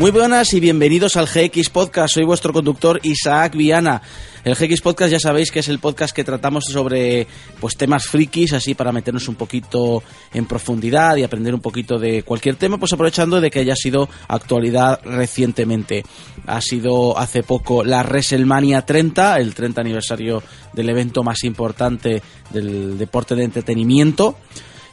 Muy 0.00 0.12
buenas 0.12 0.54
y 0.54 0.60
bienvenidos 0.60 1.18
al 1.18 1.26
GX 1.26 1.68
Podcast. 1.68 2.14
Soy 2.14 2.24
vuestro 2.24 2.54
conductor 2.54 2.98
Isaac 3.02 3.54
Viana. 3.54 4.00
El 4.44 4.54
GX 4.54 4.80
Podcast 4.80 5.12
ya 5.12 5.20
sabéis 5.20 5.50
que 5.50 5.58
es 5.58 5.68
el 5.68 5.78
podcast 5.78 6.16
que 6.16 6.24
tratamos 6.24 6.64
sobre 6.64 7.26
pues 7.60 7.76
temas 7.76 8.06
frikis, 8.06 8.54
así 8.54 8.74
para 8.74 8.92
meternos 8.92 9.28
un 9.28 9.34
poquito 9.34 10.02
en 10.32 10.46
profundidad 10.46 11.16
y 11.16 11.22
aprender 11.22 11.52
un 11.52 11.60
poquito 11.60 11.98
de 11.98 12.22
cualquier 12.22 12.56
tema, 12.56 12.78
pues 12.78 12.94
aprovechando 12.94 13.42
de 13.42 13.50
que 13.50 13.58
haya 13.58 13.76
sido 13.76 14.08
actualidad 14.26 15.02
recientemente. 15.04 16.02
Ha 16.46 16.62
sido 16.62 17.18
hace 17.18 17.42
poco 17.42 17.84
la 17.84 18.02
WrestleMania 18.02 18.86
30, 18.86 19.36
el 19.36 19.54
30 19.54 19.82
aniversario 19.82 20.42
del 20.72 20.88
evento 20.88 21.22
más 21.22 21.44
importante 21.44 22.22
del 22.48 22.96
deporte 22.96 23.34
de 23.34 23.44
entretenimiento 23.44 24.38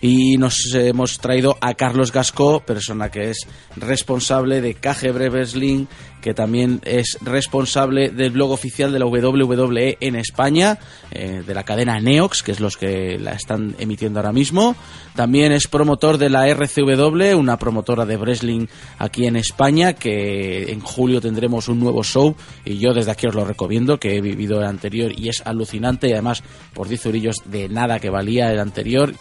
y 0.01 0.37
nos 0.37 0.73
hemos 0.73 1.19
traído 1.19 1.57
a 1.61 1.73
Carlos 1.73 2.11
Gasco, 2.11 2.59
persona 2.61 3.09
que 3.09 3.31
es 3.31 3.47
responsable 3.75 4.61
de 4.61 4.75
KG 4.75 5.11
Wrestling, 5.11 5.85
que 6.21 6.33
también 6.33 6.81
es 6.83 7.17
responsable 7.21 8.09
del 8.09 8.31
blog 8.31 8.51
oficial 8.51 8.91
de 8.91 8.99
la 8.99 9.05
WWE 9.05 9.97
en 9.99 10.15
España, 10.15 10.77
eh, 11.11 11.43
de 11.45 11.53
la 11.53 11.63
cadena 11.63 11.99
Neox, 11.99 12.43
que 12.43 12.51
es 12.51 12.59
los 12.59 12.75
que 12.75 13.17
la 13.19 13.31
están 13.31 13.75
emitiendo 13.79 14.19
ahora 14.19 14.33
mismo. 14.33 14.75
También 15.15 15.51
es 15.51 15.67
promotor 15.67 16.17
de 16.17 16.29
la 16.29 16.47
RCW, 16.47 17.37
una 17.37 17.57
promotora 17.57 18.05
de 18.05 18.17
wrestling 18.17 18.67
aquí 18.97 19.25
en 19.25 19.35
España, 19.35 19.93
que 19.93 20.71
en 20.71 20.79
julio 20.81 21.21
tendremos 21.21 21.69
un 21.69 21.79
nuevo 21.79 22.03
show 22.03 22.35
y 22.65 22.77
yo 22.77 22.93
desde 22.93 23.11
aquí 23.11 23.27
os 23.27 23.35
lo 23.35 23.45
recomiendo, 23.45 23.99
que 23.99 24.17
he 24.17 24.21
vivido 24.21 24.59
el 24.59 24.67
anterior 24.67 25.11
y 25.17 25.29
es 25.29 25.41
alucinante 25.45 26.09
y 26.09 26.13
además 26.13 26.43
por 26.73 26.87
10 26.87 27.05
eurillos 27.05 27.35
de 27.45 27.69
nada 27.69 27.99
que 27.99 28.09
valía 28.09 28.51
el 28.51 28.59
anterior 28.59 29.13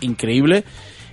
increíble. 0.00 0.64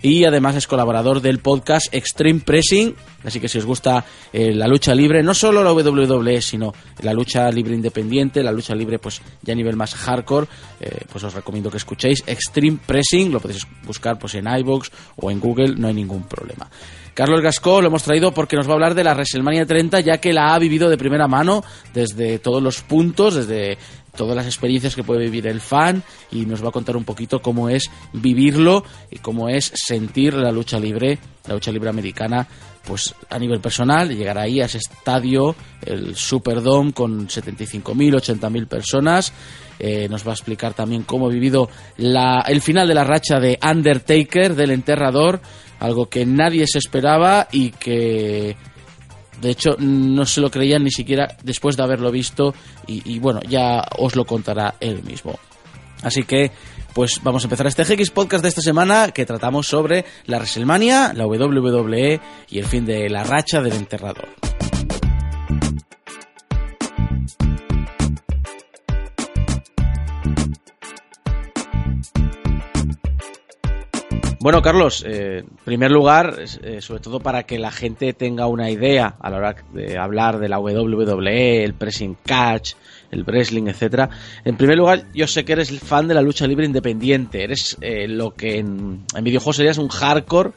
Y 0.03 0.25
además 0.25 0.55
es 0.55 0.65
colaborador 0.65 1.21
del 1.21 1.39
podcast 1.39 1.93
Extreme 1.93 2.39
Pressing. 2.39 2.95
Así 3.23 3.39
que 3.39 3.47
si 3.47 3.59
os 3.59 3.65
gusta 3.65 4.03
eh, 4.33 4.51
la 4.51 4.67
lucha 4.67 4.95
libre, 4.95 5.21
no 5.21 5.35
solo 5.35 5.63
la 5.63 5.73
WWE, 5.73 6.41
sino 6.41 6.73
la 7.03 7.13
lucha 7.13 7.51
libre 7.51 7.75
independiente, 7.75 8.41
la 8.41 8.51
lucha 8.51 8.73
libre 8.73 8.97
pues 8.97 9.21
ya 9.43 9.53
a 9.53 9.55
nivel 9.55 9.75
más 9.75 9.93
hardcore, 9.93 10.47
eh, 10.79 11.01
pues 11.11 11.23
os 11.23 11.35
recomiendo 11.35 11.69
que 11.69 11.77
escuchéis 11.77 12.23
Extreme 12.25 12.79
Pressing. 12.83 13.31
Lo 13.31 13.39
podéis 13.39 13.67
buscar 13.85 14.17
pues 14.17 14.33
en 14.33 14.47
iBox 14.47 14.89
o 15.17 15.29
en 15.29 15.39
Google, 15.39 15.75
no 15.77 15.87
hay 15.87 15.93
ningún 15.93 16.23
problema. 16.23 16.67
Carlos 17.13 17.41
Gascó 17.41 17.81
lo 17.81 17.87
hemos 17.87 18.03
traído 18.03 18.33
porque 18.33 18.55
nos 18.55 18.67
va 18.67 18.71
a 18.71 18.73
hablar 18.75 18.95
de 18.95 19.03
la 19.03 19.13
WrestleMania 19.13 19.65
30, 19.65 19.99
ya 19.99 20.17
que 20.19 20.31
la 20.31 20.53
ha 20.53 20.59
vivido 20.59 20.89
de 20.89 20.97
primera 20.97 21.27
mano 21.27 21.63
desde 21.93 22.39
todos 22.39 22.63
los 22.63 22.81
puntos, 22.81 23.35
desde 23.35 23.77
todas 24.15 24.35
las 24.35 24.45
experiencias 24.45 24.95
que 24.95 25.03
puede 25.03 25.21
vivir 25.21 25.47
el 25.47 25.61
fan 25.61 26.03
y 26.31 26.45
nos 26.45 26.63
va 26.63 26.69
a 26.69 26.71
contar 26.71 26.97
un 26.97 27.03
poquito 27.03 27.41
cómo 27.41 27.69
es 27.69 27.89
vivirlo 28.13 28.83
y 29.09 29.19
cómo 29.19 29.49
es 29.49 29.71
sentir 29.75 30.33
la 30.33 30.51
lucha 30.51 30.79
libre, 30.79 31.17
la 31.47 31.53
lucha 31.53 31.71
libre 31.71 31.89
americana, 31.89 32.47
pues 32.85 33.13
a 33.29 33.37
nivel 33.37 33.59
personal, 33.59 34.09
llegar 34.09 34.37
ahí 34.37 34.59
a 34.59 34.65
ese 34.65 34.79
estadio, 34.79 35.55
el 35.85 36.15
Superdome 36.15 36.93
con 36.93 37.27
75.000, 37.27 37.93
80.000 37.93 38.67
personas. 38.67 39.33
Eh, 39.79 40.07
nos 40.09 40.25
va 40.25 40.31
a 40.31 40.35
explicar 40.35 40.73
también 40.73 41.03
cómo 41.03 41.27
ha 41.27 41.31
vivido 41.31 41.69
la, 41.97 42.43
el 42.47 42.61
final 42.61 42.87
de 42.87 42.93
la 42.93 43.03
racha 43.03 43.39
de 43.39 43.57
Undertaker, 43.63 44.55
del 44.55 44.71
enterrador, 44.71 45.41
algo 45.79 46.07
que 46.07 46.25
nadie 46.25 46.65
se 46.67 46.77
esperaba 46.77 47.47
y 47.51 47.71
que 47.71 48.55
de 49.41 49.49
hecho, 49.49 49.75
no 49.79 50.25
se 50.25 50.39
lo 50.39 50.51
creían 50.51 50.83
ni 50.83 50.91
siquiera 50.91 51.35
después 51.43 51.75
de 51.75 51.83
haberlo 51.83 52.11
visto 52.11 52.53
y, 52.87 53.19
bueno, 53.19 53.39
ya 53.47 53.83
os 53.97 54.15
lo 54.15 54.25
contará 54.25 54.75
él 54.79 55.03
mismo. 55.03 55.39
Así 56.03 56.23
que, 56.23 56.51
pues 56.93 57.21
vamos 57.23 57.43
a 57.43 57.47
empezar 57.47 57.67
este 57.67 57.83
GX 57.83 58.11
Podcast 58.11 58.43
de 58.43 58.49
esta 58.49 58.61
semana 58.61 59.11
que 59.11 59.25
tratamos 59.25 59.67
sobre 59.67 60.05
la 60.25 60.37
WrestleMania, 60.37 61.13
la 61.13 61.25
WWE 61.25 62.19
y 62.49 62.59
el 62.59 62.65
fin 62.65 62.85
de 62.85 63.09
la 63.09 63.23
racha 63.23 63.61
del 63.61 63.73
enterrador. 63.73 64.27
Bueno, 74.41 74.63
Carlos, 74.63 75.05
eh, 75.07 75.43
en 75.47 75.57
primer 75.63 75.91
lugar, 75.91 76.39
eh, 76.63 76.81
sobre 76.81 76.99
todo 76.99 77.19
para 77.19 77.43
que 77.43 77.59
la 77.59 77.69
gente 77.69 78.11
tenga 78.13 78.47
una 78.47 78.71
idea 78.71 79.15
a 79.19 79.29
la 79.29 79.37
hora 79.37 79.55
de 79.71 79.99
hablar 79.99 80.39
de 80.39 80.49
la 80.49 80.57
WWE, 80.57 81.63
el 81.63 81.75
pressing 81.75 82.17
catch, 82.25 82.71
el 83.11 83.23
wrestling, 83.23 83.67
etcétera. 83.67 84.09
En 84.43 84.57
primer 84.57 84.79
lugar, 84.79 85.05
yo 85.13 85.27
sé 85.27 85.45
que 85.45 85.51
eres 85.51 85.79
fan 85.79 86.07
de 86.07 86.15
la 86.15 86.23
lucha 86.23 86.47
libre 86.47 86.65
independiente. 86.65 87.43
Eres 87.43 87.77
eh, 87.81 88.07
lo 88.07 88.33
que 88.33 88.57
en, 88.57 89.05
videojuegos 89.21 89.57
serías 89.57 89.77
un 89.77 89.89
hardcore 89.89 90.53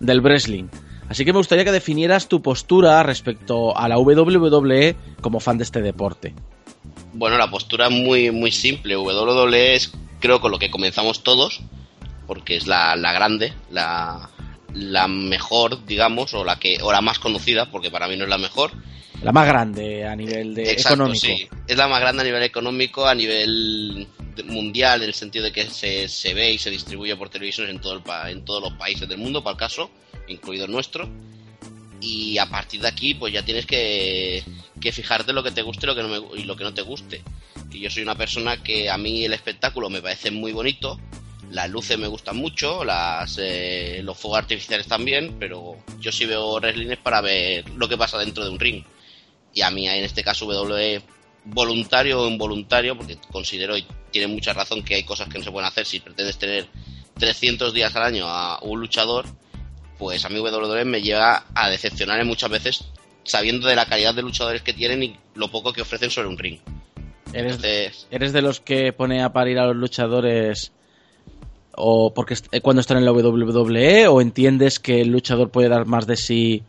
del 0.00 0.20
wrestling. 0.20 0.64
Así 1.08 1.24
que 1.24 1.32
me 1.32 1.38
gustaría 1.38 1.64
que 1.64 1.70
definieras 1.70 2.26
tu 2.26 2.42
postura 2.42 3.04
respecto 3.04 3.76
a 3.78 3.88
la 3.88 4.00
WWE 4.00 4.96
como 5.20 5.38
fan 5.38 5.58
de 5.58 5.62
este 5.62 5.80
deporte. 5.80 6.34
Bueno, 7.12 7.38
la 7.38 7.48
postura 7.48 7.86
es 7.86 7.92
muy, 7.92 8.32
muy 8.32 8.50
simple. 8.50 8.96
WWE 8.96 9.76
es, 9.76 9.92
creo, 10.18 10.40
con 10.40 10.50
lo 10.50 10.58
que 10.58 10.72
comenzamos 10.72 11.22
todos 11.22 11.62
porque 12.28 12.56
es 12.56 12.66
la, 12.66 12.94
grande, 12.94 13.54
la, 13.70 14.28
la 14.74 15.08
mejor, 15.08 15.84
digamos, 15.86 16.34
o 16.34 16.44
la 16.44 16.56
que 16.56 16.76
o 16.82 16.92
la 16.92 17.00
más 17.00 17.18
conocida, 17.18 17.70
porque 17.70 17.90
para 17.90 18.06
mí 18.06 18.16
no 18.16 18.24
es 18.24 18.30
la 18.30 18.36
mejor. 18.36 18.70
La 19.22 19.32
más 19.32 19.48
grande 19.48 20.06
a 20.06 20.14
nivel 20.14 20.54
de 20.54 20.72
económico. 20.72 21.26
Sí. 21.26 21.48
Es 21.66 21.76
la 21.76 21.88
más 21.88 22.00
grande 22.00 22.22
a 22.22 22.26
nivel 22.26 22.42
económico, 22.42 23.06
a 23.06 23.14
nivel 23.14 24.06
mundial, 24.44 25.02
en 25.02 25.08
el 25.08 25.14
sentido 25.14 25.46
de 25.46 25.52
que 25.52 25.64
se, 25.70 26.06
se 26.06 26.34
ve 26.34 26.52
y 26.52 26.58
se 26.58 26.70
distribuye 26.70 27.16
por 27.16 27.30
televisión 27.30 27.70
en, 27.70 27.80
todo 27.80 27.94
el, 27.94 28.30
en 28.30 28.44
todos 28.44 28.62
los 28.62 28.74
países 28.74 29.08
del 29.08 29.18
mundo, 29.18 29.42
para 29.42 29.54
el 29.54 29.58
caso, 29.58 29.90
incluido 30.28 30.66
el 30.66 30.70
nuestro. 30.70 31.08
Y 32.02 32.36
a 32.36 32.46
partir 32.46 32.82
de 32.82 32.88
aquí, 32.88 33.14
pues 33.14 33.32
ya 33.32 33.42
tienes 33.42 33.64
que, 33.64 34.44
que 34.78 34.92
fijarte 34.92 35.32
lo 35.32 35.42
que 35.42 35.50
te 35.50 35.62
guste 35.62 35.86
lo 35.86 35.96
que 35.96 36.02
no 36.02 36.36
y 36.36 36.44
lo 36.44 36.56
que 36.56 36.64
no 36.64 36.74
te 36.74 36.82
guste. 36.82 37.22
Y 37.72 37.80
yo 37.80 37.90
soy 37.90 38.02
una 38.02 38.14
persona 38.14 38.62
que 38.62 38.90
a 38.90 38.98
mí 38.98 39.24
el 39.24 39.32
espectáculo 39.32 39.88
me 39.88 40.02
parece 40.02 40.30
muy 40.30 40.52
bonito, 40.52 41.00
las 41.50 41.70
luces 41.70 41.98
me 41.98 42.06
gustan 42.06 42.36
mucho, 42.36 42.84
las, 42.84 43.38
eh, 43.40 44.00
los 44.02 44.18
fuegos 44.18 44.38
artificiales 44.38 44.86
también, 44.86 45.36
pero 45.38 45.76
yo 45.98 46.12
sí 46.12 46.26
veo 46.26 46.56
wrestling 46.56 46.96
para 47.02 47.20
ver 47.20 47.68
lo 47.70 47.88
que 47.88 47.96
pasa 47.96 48.18
dentro 48.18 48.44
de 48.44 48.50
un 48.50 48.58
ring. 48.58 48.84
Y 49.54 49.62
a 49.62 49.70
mí 49.70 49.88
en 49.88 50.04
este 50.04 50.22
caso 50.22 50.46
WWE 50.46 51.02
voluntario 51.44 52.20
o 52.20 52.28
involuntario, 52.28 52.96
porque 52.96 53.16
considero 53.30 53.76
y 53.76 53.86
tiene 54.10 54.26
mucha 54.26 54.52
razón 54.52 54.82
que 54.82 54.96
hay 54.96 55.04
cosas 55.04 55.28
que 55.28 55.38
no 55.38 55.44
se 55.44 55.50
pueden 55.50 55.68
hacer 55.68 55.86
si 55.86 56.00
pretendes 56.00 56.38
tener 56.38 56.66
300 57.18 57.72
días 57.72 57.94
al 57.96 58.02
año 58.02 58.26
a 58.28 58.60
un 58.62 58.80
luchador, 58.80 59.26
pues 59.98 60.24
a 60.24 60.28
mí 60.28 60.38
WWE 60.38 60.84
me 60.84 61.02
lleva 61.02 61.46
a 61.54 61.68
decepcionar 61.68 62.24
muchas 62.24 62.50
veces 62.50 62.84
sabiendo 63.24 63.68
de 63.68 63.76
la 63.76 63.86
calidad 63.86 64.14
de 64.14 64.22
luchadores 64.22 64.62
que 64.62 64.72
tienen 64.72 65.02
y 65.02 65.16
lo 65.34 65.50
poco 65.50 65.72
que 65.72 65.82
ofrecen 65.82 66.10
sobre 66.10 66.28
un 66.28 66.38
ring. 66.38 66.60
¿Eres, 67.32 67.58
¿Eres 68.10 68.32
de 68.32 68.42
los 68.42 68.60
que 68.60 68.92
pone 68.92 69.22
a 69.22 69.32
parir 69.32 69.58
a 69.58 69.66
los 69.66 69.76
luchadores 69.76 70.72
o 71.74 72.12
porque 72.12 72.36
eh, 72.52 72.60
cuando 72.60 72.80
están 72.80 72.98
en 72.98 73.04
la 73.04 73.12
WWE 73.12 74.08
o 74.08 74.20
entiendes 74.20 74.78
que 74.78 75.00
el 75.00 75.08
luchador 75.08 75.50
puede 75.50 75.68
dar 75.68 75.86
más 75.86 76.06
de 76.06 76.16
sí 76.16 76.62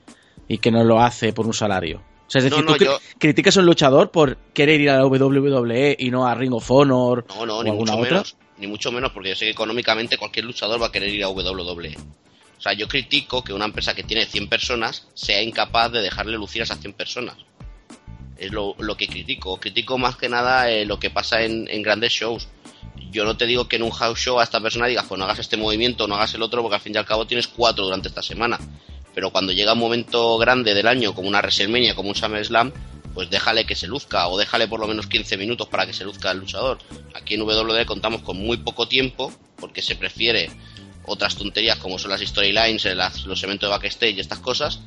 y 0.48 0.58
que 0.60 0.72
no 0.72 0.84
lo 0.84 1.02
hace 1.02 1.34
por 1.34 1.46
un 1.46 1.54
salario? 1.54 2.02
O 2.28 2.32
sea, 2.32 2.40
es 2.40 2.46
decir, 2.46 2.64
¿tú 2.64 2.76
criticas 3.18 3.58
a 3.58 3.62
un 3.62 3.66
luchador 3.66 4.12
por 4.12 4.38
querer 4.54 4.80
ir 4.80 4.92
a 4.92 4.98
la 4.98 5.06
WWE 5.08 5.96
y 5.98 6.12
no 6.12 6.28
a 6.28 6.36
Ring 6.36 6.54
of 6.54 6.70
Honor 6.70 7.26
no, 7.28 7.46
no, 7.46 7.64
ni 7.64 7.72
mucho 7.72 7.98
Menos, 7.98 8.36
ni 8.60 8.68
mucho 8.68 8.92
menos, 8.92 9.12
porque 9.12 9.30
yo 9.30 9.36
sé 9.36 9.46
que 9.46 9.52
económicamente 9.52 10.18
cualquier 10.18 10.46
luchador 10.46 10.82
va 10.82 10.88
a 10.88 10.92
querer 10.92 11.10
ir 11.10 11.24
a 11.24 11.30
WWE. 11.30 11.98
O 12.60 12.62
sea, 12.62 12.74
yo 12.74 12.88
critico 12.88 13.44
que 13.44 13.54
una 13.54 13.66
empresa 13.66 13.96
que 13.96 14.04
tiene 14.04 14.26
100 14.26 14.50
personas 14.50 15.08
sea 15.14 15.42
incapaz 15.42 15.92
de 15.92 16.02
dejarle 16.02 16.38
lucir 16.38 16.62
a 16.62 16.66
esas 16.66 16.80
100 16.80 16.94
personas. 16.94 17.36
Es 18.38 18.52
lo, 18.52 18.76
que 18.98 19.08
critico. 19.08 19.60
Critico 19.60 19.98
más 19.98 20.18
que 20.18 20.30
nada 20.30 20.70
eh, 20.70 20.86
lo 20.86 21.00
que 21.00 21.10
pasa 21.10 21.42
en, 21.42 21.68
en 21.70 21.82
grandes 21.82 22.12
shows 22.12 22.48
yo 23.12 23.26
no 23.26 23.38
te 23.38 23.46
digo 23.46 23.68
que 23.68 23.78
en 23.78 23.84
un 23.84 23.92
house 23.92 24.20
show 24.20 24.40
a 24.40 24.44
esta 24.44 24.62
persona 24.62 24.88
digas, 24.88 25.06
pues 25.08 25.18
no 25.18 25.26
hagas 25.26 25.40
este 25.40 25.58
movimiento, 25.58 26.08
no 26.08 26.16
hagas 26.16 26.34
el 26.36 26.42
otro, 26.42 26.62
porque 26.62 26.76
al 26.76 26.82
fin 26.82 26.94
y 26.94 26.98
al 26.98 27.06
cabo 27.06 27.26
tienes 27.26 27.48
cuatro 27.48 27.86
durante 27.86 28.08
esta 28.08 28.22
semana. 28.22 28.60
Pero 29.14 29.32
cuando 29.32 29.52
llega 29.52 29.74
un 29.74 29.80
momento 29.80 30.38
grande 30.38 30.74
del 30.74 30.88
año, 30.88 31.14
como 31.14 31.28
una 31.28 31.40
WrestleMania, 31.40 31.96
como 31.96 32.10
un 32.10 32.16
SummerSlam, 32.16 32.72
pues 33.14 33.30
déjale 33.30 33.66
que 33.66 33.76
se 33.76 33.88
luzca, 33.88 34.28
o 34.28 34.38
déjale 34.38 34.68
por 34.68 34.80
lo 34.80 34.88
menos 34.88 35.08
15 35.08 35.38
minutos 35.38 35.68
para 35.68 35.86
que 35.86 35.94
se 35.94 36.06
luzca 36.06 36.32
el 36.32 36.40
luchador. 36.40 36.78
Aquí 37.16 37.34
en 37.34 37.42
WWE 37.42 37.86
contamos 37.86 38.22
con 38.22 38.38
muy 38.38 38.58
poco 38.58 38.88
tiempo, 38.88 39.34
porque 39.58 39.82
se 39.82 39.96
prefiere 39.96 40.52
otras 41.06 41.36
tonterías 41.36 41.80
como 41.80 41.98
son 41.98 42.12
las 42.12 42.22
storylines, 42.22 42.88
los 43.26 43.44
eventos 43.44 43.68
de 43.68 43.72
backstage 43.72 44.18
y 44.18 44.20
estas 44.20 44.40
cosas. 44.40 44.80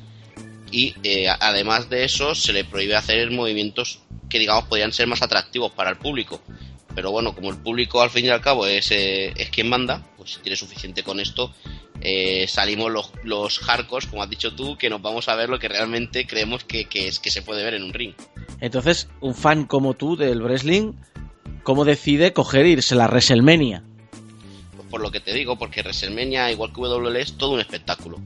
Y 0.71 0.95
eh, 1.03 1.27
además 1.27 1.89
de 1.89 2.05
eso, 2.05 2.33
se 2.33 2.53
le 2.53 2.63
prohíbe 2.63 2.95
hacer 2.95 3.29
movimientos 3.29 3.99
que 4.29 4.39
digamos 4.39 4.65
podrían 4.65 4.93
ser 4.93 5.05
más 5.05 5.21
atractivos 5.21 5.71
para 5.73 5.91
el 5.91 5.97
público 5.97 6.41
pero 6.95 7.11
bueno, 7.11 7.33
como 7.33 7.49
el 7.49 7.57
público 7.57 8.01
al 8.01 8.09
fin 8.09 8.25
y 8.25 8.29
al 8.29 8.41
cabo 8.41 8.65
es, 8.65 8.91
eh, 8.91 9.33
es 9.35 9.49
quien 9.49 9.69
manda, 9.69 10.05
pues 10.17 10.31
si 10.31 10.39
tiene 10.41 10.55
suficiente 10.55 11.03
con 11.03 11.19
esto, 11.19 11.53
eh, 12.01 12.47
salimos 12.47 12.91
los, 12.91 13.11
los 13.23 13.59
hardcores, 13.59 14.07
como 14.07 14.21
has 14.23 14.29
dicho 14.29 14.53
tú, 14.53 14.77
que 14.77 14.89
nos 14.89 15.01
vamos 15.01 15.29
a 15.29 15.35
ver 15.35 15.49
lo 15.49 15.59
que 15.59 15.67
realmente 15.67 16.27
creemos 16.27 16.63
que, 16.63 16.87
es, 16.93 17.19
que 17.19 17.31
se 17.31 17.41
puede 17.41 17.63
ver 17.63 17.73
en 17.73 17.83
un 17.83 17.93
ring. 17.93 18.13
Entonces, 18.59 19.09
un 19.21 19.35
fan 19.35 19.65
como 19.65 19.93
tú 19.93 20.15
del 20.15 20.41
wrestling, 20.41 20.93
¿cómo 21.63 21.85
decide 21.85 22.33
coger 22.33 22.65
e 22.65 22.69
irse 22.69 22.93
a 22.93 22.97
la 22.97 23.07
WrestleMania? 23.07 23.83
Pues 24.75 24.87
por 24.89 25.01
lo 25.01 25.11
que 25.11 25.19
te 25.19 25.33
digo, 25.33 25.57
porque 25.57 25.81
WrestleMania, 25.81 26.51
igual 26.51 26.73
que 26.73 26.81
WWE, 26.81 27.21
es 27.21 27.37
todo 27.37 27.51
un 27.51 27.59
espectáculo. 27.59 28.19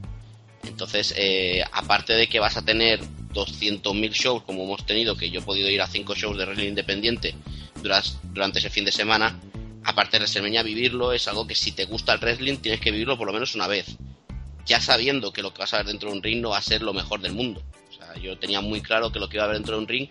Entonces, 0.64 1.14
eh, 1.16 1.62
aparte 1.72 2.14
de 2.14 2.26
que 2.26 2.40
vas 2.40 2.56
a 2.56 2.64
tener 2.64 3.00
200.000 3.32 4.12
shows 4.12 4.42
como 4.42 4.64
hemos 4.64 4.84
tenido, 4.84 5.16
que 5.16 5.30
yo 5.30 5.40
he 5.40 5.42
podido 5.44 5.70
ir 5.70 5.80
a 5.80 5.86
5 5.86 6.14
shows 6.14 6.36
de 6.36 6.44
wrestling 6.44 6.68
independiente 6.68 7.34
durante 7.82 8.58
ese 8.58 8.70
fin 8.70 8.84
de 8.84 8.92
semana, 8.92 9.38
aparte 9.84 10.12
de 10.12 10.20
WrestleMania, 10.20 10.62
vivirlo 10.62 11.12
es 11.12 11.28
algo 11.28 11.46
que 11.46 11.54
si 11.54 11.72
te 11.72 11.84
gusta 11.84 12.12
el 12.12 12.20
wrestling 12.20 12.58
tienes 12.58 12.80
que 12.80 12.90
vivirlo 12.90 13.16
por 13.16 13.26
lo 13.26 13.32
menos 13.32 13.54
una 13.54 13.66
vez. 13.66 13.96
Ya 14.66 14.80
sabiendo 14.80 15.32
que 15.32 15.42
lo 15.42 15.52
que 15.54 15.60
vas 15.60 15.72
a 15.72 15.78
ver 15.78 15.86
dentro 15.86 16.10
de 16.10 16.16
un 16.16 16.22
ring 16.22 16.40
no 16.40 16.50
va 16.50 16.58
a 16.58 16.62
ser 16.62 16.82
lo 16.82 16.92
mejor 16.92 17.20
del 17.20 17.32
mundo. 17.32 17.62
O 17.88 17.92
sea, 17.92 18.14
yo 18.20 18.38
tenía 18.38 18.60
muy 18.60 18.82
claro 18.82 19.10
que 19.10 19.18
lo 19.18 19.28
que 19.28 19.38
iba 19.38 19.44
a 19.44 19.48
ver 19.48 19.56
dentro 19.56 19.76
de 19.76 19.82
un 19.82 19.88
ring 19.88 20.08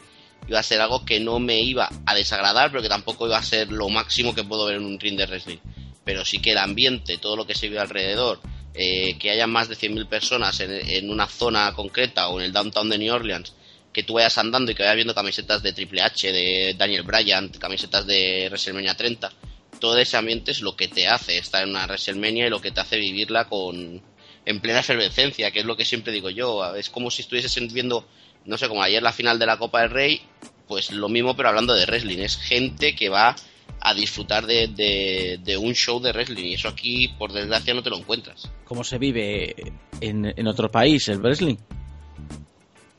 iba 0.48 0.60
a 0.60 0.64
ser 0.64 0.82
algo 0.82 1.06
que 1.06 1.20
no 1.20 1.40
me 1.40 1.60
iba 1.60 1.90
a 2.06 2.16
desagradar, 2.16 2.72
pero 2.72 2.82
que 2.82 2.90
tampoco 2.90 3.28
iba 3.28 3.38
a 3.38 3.44
ser 3.44 3.72
lo 3.72 3.90
máximo 3.90 4.34
que 4.34 4.44
puedo 4.44 4.66
ver 4.66 4.78
en 4.78 4.86
un 4.86 5.00
ring 5.00 5.18
de 5.18 5.26
wrestling. 5.26 5.58
Pero 6.04 6.26
sí 6.26 6.40
que 6.40 6.52
el 6.52 6.58
ambiente, 6.58 7.18
todo 7.18 7.36
lo 7.36 7.46
que 7.46 7.54
se 7.54 7.68
vive 7.68 7.80
alrededor, 7.80 8.40
eh, 8.74 9.18
que 9.20 9.30
haya 9.30 9.46
más 9.46 9.70
de 9.70 9.76
100.000 9.76 10.08
personas 10.08 10.60
en, 10.60 10.72
en, 10.72 11.10
una 11.10 11.28
zona 11.28 11.74
concreta 11.74 12.30
o 12.30 12.40
en 12.40 12.46
el 12.46 12.54
downtown 12.54 12.90
de 12.90 12.98
New 12.98 13.14
Orleans, 13.14 13.54
que 13.98 14.04
tú 14.04 14.14
vayas 14.14 14.38
andando 14.38 14.72
y 14.72 14.76
que 14.76 14.84
vayas 14.84 14.98
viendo 14.98 15.16
camisetas 15.16 15.64
de 15.64 15.74
Triple 15.74 16.04
H, 16.04 16.32
de 16.32 16.76
Daniel 16.78 17.02
Bryan, 17.02 17.50
camisetas 17.50 18.06
de 18.06 18.46
WrestleMania 18.48 18.96
30, 18.96 19.32
todo 19.80 19.98
ese 19.98 20.18
ambiente 20.18 20.52
es 20.52 20.62
lo 20.62 20.76
que 20.76 20.88
te 20.88 21.08
hace 21.08 21.40
estar 21.40 21.64
en 21.64 21.72
una 21.72 21.88
WrestleMania 21.88 22.46
y 22.46 22.52
lo 22.52 22.62
que 22.62 22.70
te 22.70 22.80
hace 22.80 22.98
vivirla 23.00 23.46
con 23.46 24.00
en 24.46 24.60
plena 24.60 24.82
efervescencia, 24.82 25.50
que 25.50 25.62
es 25.62 25.66
lo 25.66 25.76
que 25.76 25.84
siempre 25.84 26.14
digo 26.14 26.30
yo. 26.30 26.76
Es 26.76 26.92
como 26.92 27.10
si 27.10 27.24
estuvieses 27.24 27.56
viendo, 27.74 28.06
no 28.46 28.60
sé, 28.60 28.68
como 28.68 28.84
ayer 28.84 29.02
la 29.02 29.12
final 29.12 29.40
de 29.40 29.48
la 29.48 29.58
Copa 29.58 29.82
del 29.82 29.90
Rey, 29.90 30.22
pues 30.68 30.92
lo 30.92 31.10
mismo, 31.10 31.36
pero 31.36 31.50
hablando 31.50 31.74
de 31.74 31.88
wrestling. 31.88 32.20
Es 32.20 32.38
gente 32.38 32.94
que 32.96 33.10
va 33.10 33.36
a 33.80 33.96
disfrutar 33.96 34.46
de, 34.46 35.58
un 35.60 35.74
show 35.74 36.00
de 36.00 36.12
wrestling 36.12 36.46
y 36.46 36.54
eso 36.54 36.68
aquí, 36.68 37.08
por 37.18 37.34
desgracia, 37.34 37.74
no 37.74 37.82
te 37.82 37.90
lo 37.90 37.98
encuentras. 37.98 38.48
¿Cómo 38.64 38.84
se 38.84 39.00
vive 39.00 39.56
en 40.02 40.48
otro 40.48 40.70
país 40.70 41.08
el 41.08 41.18
wrestling? 41.18 41.58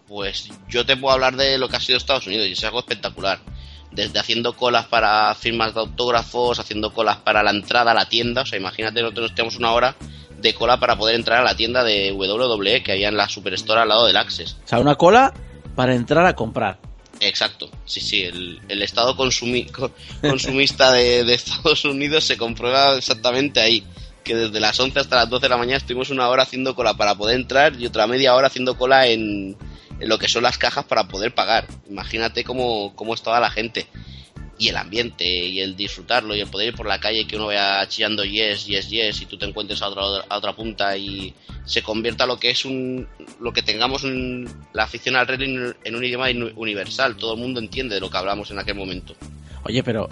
Pues 0.09 0.49
yo 0.69 0.87
te 0.87 0.97
puedo 0.97 1.15
hablar 1.15 1.37
de 1.37 1.59
lo 1.59 1.69
que 1.69 1.77
ha 1.77 1.81
sido 1.81 1.99
Estados 1.99 2.27
Unidos 2.27 2.47
y 2.49 2.53
es 2.53 2.65
algo 2.65 2.81
espectacular 2.81 3.39
desde 3.91 4.19
haciendo 4.19 4.55
colas 4.55 4.87
para 4.87 5.35
firmas 5.35 5.75
de 5.75 5.81
autógrafos, 5.81 6.59
haciendo 6.59 6.93
colas 6.93 7.19
para 7.19 7.43
la 7.43 7.51
entrada 7.51 7.93
a 7.93 7.95
la 7.95 8.09
tienda. 8.09 8.43
O 8.43 8.47
sea, 8.47 8.59
imagínate, 8.59 9.03
nosotros 9.03 9.35
tenemos 9.35 9.57
una 9.57 9.73
hora 9.73 9.97
de 10.41 10.55
cola 10.55 10.79
para 10.79 10.97
poder 10.97 11.17
entrar 11.17 11.41
a 11.41 11.45
la 11.45 11.57
tienda 11.57 11.83
de 11.83 12.13
WWE 12.13 12.83
que 12.83 12.93
había 12.93 13.09
en 13.09 13.17
la 13.17 13.29
Superstore 13.29 13.81
al 13.81 13.89
lado 13.89 14.07
del 14.07 14.17
Access. 14.17 14.57
O 14.65 14.69
sea, 14.69 14.79
una 14.79 14.95
cola 14.95 15.35
para 15.75 15.95
entrar 15.95 16.25
a 16.27 16.35
comprar. 16.35 16.79
Exacto, 17.21 17.69
sí, 17.85 18.01
sí, 18.01 18.23
el, 18.23 18.83
estado 18.83 19.17
consumista 19.17 20.93
de, 20.93 21.25
de, 21.25 21.35
Estados 21.35 21.85
Unidos 21.85 22.23
se 22.23 22.37
comprueba 22.37 22.97
exactamente 22.97 23.59
ahí, 23.59 23.85
que 24.23 24.37
desde 24.37 24.61
las 24.61 24.79
11 24.79 25.01
hasta 25.01 25.17
las 25.17 25.29
12 25.29 25.47
de 25.47 25.49
la 25.49 25.57
mañana 25.57 25.79
estuvimos 25.79 26.11
una 26.11 26.29
hora 26.29 26.45
haciendo 26.45 26.77
cola 26.77 26.95
para 26.95 27.17
poder 27.17 27.35
entrar 27.35 27.75
y 27.75 27.87
otra 27.87 28.07
media 28.07 28.37
hora 28.37 28.47
haciendo 28.47 28.79
cola 28.79 29.09
en 29.09 29.57
lo 30.01 30.19
que 30.19 30.29
son 30.29 30.43
las 30.43 30.59
cajas 30.59 30.85
para 30.85 31.09
poder 31.09 31.35
pagar. 31.35 31.67
Imagínate 31.89 32.45
cómo, 32.45 32.95
cómo 32.95 33.15
estaba 33.15 33.41
la 33.41 33.51
gente. 33.51 33.87
Y 34.61 34.69
el 34.69 34.77
ambiente, 34.77 35.25
y 35.25 35.61
el 35.61 35.77
disfrutarlo, 35.77 36.35
y 36.35 36.41
el 36.41 36.49
poder 36.49 36.69
ir 36.69 36.75
por 36.75 36.87
la 36.87 36.99
calle 36.99 37.29
que 37.29 37.37
uno 37.37 37.47
vaya 37.47 37.87
chillando 37.89 38.25
yes, 38.25 38.67
yes, 38.67 38.89
yes, 38.91 39.23
y 39.23 39.27
tú 39.27 39.39
te 39.39 39.47
encuentres 39.47 39.81
a 39.83 39.89
otra, 39.89 40.25
a 40.29 40.37
otra 40.37 40.53
punta 40.53 40.97
y 40.97 41.33
se 41.65 41.81
convierta 41.81 42.27
lo 42.27 42.41
que 42.41 42.51
es 42.51 42.65
un. 42.65 43.07
lo 43.39 43.53
que 43.53 43.63
tengamos 43.63 44.03
la 44.73 44.83
afición 44.83 45.15
al 45.15 45.27
wrestling 45.27 45.75
en 45.85 45.95
un 45.95 46.05
idioma 46.05 46.27
universal. 46.57 47.17
Todo 47.17 47.35
el 47.35 47.41
mundo 47.41 47.61
entiende 47.61 47.95
de 47.95 48.01
lo 48.01 48.11
que 48.11 48.17
hablamos 48.17 48.51
en 48.51 48.59
aquel 48.59 48.75
momento. 48.75 49.15
Oye, 49.63 49.85
pero 49.85 50.09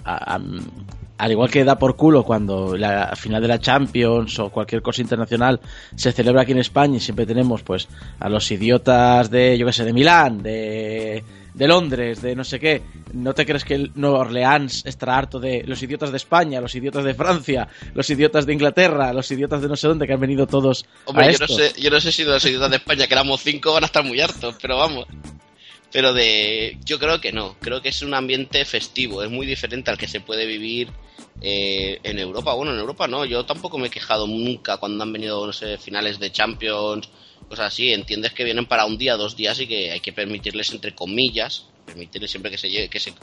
al 1.17 1.31
igual 1.31 1.49
que 1.49 1.63
da 1.63 1.77
por 1.77 1.95
culo 1.95 2.23
cuando 2.23 2.77
la 2.77 3.15
final 3.15 3.41
de 3.41 3.47
la 3.47 3.59
Champions 3.59 4.37
o 4.39 4.49
cualquier 4.49 4.81
cosa 4.81 5.01
internacional 5.01 5.59
se 5.95 6.11
celebra 6.11 6.43
aquí 6.43 6.51
en 6.51 6.59
España 6.59 6.97
y 6.97 6.99
siempre 6.99 7.25
tenemos 7.25 7.63
pues 7.63 7.87
a 8.19 8.29
los 8.29 8.49
idiotas 8.51 9.29
de, 9.29 9.57
yo 9.57 9.65
qué 9.65 9.73
sé, 9.73 9.83
de 9.83 9.93
Milán, 9.93 10.43
de, 10.43 11.23
de 11.53 11.67
Londres, 11.67 12.21
de 12.21 12.35
no 12.35 12.43
sé 12.43 12.59
qué. 12.59 12.83
¿No 13.13 13.33
te 13.33 13.45
crees 13.45 13.63
que 13.63 13.73
el 13.73 13.91
Nueva 13.95 14.19
Orleans 14.19 14.85
estará 14.85 15.17
harto 15.17 15.39
de 15.39 15.63
los 15.65 15.81
idiotas 15.81 16.11
de 16.11 16.17
España, 16.17 16.61
los 16.61 16.75
idiotas 16.75 17.03
de 17.03 17.15
Francia, 17.15 17.67
los 17.95 18.09
idiotas 18.09 18.45
de 18.45 18.53
Inglaterra, 18.53 19.11
los 19.11 19.29
idiotas 19.31 19.61
de 19.61 19.67
no 19.67 19.75
sé 19.75 19.87
dónde 19.87 20.05
que 20.05 20.13
han 20.13 20.19
venido 20.19 20.45
todos 20.45 20.85
Hombre, 21.05 21.33
yo 21.33 21.39
no 21.39 21.47
sé, 21.47 21.73
yo 21.79 21.89
no 21.89 21.99
sé 21.99 22.11
si 22.11 22.23
los 22.23 22.45
idiotas 22.45 22.69
de 22.69 22.77
España, 22.77 23.07
que 23.07 23.13
éramos 23.13 23.41
cinco, 23.41 23.73
van 23.73 23.83
a 23.83 23.87
estar 23.87 24.03
muy 24.03 24.21
hartos, 24.21 24.55
pero 24.61 24.77
vamos 24.77 25.07
pero 25.91 26.13
de 26.13 26.77
yo 26.85 26.99
creo 26.99 27.21
que 27.21 27.31
no. 27.31 27.57
Creo 27.59 27.81
que 27.81 27.89
es 27.89 28.01
un 28.01 28.13
ambiente 28.13 28.63
festivo. 28.65 29.23
Es 29.23 29.29
muy 29.29 29.45
diferente 29.45 29.91
al 29.91 29.97
que 29.97 30.07
se 30.07 30.21
puede 30.21 30.45
vivir 30.45 30.89
eh, 31.41 31.99
en 32.03 32.17
Europa, 32.17 32.53
bueno, 32.53 32.73
en 32.73 32.79
Europa 32.79 33.07
no, 33.07 33.23
yo 33.23 33.45
tampoco 33.45 33.77
me 33.77 33.87
he 33.87 33.91
quejado 33.91 34.25
nunca 34.25 34.77
cuando 34.77 35.03
han 35.03 35.13
venido, 35.13 35.45
no 35.45 35.53
sé, 35.53 35.77
finales 35.77 36.17
de 36.19 36.31
Champions, 36.31 37.09
cosas 37.47 37.67
así, 37.67 37.93
entiendes 37.93 38.33
que 38.33 38.43
vienen 38.43 38.65
para 38.65 38.85
un 38.85 38.97
día, 38.97 39.15
dos 39.17 39.35
días 39.35 39.59
y 39.59 39.67
que 39.67 39.91
hay 39.91 39.99
que 39.99 40.13
permitirles, 40.13 40.71
entre 40.71 40.95
comillas, 40.95 41.65
permitirles 41.85 42.31
siempre 42.31 42.49
que 42.49 42.57
se 42.57 42.89
que, 42.89 42.99
se, 42.99 43.13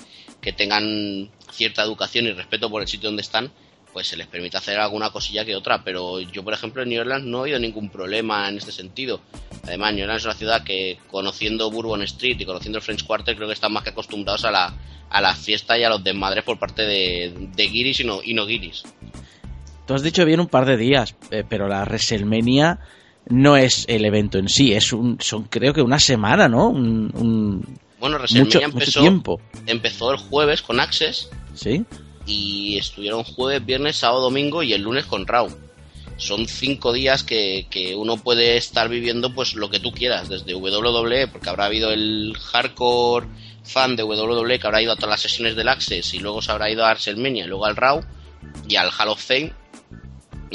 que 0.40 0.52
tengan 0.52 1.28
cierta 1.52 1.82
educación 1.82 2.26
y 2.26 2.32
respeto 2.32 2.70
por 2.70 2.82
el 2.82 2.88
sitio 2.88 3.08
donde 3.08 3.22
están, 3.22 3.52
pues 3.94 4.08
se 4.08 4.16
les 4.16 4.26
permite 4.26 4.56
hacer 4.56 4.78
alguna 4.78 5.10
cosilla 5.10 5.44
que 5.44 5.54
otra, 5.54 5.82
pero 5.84 6.20
yo 6.20 6.42
por 6.42 6.52
ejemplo 6.52 6.82
en 6.82 6.88
New 6.88 7.00
Orleans 7.00 7.24
no 7.24 7.38
he 7.38 7.42
oído 7.42 7.60
ningún 7.60 7.88
problema 7.88 8.48
en 8.48 8.58
este 8.58 8.72
sentido. 8.72 9.20
Además, 9.62 9.94
New 9.94 10.02
Orleans 10.02 10.22
es 10.22 10.26
una 10.26 10.34
ciudad 10.34 10.64
que 10.64 10.98
conociendo 11.10 11.70
Bourbon 11.70 12.02
Street 12.02 12.36
y 12.40 12.44
conociendo 12.44 12.78
el 12.78 12.84
French 12.84 13.04
Quarter 13.04 13.36
creo 13.36 13.46
que 13.46 13.54
están 13.54 13.72
más 13.72 13.84
que 13.84 13.90
acostumbrados 13.90 14.44
a 14.44 14.50
la, 14.50 14.74
a 15.08 15.20
la 15.22 15.34
fiesta 15.36 15.78
y 15.78 15.84
a 15.84 15.88
los 15.88 16.02
desmadres 16.02 16.42
por 16.42 16.58
parte 16.58 16.82
de, 16.82 17.48
de 17.54 17.68
guiris 17.68 18.00
y 18.00 18.04
no, 18.04 18.20
y 18.22 18.34
no 18.34 18.44
guiris. 18.44 18.82
Tú 19.86 19.94
has 19.94 20.02
dicho 20.02 20.24
bien 20.24 20.40
un 20.40 20.48
par 20.48 20.66
de 20.66 20.76
días, 20.76 21.14
eh, 21.30 21.44
pero 21.48 21.68
la 21.68 21.84
WrestleMania 21.84 22.80
no 23.28 23.56
es 23.56 23.84
el 23.88 24.04
evento 24.04 24.38
en 24.38 24.48
sí, 24.48 24.72
es 24.72 24.92
un, 24.92 25.18
son 25.20 25.44
creo 25.44 25.72
que 25.72 25.82
una 25.82 26.00
semana, 26.00 26.48
¿no? 26.48 26.68
Un, 26.68 27.78
bueno, 28.00 28.16
WrestleMania 28.16 28.64
empezó, 28.64 29.00
tiempo. 29.00 29.40
empezó 29.66 30.10
el 30.10 30.18
jueves 30.18 30.62
con 30.62 30.80
Access. 30.80 31.30
Sí 31.54 31.84
y 32.26 32.78
estuvieron 32.78 33.24
jueves, 33.24 33.64
viernes, 33.64 33.96
sábado, 33.96 34.22
domingo 34.22 34.62
y 34.62 34.72
el 34.72 34.82
lunes 34.82 35.06
con 35.06 35.26
Raw. 35.26 35.48
Son 36.16 36.46
cinco 36.46 36.92
días 36.92 37.24
que, 37.24 37.66
uno 37.96 38.16
puede 38.16 38.56
estar 38.56 38.88
viviendo 38.88 39.34
pues 39.34 39.54
lo 39.54 39.68
que 39.68 39.80
tú 39.80 39.92
quieras, 39.92 40.28
desde 40.28 40.54
WWE, 40.54 41.28
porque 41.28 41.48
habrá 41.48 41.66
habido 41.66 41.90
el 41.90 42.36
hardcore 42.38 43.26
fan 43.64 43.96
de 43.96 44.04
WWE 44.04 44.58
que 44.58 44.66
habrá 44.66 44.82
ido 44.82 44.92
a 44.92 44.96
todas 44.96 45.10
las 45.10 45.20
sesiones 45.22 45.56
del 45.56 45.68
Access 45.68 46.14
y 46.14 46.18
luego 46.18 46.42
se 46.42 46.52
habrá 46.52 46.70
ido 46.70 46.84
a 46.84 46.90
WrestleMania 46.90 47.44
y 47.44 47.48
luego 47.48 47.66
al 47.66 47.76
Raw 47.76 48.00
y 48.68 48.76
al 48.76 48.90
Hall 48.90 49.08
of 49.08 49.24
Fame 49.24 49.52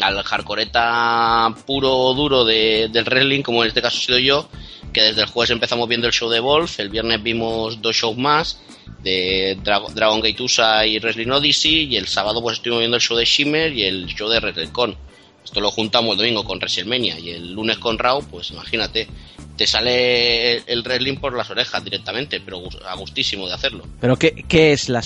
al 0.01 0.23
hardcoreta 0.23 1.53
puro 1.65 2.13
duro 2.13 2.45
de, 2.45 2.89
del 2.91 3.05
wrestling, 3.05 3.41
como 3.41 3.63
en 3.63 3.69
este 3.69 3.81
caso 3.81 3.97
he 3.97 4.05
sido 4.05 4.19
yo, 4.19 4.49
que 4.93 5.01
desde 5.01 5.21
el 5.21 5.27
jueves 5.27 5.51
empezamos 5.51 5.87
viendo 5.87 6.07
el 6.07 6.13
show 6.13 6.29
de 6.29 6.39
Wolf, 6.39 6.79
el 6.79 6.89
viernes 6.89 7.21
vimos 7.21 7.81
dos 7.81 7.95
shows 7.95 8.17
más, 8.17 8.59
de 9.03 9.57
Dragon 9.63 10.21
Gate 10.21 10.43
USA 10.43 10.85
y 10.85 10.99
Wrestling 10.99 11.29
Odyssey 11.29 11.85
y 11.85 11.95
el 11.95 12.07
sábado 12.07 12.41
pues 12.41 12.57
estuvimos 12.57 12.79
viendo 12.79 12.97
el 12.97 13.01
show 13.01 13.17
de 13.17 13.25
Shimmer 13.25 13.71
y 13.73 13.83
el 13.83 14.07
show 14.07 14.29
de 14.29 14.39
WrestleCon. 14.39 14.95
Esto 15.43 15.61
lo 15.61 15.71
juntamos 15.71 16.11
el 16.11 16.17
domingo 16.17 16.43
con 16.43 16.59
WrestleMania 16.59 17.17
y 17.17 17.31
el 17.31 17.53
lunes 17.53 17.77
con 17.77 17.97
Raw, 17.97 18.23
pues 18.29 18.51
imagínate, 18.51 19.07
te 19.55 19.65
sale 19.65 20.57
el 20.57 20.83
wrestling 20.83 21.17
por 21.17 21.35
las 21.35 21.49
orejas 21.49 21.83
directamente, 21.83 22.39
pero 22.39 22.61
a 22.85 22.95
gustísimo 22.95 23.47
de 23.47 23.53
hacerlo. 23.53 23.83
Pero 23.99 24.15
¿qué, 24.17 24.45
qué 24.47 24.73
es 24.73 24.89
la 24.89 25.01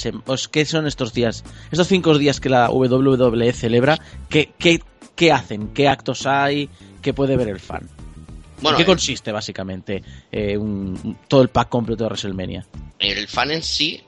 qué 0.52 0.66
son 0.66 0.86
estos 0.86 1.14
días? 1.14 1.44
Estos 1.72 1.88
cinco 1.88 2.18
días 2.18 2.40
que 2.40 2.50
la 2.50 2.70
WWE 2.70 3.54
celebra, 3.54 4.00
¿qué, 4.30 4.52
qué, 4.60 4.82
qué 5.16 5.32
hacen? 5.32 5.70
¿Qué 5.70 5.88
actos 5.88 6.26
hay? 6.26 6.70
¿Qué 7.02 7.14
puede 7.14 7.38
ver 7.38 7.48
el 7.48 7.60
fan? 7.60 7.90
Bueno, 8.64 8.78
¿En 8.78 8.84
qué 8.84 8.90
consiste 8.90 9.32
básicamente 9.34 10.02
eh, 10.32 10.58
un, 10.58 11.18
todo 11.28 11.42
el 11.42 11.50
pack 11.50 11.68
completo 11.68 12.06
de 12.06 12.08
WrestleMania? 12.08 12.66
El 12.98 13.28
fan 13.28 13.52
en 13.52 13.62
sí, 13.62 14.02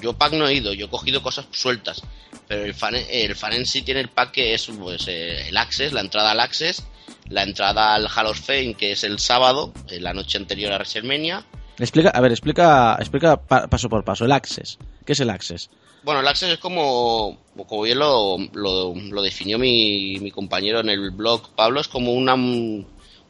yo 0.00 0.12
pack 0.12 0.34
no 0.34 0.46
he 0.46 0.54
ido, 0.54 0.72
yo 0.72 0.86
he 0.86 0.88
cogido 0.88 1.20
cosas 1.20 1.46
sueltas, 1.50 2.02
pero 2.46 2.64
el 2.64 2.72
fan, 2.72 2.94
el 2.94 3.34
fan 3.34 3.52
en 3.54 3.66
sí 3.66 3.82
tiene 3.82 4.00
el 4.00 4.08
pack 4.08 4.30
que 4.30 4.54
es 4.54 4.66
pues, 4.66 5.08
eh, 5.08 5.48
el 5.48 5.56
Access, 5.56 5.92
la 5.92 6.02
entrada 6.02 6.30
al 6.30 6.38
Access, 6.38 6.86
la 7.30 7.42
entrada 7.42 7.94
al 7.94 8.06
Hall 8.06 8.26
of 8.26 8.38
Fame, 8.38 8.74
que 8.74 8.92
es 8.92 9.02
el 9.02 9.18
sábado, 9.18 9.72
la 9.90 10.14
noche 10.14 10.38
anterior 10.38 10.72
a 10.72 10.76
WrestleMania. 10.76 11.44
Explica, 11.76 12.10
a 12.10 12.20
ver, 12.20 12.30
explica, 12.30 12.96
explica 13.00 13.36
paso 13.36 13.88
por 13.88 14.04
paso, 14.04 14.24
el 14.24 14.32
Access. 14.32 14.78
¿Qué 15.04 15.14
es 15.14 15.20
el 15.20 15.30
Access? 15.30 15.68
Bueno, 16.04 16.20
el 16.20 16.28
Access 16.28 16.50
es 16.50 16.58
como, 16.58 17.38
como 17.66 17.82
bien 17.82 17.98
lo, 17.98 18.38
lo, 18.52 19.22
definió 19.22 19.58
mi, 19.58 20.20
mi, 20.20 20.30
compañero 20.30 20.78
en 20.78 20.90
el 20.90 21.10
blog 21.10 21.50
Pablo, 21.56 21.80
es 21.80 21.88
como 21.88 22.12
una, 22.12 22.36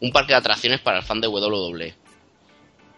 un 0.01 0.13
parque 0.13 0.33
de 0.33 0.39
atracciones 0.39 0.81
para 0.81 0.99
el 0.99 1.05
fan 1.05 1.21
de 1.21 1.29
WWE. 1.29 1.95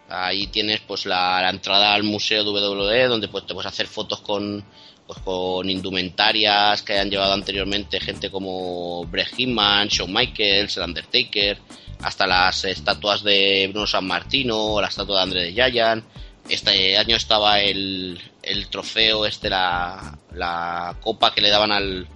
Ahí 0.09 0.47
tienes 0.47 0.81
pues 0.81 1.05
la, 1.05 1.47
entrada 1.49 1.93
al 1.93 2.03
museo 2.03 2.43
de 2.43 2.49
WWE 2.49 3.07
donde 3.07 3.27
pues 3.27 3.45
te 3.45 3.53
puedes 3.53 3.71
hacer 3.71 3.87
fotos 3.87 4.21
con 4.21 4.63
pues 5.05 5.19
con 5.19 5.67
indumentarias 5.69 6.83
que 6.83 6.93
hayan 6.93 7.09
llevado 7.09 7.33
anteriormente 7.33 7.99
gente 7.99 8.29
como 8.29 9.05
Bret 9.05 9.27
Hitman, 9.35 9.87
Shawn 9.87 10.13
Michaels, 10.13 10.77
el 10.77 10.83
Undertaker, 10.83 11.57
hasta 12.03 12.27
las 12.27 12.63
estatuas 12.65 13.23
de 13.23 13.69
Bruno 13.71 13.87
San 13.87 14.05
Martino, 14.05 14.79
la 14.79 14.87
estatua 14.87 15.17
de 15.17 15.23
André 15.23 15.51
de 15.51 15.71
Giant. 15.71 16.05
Este 16.47 16.95
año 16.95 17.15
estaba 17.15 17.59
el, 17.59 18.21
el 18.43 18.67
trofeo, 18.69 19.25
este 19.25 19.49
la, 19.49 20.15
la 20.33 20.95
copa 21.01 21.33
que 21.33 21.41
le 21.41 21.49
daban 21.49 21.71
al, 21.71 22.07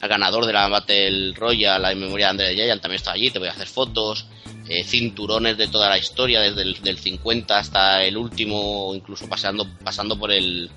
al 0.00 0.08
ganador 0.08 0.46
de 0.46 0.52
la 0.52 0.68
Battle 0.68 1.32
Royale, 1.34 1.82
la 1.82 1.94
memoria 1.94 2.26
de 2.26 2.30
André 2.30 2.54
Giant 2.54 2.80
también 2.80 2.96
está 2.96 3.12
allí, 3.12 3.30
te 3.30 3.38
voy 3.38 3.48
a 3.48 3.52
hacer 3.52 3.68
fotos. 3.68 4.26
eh, 4.68 4.84
cinturones 4.84 5.56
de 5.58 5.66
toda 5.66 5.88
la 5.88 5.98
historia, 5.98 6.40
desde 6.40 6.62
el 6.62 6.80
del 6.80 6.96
50 6.96 7.58
hasta 7.58 8.04
el 8.04 8.16
último, 8.16 8.92
incluso 8.94 9.28
pasando, 9.28 9.66
pasando 9.82 10.16
por 10.18 10.30
el 10.30 10.70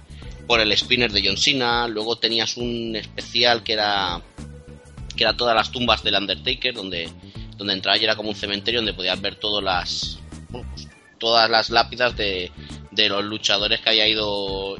por 0.47 0.59
el 0.59 0.75
spinner 0.75 1.11
de 1.11 1.21
John 1.25 1.37
Cena. 1.37 1.87
Luego 1.87 2.17
tenías 2.17 2.57
un 2.57 2.95
especial 2.95 3.63
que 3.63 3.73
era 3.73 4.19
que 5.15 5.23
era 5.23 5.37
todas 5.37 5.55
las 5.55 5.71
tumbas 5.71 6.03
del 6.03 6.15
Undertaker, 6.15 6.73
donde 6.73 7.09
donde 7.55 7.73
entraba 7.73 7.97
y 7.97 8.03
era 8.03 8.15
como 8.15 8.29
un 8.29 8.35
cementerio 8.35 8.79
donde 8.79 8.93
podías 8.93 9.21
ver 9.21 9.35
todas 9.35 9.63
las 9.63 10.19
pues, 10.51 10.87
todas 11.19 11.49
las 11.49 11.69
lápidas 11.69 12.17
de, 12.17 12.51
de 12.95 13.09
los 13.09 13.23
luchadores 13.23 13.81
que 13.81 13.89
había 13.89 14.07
ido 14.07 14.77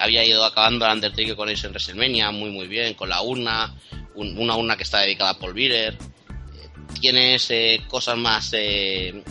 había 0.00 0.24
ido 0.24 0.44
acabando 0.44 0.86
el 0.86 0.92
Undertaker 0.92 1.36
con 1.36 1.48
ellos 1.48 1.64
en 1.64 1.70
WrestleMania 1.70 2.30
muy 2.30 2.50
muy 2.50 2.66
bien 2.66 2.94
con 2.94 3.08
la 3.08 3.22
urna 3.22 3.74
una 4.14 4.56
urna 4.56 4.76
que 4.76 4.82
está 4.82 5.00
dedicada 5.00 5.30
a 5.30 5.38
Paul 5.38 5.54
Bearer 5.54 5.96
tienes 7.00 7.50
eh, 7.50 7.82
cosas 7.88 8.16
más 8.16 8.50
eh, 8.52 9.22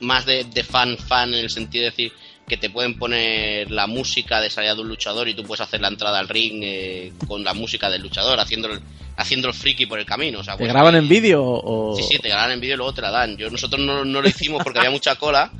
más 0.00 0.26
de, 0.26 0.44
fan 0.64 0.96
fan 0.98 1.34
en 1.34 1.40
el 1.40 1.50
sentido 1.50 1.84
de 1.84 1.90
decir 1.90 2.12
que 2.46 2.56
te 2.56 2.70
pueden 2.70 2.96
poner 2.96 3.70
la 3.70 3.86
música 3.86 4.40
de 4.40 4.50
salida 4.50 4.74
de 4.74 4.82
un 4.82 4.88
luchador 4.88 5.28
y 5.28 5.34
tú 5.34 5.42
puedes 5.42 5.60
hacer 5.60 5.80
la 5.80 5.88
entrada 5.88 6.18
al 6.18 6.28
ring 6.28 6.60
eh, 6.62 7.12
con 7.26 7.42
la 7.42 7.54
música 7.54 7.90
del 7.90 8.02
luchador 8.02 8.38
haciendo 8.38 8.68
el, 8.68 8.80
haciendo 9.16 9.48
el 9.48 9.54
friki 9.54 9.86
por 9.86 9.98
el 9.98 10.06
camino. 10.06 10.40
O 10.40 10.44
sea, 10.44 10.56
¿Te 10.56 10.66
graban 10.66 10.94
en 10.94 11.08
vídeo 11.08 11.42
o...? 11.42 11.96
Sí, 11.96 12.04
sí, 12.04 12.18
te 12.18 12.28
graban 12.28 12.52
en 12.52 12.60
vídeo 12.60 12.74
y 12.74 12.76
luego 12.76 12.94
te 12.94 13.02
la 13.02 13.10
dan. 13.10 13.36
Yo, 13.36 13.50
nosotros 13.50 13.80
no, 13.80 14.04
no 14.04 14.22
lo 14.22 14.28
hicimos 14.28 14.62
porque 14.62 14.78
había 14.78 14.92
mucha 14.92 15.16
cola, 15.16 15.50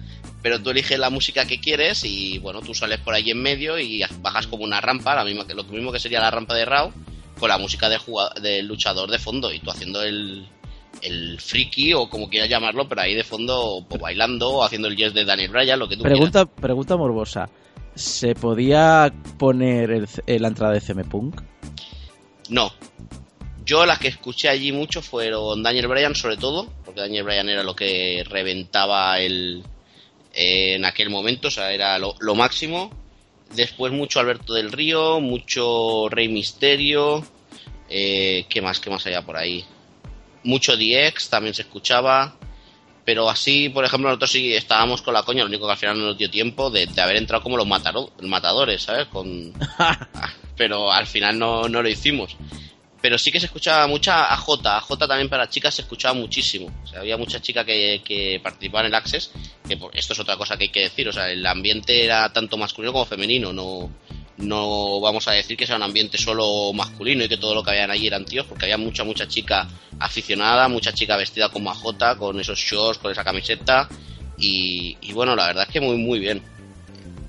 pero 0.47 0.63
tú 0.63 0.71
eliges 0.71 0.97
la 0.97 1.11
música 1.11 1.45
que 1.45 1.59
quieres 1.59 2.05
y 2.05 2.39
bueno, 2.39 2.61
tú 2.61 2.73
sales 2.73 3.01
por 3.01 3.13
ahí 3.13 3.31
en 3.31 3.43
medio 3.43 3.81
y 3.81 4.05
bajas 4.21 4.47
como 4.47 4.63
una 4.63 4.81
rampa, 4.81 5.17
la 5.17 5.25
misma, 5.25 5.43
lo 5.53 5.65
mismo 5.65 5.91
que 5.91 5.99
sería 5.99 6.21
la 6.21 6.31
rampa 6.31 6.55
de 6.55 6.65
Raw, 6.65 6.93
con 7.37 7.49
la 7.49 7.59
música 7.59 7.89
del, 7.89 7.99
del 8.41 8.65
luchador 8.65 9.11
de 9.11 9.19
fondo 9.19 9.53
y 9.53 9.59
tú 9.59 9.73
haciendo 9.73 10.05
el, 10.05 10.47
el 11.03 11.41
friki 11.41 11.95
o 11.95 12.09
como 12.09 12.29
quieras 12.29 12.49
llamarlo, 12.49 12.89
pero 12.89 13.01
ahí 13.01 13.17
de 13.17 13.25
fondo 13.25 13.85
pues, 13.89 14.01
bailando 14.01 14.49
o 14.51 14.63
haciendo 14.63 14.87
el 14.87 14.95
yes 14.95 15.15
de 15.15 15.25
Daniel 15.25 15.51
Bryan, 15.51 15.81
lo 15.81 15.89
que 15.89 15.97
tú 15.97 16.05
pregunta, 16.05 16.45
quieras. 16.45 16.61
Pregunta 16.63 16.97
morbosa. 16.97 17.51
¿Se 17.97 18.37
podía 18.37 19.13
poner 19.39 19.91
el, 19.91 20.43
la 20.43 20.47
entrada 20.47 20.75
de 20.75 20.81
CM 20.81 21.03
Punk? 21.07 21.43
No. 22.51 22.71
Yo 23.65 23.85
las 23.85 23.99
que 23.99 24.07
escuché 24.07 24.49
allí 24.49 24.71
mucho 24.71 25.03
fueron 25.03 25.65
Daniel 25.65 25.89
Bryan 25.89 26.15
sobre 26.15 26.37
todo, 26.37 26.73
porque 26.85 27.01
Daniel 27.01 27.25
Bryan 27.25 27.49
era 27.49 27.65
lo 27.65 27.75
que 27.75 28.23
reventaba 28.29 29.19
el 29.19 29.65
en 30.37 30.85
aquel 30.85 31.11
momento, 31.11 31.49
o 31.49 31.51
sea, 31.51 31.73
era 31.73 31.99
lo, 31.99 32.35
máximo. 32.35 32.91
Después 33.55 33.93
mucho 33.93 34.21
Alberto 34.21 34.55
del 34.55 34.73
Río, 34.73 35.21
mucho 35.21 36.09
Rey 36.09 36.29
Misterio, 36.29 37.25
eh, 37.89 38.45
¿qué 38.49 38.61
más? 38.61 38.81
¿Qué 38.81 38.91
más 38.91 39.07
había 39.07 39.23
por 39.23 39.37
ahí? 39.37 39.65
mucho 40.47 40.77
DX 40.77 41.29
también 41.29 41.55
se 41.55 41.63
escuchaba, 41.63 42.37
pero 43.05 43.29
así, 43.29 43.69
por 43.69 43.85
ejemplo, 43.85 44.09
nosotros 44.09 44.31
sí 44.31 44.55
estábamos 44.55 45.03
con 45.03 45.13
la 45.13 45.23
coña, 45.23 45.43
lo 45.43 45.49
único 45.49 45.67
que 45.67 45.73
al 45.73 45.79
final 45.79 45.99
no 45.99 46.07
nos 46.07 46.19
dio 46.19 46.31
tiempo 46.31 46.71
de, 46.71 46.89
haber 46.97 47.17
entrado 47.17 47.43
como 47.43 47.57
los 47.57 47.67
matadores, 47.67 48.83
¿sabes? 48.83 49.07
Con... 49.09 49.53
pero 50.57 50.91
al 50.91 51.07
final 51.07 51.39
no, 51.39 51.69
no 51.69 51.83
lo 51.83 51.89
hicimos. 51.89 52.37
Pero 53.01 53.19
sí 53.19 53.31
que 53.31 53.39
se 53.39 53.47
escuchaba 53.47 53.87
mucha 53.87 54.33
AJ, 54.33 54.65
AJ 54.65 54.99
también 54.99 55.29
para 55.29 55.49
chicas 55.49 55.75
se 55.75 55.83
escuchaba 55.83 56.15
muchísimo. 56.15 56.73
O 56.83 56.87
sea, 56.87 57.01
había 57.01 57.17
muchas 57.17 57.43
chicas 57.43 57.65
que, 57.65 58.03
que 58.05 58.41
participaban 58.43 58.87
en 58.87 58.93
el 58.93 58.95
Access, 58.95 59.31
que 59.69 59.79
esto 59.93 60.13
es 60.13 60.19
otra 60.19 60.37
cosa 60.37 60.57
que 60.57 60.65
hay 60.65 60.71
que 60.71 60.81
decir, 60.81 61.09
o 61.09 61.13
sea, 61.13 61.31
el 61.31 61.45
ambiente 61.47 62.05
era 62.05 62.33
tanto 62.33 62.57
masculino 62.57 62.93
como 62.93 63.05
femenino, 63.05 63.53
no, 63.53 63.91
no 64.39 65.01
vamos 65.01 65.29
a 65.29 65.33
decir 65.33 65.57
que 65.57 65.67
sea 65.67 65.77
un 65.77 65.83
ambiente 65.83 66.19
solo 66.19 66.73
masculino 66.73 67.25
y 67.25 67.29
que 67.29 67.37
todo 67.37 67.55
lo 67.55 67.63
que 67.63 67.71
habían 67.71 67.91
allí 67.91 68.07
eran 68.07 68.25
tíos, 68.25 68.47
porque 68.47 68.65
había 68.65 68.79
mucha, 68.79 69.05
mucha 69.05 69.29
chica 69.29 69.69
aficionada, 69.99 70.69
mucha 70.69 70.93
chica 70.93 71.17
vestida 71.17 71.49
con 71.49 71.65
majota, 71.65 72.17
con 72.17 72.39
esos 72.41 72.59
shorts, 72.59 72.99
con 72.99 73.13
esa 73.13 73.25
camiseta, 73.25 73.89
y, 74.39 75.13
bueno, 75.13 75.35
la 75.35 75.47
verdad 75.47 75.65
es 75.67 75.73
que 75.73 75.81
muy, 75.81 75.97
muy 75.97 76.19
bien. 76.19 76.43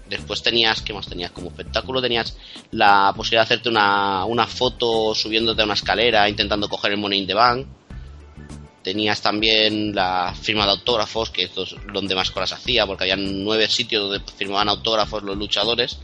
Después 0.09 0.41
tenías, 0.41 0.81
¿qué 0.81 0.93
más 0.93 1.07
tenías 1.07 1.31
como 1.31 1.49
espectáculo? 1.49 2.01
Tenías 2.01 2.37
la 2.71 3.13
posibilidad 3.15 3.41
de 3.41 3.45
hacerte 3.45 3.69
una, 3.69 4.25
una 4.25 4.47
foto 4.47 5.13
subiéndote 5.13 5.61
a 5.61 5.65
una 5.65 5.73
escalera 5.73 6.29
intentando 6.29 6.69
coger 6.69 6.91
el 6.91 6.97
Money 6.97 7.19
in 7.19 7.27
the 7.27 7.33
Bank. 7.33 7.67
Tenías 8.83 9.21
también 9.21 9.93
la 9.93 10.33
firma 10.39 10.65
de 10.65 10.71
autógrafos, 10.71 11.29
que 11.29 11.43
es 11.43 11.51
donde 11.91 12.15
más 12.15 12.31
cosas 12.31 12.53
hacía, 12.53 12.85
porque 12.85 13.03
había 13.03 13.17
nueve 13.17 13.67
sitios 13.67 14.09
donde 14.09 14.31
firmaban 14.31 14.69
autógrafos 14.69 15.23
los 15.23 15.35
luchadores 15.35 15.99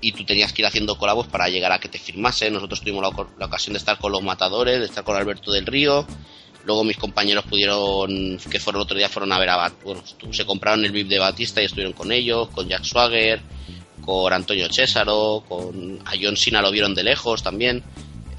y 0.00 0.12
tú 0.12 0.24
tenías 0.24 0.52
que 0.52 0.62
ir 0.62 0.66
haciendo 0.66 0.96
colabos 0.96 1.26
para 1.26 1.48
llegar 1.48 1.72
a 1.72 1.78
que 1.78 1.88
te 1.88 1.98
firmase. 1.98 2.50
Nosotros 2.50 2.80
tuvimos 2.80 3.02
la, 3.38 3.46
ocasión 3.46 3.74
de 3.74 3.78
estar 3.78 3.98
con 3.98 4.12
los 4.12 4.22
matadores, 4.22 4.80
de 4.80 4.86
estar 4.86 5.04
con 5.04 5.16
Alberto 5.16 5.52
del 5.52 5.66
Río. 5.66 6.06
Luego 6.64 6.84
mis 6.84 6.96
compañeros 6.96 7.44
pudieron, 7.44 8.38
que 8.50 8.60
fueron 8.60 8.80
el 8.80 8.84
otro 8.84 8.96
día, 8.96 9.08
fueron 9.08 9.32
a 9.32 9.38
ver 9.38 9.48
a 9.48 9.72
bueno, 9.82 10.02
se 10.30 10.44
compraron 10.44 10.84
el 10.84 10.92
VIP 10.92 11.08
de 11.08 11.18
Batista 11.18 11.62
y 11.62 11.64
estuvieron 11.64 11.92
con 11.92 12.12
ellos, 12.12 12.48
con 12.50 12.68
Jack 12.68 12.84
Swagger, 12.84 13.40
con 14.04 14.32
Antonio 14.32 14.68
Césaro, 14.70 15.44
con 15.48 16.00
a 16.04 16.12
John 16.20 16.36
Cena 16.36 16.60
lo 16.60 16.70
vieron 16.70 16.94
de 16.94 17.04
lejos 17.04 17.42
también. 17.42 17.82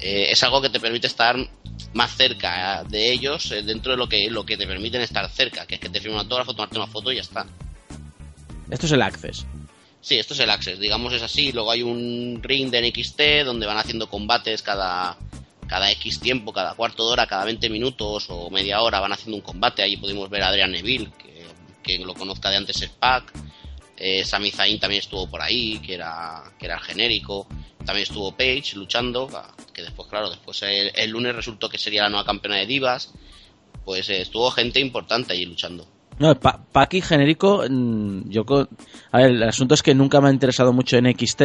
Eh, 0.00 0.30
es 0.30 0.42
algo 0.42 0.60
que 0.60 0.68
te 0.68 0.80
permite 0.80 1.06
estar 1.06 1.36
más 1.94 2.16
cerca 2.16 2.84
de 2.84 3.12
ellos 3.12 3.50
eh, 3.52 3.62
dentro 3.62 3.92
de 3.92 3.98
lo 3.98 4.08
que, 4.08 4.30
lo 4.30 4.44
que 4.44 4.56
te 4.56 4.66
permiten 4.66 5.00
estar 5.00 5.28
cerca, 5.30 5.66
que 5.66 5.76
es 5.76 5.80
que 5.80 5.88
te 5.88 6.00
firmen 6.00 6.16
un 6.16 6.20
autógrafo, 6.22 6.54
tomarte 6.54 6.76
una 6.76 6.86
foto 6.86 7.12
y 7.12 7.16
ya 7.16 7.22
está. 7.22 7.46
Esto 8.70 8.86
es 8.86 8.92
el 8.92 9.02
Access. 9.02 9.46
Sí, 10.00 10.18
esto 10.18 10.34
es 10.34 10.40
el 10.40 10.50
Access, 10.50 10.80
digamos 10.80 11.12
es 11.12 11.22
así. 11.22 11.52
Luego 11.52 11.70
hay 11.70 11.82
un 11.82 12.40
ring 12.42 12.70
de 12.70 12.88
NXT 12.88 13.44
donde 13.44 13.66
van 13.66 13.78
haciendo 13.78 14.08
combates 14.08 14.62
cada, 14.62 15.16
cada 15.72 15.90
X 15.92 16.20
tiempo, 16.20 16.52
cada 16.52 16.74
cuarto 16.74 17.06
de 17.06 17.12
hora, 17.14 17.26
cada 17.26 17.46
20 17.46 17.70
minutos 17.70 18.26
o 18.28 18.50
media 18.50 18.82
hora 18.82 19.00
van 19.00 19.14
haciendo 19.14 19.36
un 19.36 19.42
combate. 19.42 19.82
Allí 19.82 19.96
pudimos 19.96 20.28
ver 20.28 20.42
a 20.42 20.48
Adrian 20.48 20.70
Neville, 20.70 21.08
que, 21.82 21.98
lo 21.98 22.12
conozca 22.12 22.50
de 22.50 22.58
antes 22.58 22.82
es 22.82 22.90
Pac. 22.90 23.32
Eh, 23.96 24.22
Sami 24.22 24.50
Zayn 24.50 24.78
también 24.78 25.00
estuvo 25.00 25.26
por 25.26 25.40
ahí, 25.40 25.78
que 25.78 25.94
era, 25.94 26.42
que 26.58 26.66
era 26.66 26.74
el 26.74 26.82
genérico. 26.82 27.46
También 27.86 28.02
estuvo 28.02 28.36
Paige 28.36 28.76
luchando, 28.76 29.30
ah, 29.32 29.50
que 29.72 29.80
después, 29.80 30.08
claro, 30.08 30.28
después 30.28 30.62
el, 30.62 31.10
lunes 31.10 31.34
resultó 31.34 31.70
que 31.70 31.78
sería 31.78 32.02
la 32.02 32.10
nueva 32.10 32.26
campeona 32.26 32.58
de 32.58 32.66
divas. 32.66 33.10
Pues 33.82 34.10
eh, 34.10 34.20
estuvo 34.20 34.50
gente 34.50 34.78
importante 34.78 35.32
allí 35.32 35.46
luchando. 35.46 35.88
No, 36.18 36.38
Paki 36.38 37.00
genérico, 37.00 37.64
mm, 37.66 38.28
yo... 38.28 38.44
A 39.10 39.18
ver, 39.18 39.30
el 39.30 39.42
asunto 39.44 39.72
es 39.72 39.82
que 39.82 39.94
nunca 39.94 40.20
me 40.20 40.28
ha 40.28 40.32
interesado 40.32 40.74
mucho 40.74 40.98
en 40.98 41.06
XT, 41.06 41.42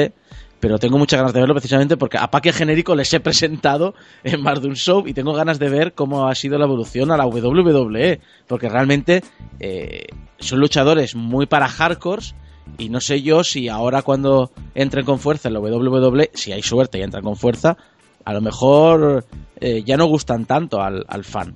pero 0.60 0.80
tengo 0.80 0.98
muchas 0.98 1.20
ganas 1.20 1.34
de 1.34 1.40
verlo 1.40 1.54
precisamente 1.56 1.98
porque 1.98 2.18
a 2.18 2.30
Paki 2.30 2.52
genérico 2.52 2.96
les 2.96 3.14
he 3.14 3.20
presentado 3.20 3.94
en 4.24 4.42
más 4.42 4.62
de 4.62 4.68
un 4.68 4.76
show 4.76 5.04
y 5.08 5.14
tengo 5.14 5.34
ganas 5.34 5.60
de 5.60 5.70
ver 5.70 5.94
cómo 5.94 6.28
ha 6.28 6.36
sido 6.36 6.58
la 6.58 6.66
evolución 6.66 7.12
a 7.12 7.18
la 7.18 7.26
WWE, 7.26 8.20
porque 8.48 8.70
realmente 8.70 9.24
eh, 9.60 10.08
son 10.40 10.60
luchadores 10.60 11.16
muy 11.16 11.46
para 11.46 11.68
hardcores 11.68 12.36
y 12.78 12.90
no 12.90 13.00
sé 13.00 13.22
yo 13.22 13.44
si 13.44 13.70
ahora 13.70 14.02
cuando 14.02 14.52
entren 14.76 15.06
con 15.06 15.20
fuerza 15.20 15.48
en 15.48 15.54
la 15.54 15.60
WWE, 15.60 16.32
si 16.34 16.52
hay 16.52 16.62
suerte 16.62 17.00
y 17.00 17.02
entran 17.02 17.24
con 17.24 17.38
fuerza, 17.38 17.78
a 18.26 18.34
lo 18.34 18.42
mejor 18.42 19.26
eh, 19.60 19.84
ya 19.86 19.98
no 19.98 20.06
gustan 20.06 20.46
tanto 20.46 20.82
al, 20.82 21.06
al 21.08 21.24
fan. 21.24 21.56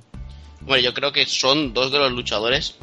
Bueno, 0.62 0.84
yo 0.84 0.94
creo 0.94 1.12
que 1.12 1.26
son 1.26 1.74
dos 1.74 1.92
de 1.92 2.00
los 2.00 2.12
luchadores 2.12 2.78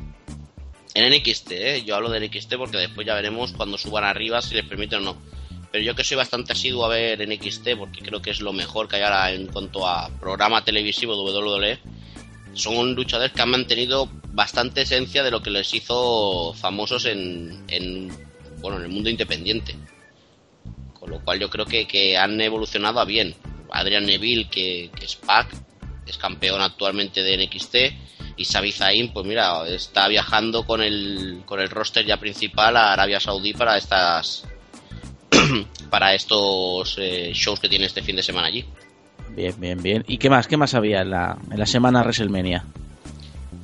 en 0.95 1.13
NXT, 1.13 1.53
¿eh? 1.53 1.83
yo 1.85 1.95
hablo 1.95 2.11
de 2.11 2.21
NXT 2.27 2.57
porque 2.57 2.77
después 2.77 3.07
ya 3.07 3.15
veremos 3.15 3.53
cuando 3.53 3.79
suban 3.79 4.05
arriba 4.05 4.43
si 4.43 4.55
les 4.55 4.67
permiten 4.67 5.01
o 5.01 5.13
no. 5.13 5.38
Pero 5.71 5.85
yo 5.85 5.95
que 5.95 6.05
soy 6.05 6.17
bastante 6.17 6.53
asiduo 6.53 6.85
a 6.85 6.89
ver 6.89 7.27
NXT 7.27 7.77
porque 7.79 8.01
creo 8.01 8.23
que 8.23 8.31
es 8.31 8.41
lo 8.41 8.53
mejor 8.53 8.89
que 8.89 8.97
hay 8.97 9.03
ahora 9.03 9.33
en 9.33 9.47
cuanto 9.47 9.87
a 9.87 10.09
programa 10.19 10.65
televisivo 10.65 11.15
de 11.15 11.39
WWE. 11.39 11.79
Son 12.55 12.95
luchadores 12.95 13.33
que 13.33 13.43
han 13.43 13.51
mantenido 13.51 14.09
bastante 14.33 14.83
esencia 14.83 15.23
de 15.23 15.31
lo 15.31 15.43
que 15.43 15.51
les 15.51 15.73
hizo 15.75 16.55
famosos 16.55 17.05
en, 17.05 17.65
en 17.69 18.09
bueno, 18.61 18.79
en 18.79 18.85
el 18.85 18.89
mundo 18.89 19.11
independiente. 19.11 19.77
Con 20.95 21.11
lo 21.11 21.23
cual 21.23 21.39
yo 21.39 21.51
creo 21.51 21.67
que, 21.67 21.87
que 21.87 22.17
han 22.17 22.41
evolucionado 22.41 23.01
a 23.01 23.05
bien. 23.05 23.35
Adrian 23.71 24.07
Neville, 24.07 24.49
que, 24.49 24.91
que 24.99 25.05
es 25.05 25.17
Pac, 25.17 25.55
es 26.07 26.17
campeón 26.17 26.63
actualmente 26.63 27.23
de 27.23 27.37
NXT 27.37 27.77
y 28.39 28.45
Xavi 28.45 28.73
Zayn, 28.73 29.13
pues 29.13 29.27
mira, 29.27 29.67
está 29.69 30.07
viajando 30.09 30.65
con 30.65 30.81
el, 30.81 31.43
con 31.45 31.61
el 31.61 31.69
roster 31.69 32.07
ya 32.07 32.19
principal 32.19 32.77
a 32.77 32.93
Arabia 32.93 33.21
Saudí 33.21 33.53
para 33.53 33.77
estas 33.77 34.47
para 35.91 36.15
estos 36.15 36.97
eh, 36.99 37.33
shows 37.35 37.61
que 37.61 37.69
tiene 37.69 37.87
este 37.87 38.03
fin 38.03 38.17
de 38.17 38.23
semana 38.23 38.49
allí. 38.49 38.65
Bien, 39.31 39.55
bien, 39.59 39.83
bien. 39.83 40.05
¿Y 40.09 40.19
qué 40.19 40.31
más? 40.31 40.47
¿Qué 40.47 40.57
más 40.57 40.75
había 40.75 41.03
en 41.03 41.11
la, 41.11 41.39
en 41.51 41.59
la 41.59 41.67
semana 41.67 42.01
WrestleMania? 42.03 42.65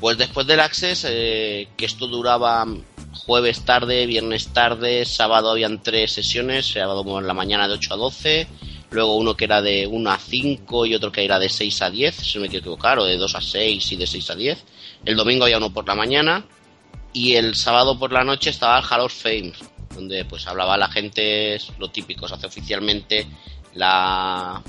Pues 0.01 0.19
después 0.19 0.47
del 0.47 0.61
Access, 0.61 1.07
eh, 1.09 1.69
que 1.77 1.87
esto 1.87 2.07
duraba 2.07 2.67
jueves 3.15 3.65
tarde, 3.65 4.07
viernes 4.07 4.49
tarde, 4.49 5.05
sábado 5.05 5.51
habían 5.51 5.83
tres 5.83 6.13
sesiones, 6.13 6.67
sábado 6.67 7.19
en 7.19 7.27
la 7.27 7.35
mañana 7.35 7.67
de 7.69 7.75
8 7.75 7.95
a 7.95 7.97
12, 7.97 8.47
luego 8.91 9.17
uno 9.17 9.35
que 9.35 9.45
era 9.45 9.63
de 9.63 9.87
1 9.87 10.11
a 10.11 10.19
5 10.19 10.87
y 10.87 10.95
otro 10.95 11.11
que 11.11 11.25
era 11.25 11.39
de 11.39 11.49
6 11.49 11.83
a 11.83 11.91
10, 11.91 12.15
si 12.17 12.39
no 12.39 12.43
me 12.43 12.49
quiero 12.49 12.63
equivocar, 12.63 12.99
o 12.99 13.05
de 13.05 13.17
2 13.17 13.35
a 13.35 13.41
6 13.41 13.93
y 13.93 13.97
de 13.97 14.07
6 14.07 14.31
a 14.31 14.35
10. 14.35 14.65
El 15.05 15.17
domingo 15.17 15.45
había 15.45 15.59
uno 15.59 15.73
por 15.73 15.87
la 15.87 15.95
mañana 15.95 16.45
y 17.13 17.35
el 17.35 17.55
sábado 17.55 17.99
por 17.99 18.13
la 18.13 18.25
noche 18.25 18.51
estaba 18.51 18.79
el 18.79 18.85
Hall 18.85 19.01
of 19.01 19.15
Fame, 19.15 19.53
donde 19.93 20.25
pues 20.25 20.47
hablaba 20.47 20.77
la 20.77 20.89
gente, 20.89 21.59
lo 21.79 21.91
típico, 21.91 22.29
se 22.29 22.35
hace 22.35 22.47
oficialmente 22.47 23.27
la, 23.75 24.63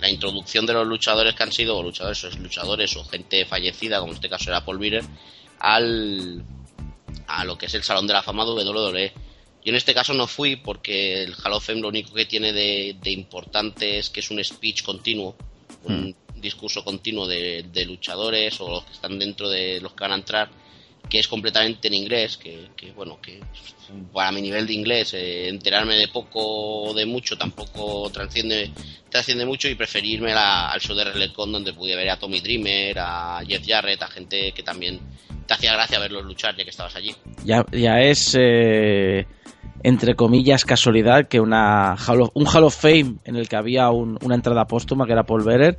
la 0.00 0.10
introducción 0.10 0.66
de 0.66 0.74
los 0.74 0.86
luchadores 0.86 1.34
que 1.34 1.42
han 1.42 1.52
sido, 1.52 1.78
o 1.78 1.82
luchadores 1.82 2.24
o 2.24 2.30
luchadores 2.38 2.96
o 2.96 3.04
gente 3.04 3.44
fallecida, 3.46 3.98
como 3.98 4.12
en 4.12 4.16
este 4.16 4.28
caso 4.28 4.50
era 4.50 4.64
Paul 4.64 4.78
Bearer, 4.78 5.04
al 5.58 6.44
a 7.26 7.44
lo 7.44 7.56
que 7.56 7.66
es 7.66 7.74
el 7.74 7.82
Salón 7.82 8.06
de 8.06 8.12
la 8.12 8.22
Fama 8.22 8.44
de 8.44 8.64
WWE. 8.64 9.12
Yo 9.64 9.70
en 9.70 9.76
este 9.76 9.94
caso 9.94 10.12
no 10.12 10.26
fui 10.26 10.56
porque 10.56 11.22
el 11.22 11.34
Hall 11.34 11.54
of 11.54 11.66
Fame 11.66 11.80
lo 11.80 11.88
único 11.88 12.12
que 12.12 12.26
tiene 12.26 12.52
de, 12.52 12.96
importante 13.06 13.98
es 13.98 14.10
que 14.10 14.20
es 14.20 14.30
un 14.30 14.42
speech 14.42 14.82
continuo, 14.82 15.36
un 15.84 16.10
hmm. 16.10 16.40
discurso 16.40 16.84
continuo 16.84 17.26
de, 17.26 17.84
luchadores 17.86 18.60
o 18.60 18.68
los 18.68 18.84
que 18.84 18.92
están 18.92 19.18
dentro 19.18 19.48
de 19.48 19.80
los 19.80 19.94
que 19.94 20.04
van 20.04 20.12
a 20.12 20.16
entrar, 20.16 20.50
que 21.08 21.18
es 21.18 21.28
completamente 21.28 21.88
en 21.88 21.94
inglés, 21.94 22.36
que, 22.36 22.68
bueno, 22.94 23.18
que 23.20 23.40
para 24.12 24.32
mi 24.32 24.40
nivel 24.40 24.66
de 24.66 24.72
inglés 24.72 25.14
eh, 25.14 25.48
enterarme 25.48 25.96
de 25.96 26.08
poco 26.08 26.40
o 26.90 26.94
de 26.94 27.06
mucho 27.06 27.36
tampoco 27.36 28.10
trasciende, 28.10 28.70
mucho 29.46 29.68
y 29.68 29.74
preferirme 29.74 30.32
al 30.32 30.80
show 30.80 30.96
de 30.96 31.04
Relecon 31.04 31.52
donde 31.52 31.72
pude 31.72 31.94
ver 31.94 32.10
a 32.10 32.18
Tommy 32.18 32.40
Dreamer, 32.40 32.98
a 32.98 33.40
Jeff 33.46 33.62
Jarrett, 33.66 34.02
a 34.02 34.08
gente 34.08 34.52
que 34.52 34.62
también 34.62 35.00
te 35.46 35.54
hacía 35.54 35.74
gracia 35.74 35.98
verlos 35.98 36.24
luchar 36.24 36.56
ya 36.56 36.64
que 36.64 36.70
estabas 36.70 36.96
allí. 36.96 37.14
Ya, 37.44 37.64
ya 37.70 38.00
es, 38.00 38.34
eh, 38.40 39.26
entre 39.82 40.14
comillas, 40.14 40.64
casualidad 40.64 41.28
que 41.28 41.38
una 41.38 41.96
un 42.34 42.46
Hall 42.46 42.64
of 42.64 42.76
Fame 42.76 43.16
en 43.24 43.36
el 43.36 43.48
que 43.48 43.56
había 43.56 43.90
una 43.90 44.34
entrada 44.34 44.64
póstuma 44.66 45.06
que 45.06 45.12
era 45.12 45.24
Paul 45.24 45.44
Bearer, 45.44 45.76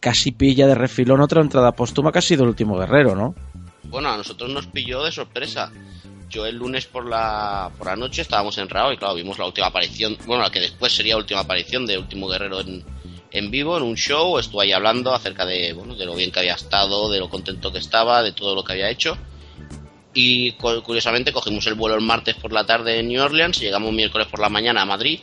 casi 0.00 0.32
pilla 0.32 0.66
de 0.66 0.74
refilón 0.74 1.20
otra 1.20 1.40
entrada 1.40 1.72
póstuma 1.72 2.12
que 2.12 2.18
ha 2.18 2.22
sido 2.22 2.44
el 2.44 2.50
último 2.50 2.78
guerrero, 2.78 3.14
¿no? 3.14 3.34
Bueno, 3.88 4.10
a 4.10 4.16
nosotros 4.16 4.50
nos 4.50 4.66
pilló 4.66 5.02
de 5.04 5.12
sorpresa. 5.12 5.72
Yo 6.28 6.44
el 6.44 6.56
lunes 6.56 6.86
por 6.86 7.08
la, 7.08 7.70
por 7.78 7.86
la 7.86 7.96
noche 7.96 8.22
estábamos 8.22 8.58
en 8.58 8.68
Rao 8.68 8.92
y 8.92 8.96
claro, 8.96 9.14
vimos 9.14 9.38
la 9.38 9.46
última 9.46 9.68
aparición, 9.68 10.18
bueno, 10.26 10.42
la 10.42 10.50
que 10.50 10.60
después 10.60 10.92
sería 10.92 11.16
última 11.16 11.40
aparición 11.40 11.86
de 11.86 11.98
Último 11.98 12.26
Guerrero 12.26 12.60
en, 12.60 12.84
en 13.30 13.50
vivo, 13.50 13.76
en 13.76 13.84
un 13.84 13.96
show, 13.96 14.38
estuve 14.38 14.64
ahí 14.64 14.72
hablando 14.72 15.14
acerca 15.14 15.46
de, 15.46 15.72
bueno, 15.72 15.94
de 15.94 16.04
lo 16.04 16.14
bien 16.14 16.32
que 16.32 16.40
había 16.40 16.54
estado, 16.54 17.10
de 17.10 17.20
lo 17.20 17.28
contento 17.28 17.72
que 17.72 17.78
estaba, 17.78 18.22
de 18.22 18.32
todo 18.32 18.54
lo 18.54 18.64
que 18.64 18.72
había 18.72 18.90
hecho. 18.90 19.16
Y 20.14 20.52
curiosamente 20.52 21.32
cogimos 21.32 21.66
el 21.66 21.74
vuelo 21.74 21.94
el 21.94 22.00
martes 22.00 22.34
por 22.36 22.52
la 22.52 22.64
tarde 22.64 22.98
en 22.98 23.08
New 23.08 23.22
Orleans, 23.22 23.60
llegamos 23.60 23.92
miércoles 23.92 24.26
por 24.28 24.40
la 24.40 24.48
mañana 24.48 24.82
a 24.82 24.86
Madrid 24.86 25.20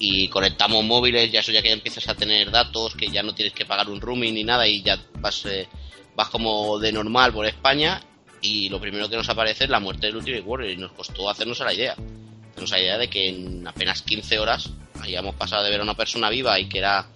y 0.00 0.26
conectamos 0.26 0.84
móviles, 0.84 1.30
ya 1.30 1.40
eso 1.40 1.52
ya 1.52 1.62
que 1.62 1.70
empiezas 1.70 2.08
a 2.08 2.16
tener 2.16 2.50
datos, 2.50 2.96
que 2.96 3.06
ya 3.06 3.22
no 3.22 3.32
tienes 3.32 3.54
que 3.54 3.64
pagar 3.64 3.88
un 3.88 4.00
roaming 4.00 4.34
ni 4.34 4.42
nada 4.42 4.66
y 4.66 4.82
ya 4.82 4.98
vas, 5.20 5.46
eh, 5.46 5.68
vas 6.14 6.28
como 6.28 6.78
de 6.78 6.92
normal 6.92 7.32
por 7.32 7.46
España 7.46 8.02
y 8.40 8.68
lo 8.68 8.80
primero 8.80 9.08
que 9.08 9.16
nos 9.16 9.28
aparece 9.28 9.64
es 9.64 9.70
la 9.70 9.80
muerte 9.80 10.08
del 10.08 10.16
Ultimate 10.16 10.42
Warrior 10.42 10.70
y 10.72 10.76
nos 10.76 10.92
costó 10.92 11.30
hacernos 11.30 11.60
la 11.60 11.72
idea. 11.72 11.92
Hacernos 11.92 12.70
la 12.70 12.80
idea 12.80 12.98
de 12.98 13.08
que 13.08 13.28
en 13.28 13.66
apenas 13.66 14.02
15 14.02 14.38
horas 14.38 14.70
habíamos 15.00 15.34
pasado 15.36 15.64
de 15.64 15.70
ver 15.70 15.80
a 15.80 15.84
una 15.84 15.94
persona 15.94 16.28
viva 16.28 16.58
y 16.58 16.68
que 16.68 16.78
era, 16.78 17.06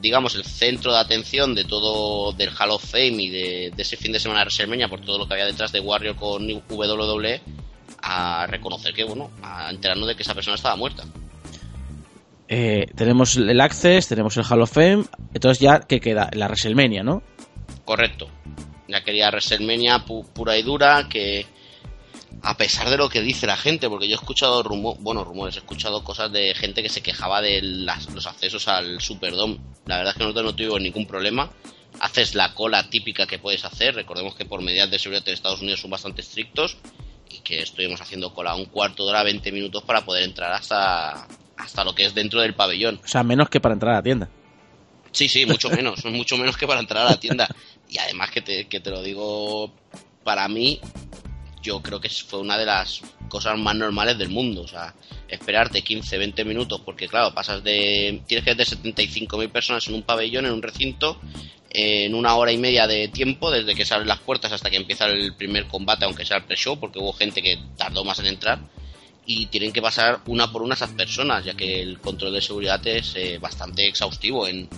digamos, 0.00 0.34
el 0.34 0.44
centro 0.44 0.92
de 0.92 0.98
atención 0.98 1.54
de 1.54 1.64
todo, 1.64 2.32
del 2.32 2.50
Hall 2.50 2.72
of 2.72 2.84
Fame 2.84 3.22
y 3.22 3.30
de, 3.30 3.72
ese 3.76 3.96
fin 3.96 4.12
de 4.12 4.20
semana 4.20 4.40
de 4.40 4.46
WrestleMania 4.46 4.88
por 4.88 5.00
todo 5.00 5.18
lo 5.18 5.26
que 5.26 5.34
había 5.34 5.46
detrás 5.46 5.70
de 5.70 5.80
Warrior 5.80 6.16
con 6.16 6.46
WWE, 6.68 7.40
a 8.02 8.46
reconocer 8.48 8.92
que, 8.92 9.04
bueno, 9.04 9.30
a 9.42 9.70
enterarnos 9.70 10.08
de 10.08 10.16
que 10.16 10.22
esa 10.22 10.34
persona 10.34 10.56
estaba 10.56 10.76
muerta. 10.76 11.04
Eh, 12.48 12.86
tenemos 12.94 13.36
el 13.36 13.60
Access, 13.60 14.08
tenemos 14.08 14.36
el 14.36 14.44
Hall 14.48 14.62
of 14.62 14.72
Fame, 14.72 15.04
entonces 15.34 15.60
ya, 15.60 15.80
¿qué 15.80 16.00
queda? 16.00 16.30
La 16.32 16.46
WrestleMania, 16.46 17.02
¿no? 17.02 17.22
Correcto. 17.86 18.28
Ya 18.88 19.02
quería 19.02 19.30
WrestleMania 19.30 20.04
pura 20.04 20.58
y 20.58 20.62
dura, 20.62 21.08
que 21.08 21.46
a 22.42 22.56
pesar 22.56 22.90
de 22.90 22.96
lo 22.96 23.08
que 23.08 23.22
dice 23.22 23.46
la 23.46 23.56
gente, 23.56 23.88
porque 23.88 24.08
yo 24.08 24.16
he 24.16 24.18
escuchado 24.18 24.62
rumores, 24.64 25.00
bueno, 25.02 25.24
rumores, 25.24 25.54
he 25.54 25.60
escuchado 25.60 26.02
cosas 26.02 26.30
de 26.32 26.52
gente 26.54 26.82
que 26.82 26.88
se 26.88 27.00
quejaba 27.00 27.40
de 27.40 27.62
los 27.62 28.26
accesos 28.26 28.66
al 28.66 29.00
Superdome. 29.00 29.60
La 29.86 29.98
verdad 29.98 30.12
es 30.12 30.18
que 30.18 30.24
nosotros 30.24 30.44
no 30.46 30.54
tuvimos 30.54 30.80
ningún 30.80 31.06
problema. 31.06 31.48
Haces 32.00 32.34
la 32.34 32.54
cola 32.54 32.90
típica 32.90 33.24
que 33.24 33.38
puedes 33.38 33.64
hacer. 33.64 33.94
Recordemos 33.94 34.34
que 34.34 34.44
por 34.44 34.62
medidas 34.62 34.90
de 34.90 34.98
seguridad 34.98 35.24
de 35.24 35.32
Estados 35.32 35.62
Unidos 35.62 35.80
son 35.80 35.90
bastante 35.90 36.22
estrictos 36.22 36.76
y 37.30 37.38
que 37.38 37.62
estuvimos 37.62 38.00
haciendo 38.00 38.34
cola 38.34 38.56
un 38.56 38.66
cuarto 38.66 39.04
de 39.04 39.10
hora, 39.10 39.22
20 39.22 39.52
minutos 39.52 39.84
para 39.84 40.04
poder 40.04 40.24
entrar 40.24 40.52
hasta, 40.52 41.28
hasta 41.56 41.84
lo 41.84 41.94
que 41.94 42.04
es 42.04 42.14
dentro 42.14 42.40
del 42.40 42.54
pabellón. 42.54 43.00
O 43.04 43.08
sea, 43.08 43.22
menos 43.22 43.48
que 43.48 43.60
para 43.60 43.74
entrar 43.74 43.92
a 43.92 43.98
la 43.98 44.02
tienda. 44.02 44.28
Sí, 45.16 45.30
sí, 45.30 45.46
mucho 45.46 45.70
menos, 45.70 46.04
mucho 46.12 46.36
menos 46.36 46.58
que 46.58 46.66
para 46.66 46.80
entrar 46.80 47.06
a 47.06 47.10
la 47.10 47.18
tienda. 47.18 47.48
Y 47.88 47.98
además 47.98 48.30
que 48.30 48.42
te, 48.42 48.66
que 48.66 48.80
te 48.80 48.90
lo 48.90 49.02
digo, 49.02 49.72
para 50.24 50.48
mí, 50.48 50.80
yo 51.62 51.82
creo 51.82 52.00
que 52.00 52.08
fue 52.08 52.40
una 52.40 52.56
de 52.56 52.66
las 52.66 53.02
cosas 53.28 53.58
más 53.58 53.74
normales 53.74 54.16
del 54.18 54.28
mundo. 54.28 54.62
O 54.62 54.68
sea, 54.68 54.94
esperarte 55.28 55.82
15, 55.82 56.18
20 56.18 56.44
minutos, 56.44 56.80
porque 56.84 57.08
claro, 57.08 57.34
pasas 57.34 57.62
de. 57.62 58.22
Tienes 58.26 58.44
que 58.44 58.54
de 58.54 58.64
75.000 58.64 59.50
personas 59.50 59.86
en 59.88 59.94
un 59.94 60.02
pabellón, 60.02 60.46
en 60.46 60.52
un 60.52 60.62
recinto, 60.62 61.20
en 61.70 62.14
una 62.14 62.36
hora 62.36 62.52
y 62.52 62.58
media 62.58 62.86
de 62.86 63.08
tiempo, 63.08 63.50
desde 63.50 63.74
que 63.74 63.84
salen 63.84 64.08
las 64.08 64.20
puertas 64.20 64.52
hasta 64.52 64.70
que 64.70 64.76
empieza 64.76 65.06
el 65.06 65.34
primer 65.34 65.66
combate, 65.66 66.04
aunque 66.04 66.24
sea 66.24 66.38
el 66.38 66.44
pre-show, 66.44 66.78
porque 66.78 66.98
hubo 66.98 67.12
gente 67.12 67.42
que 67.42 67.58
tardó 67.76 68.04
más 68.04 68.18
en 68.20 68.26
entrar. 68.26 68.60
Y 69.28 69.46
tienen 69.46 69.72
que 69.72 69.82
pasar 69.82 70.20
una 70.26 70.52
por 70.52 70.62
una 70.62 70.74
esas 70.74 70.90
personas, 70.90 71.44
ya 71.44 71.54
que 71.54 71.82
el 71.82 71.98
control 71.98 72.32
de 72.32 72.40
seguridad 72.40 72.86
es 72.86 73.16
eh, 73.16 73.38
bastante 73.38 73.88
exhaustivo 73.88 74.46
en, 74.46 74.68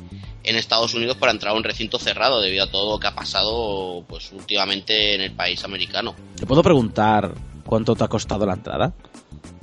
en 0.49 0.57
Estados 0.57 0.95
Unidos 0.95 1.17
para 1.19 1.31
entrar 1.31 1.53
a 1.53 1.57
un 1.57 1.63
recinto 1.63 1.99
cerrado 1.99 2.41
debido 2.41 2.65
a 2.65 2.71
todo 2.71 2.93
lo 2.93 2.99
que 2.99 3.07
ha 3.07 3.15
pasado 3.15 4.03
pues 4.09 4.33
últimamente 4.33 5.15
en 5.15 5.21
el 5.21 5.33
país 5.33 5.63
americano. 5.63 6.15
¿Te 6.37 6.47
puedo 6.47 6.63
preguntar 6.63 7.35
cuánto 7.67 7.95
te 7.95 8.05
ha 8.05 8.09
costado 8.09 8.47
la 8.47 8.55
entrada? 8.55 8.95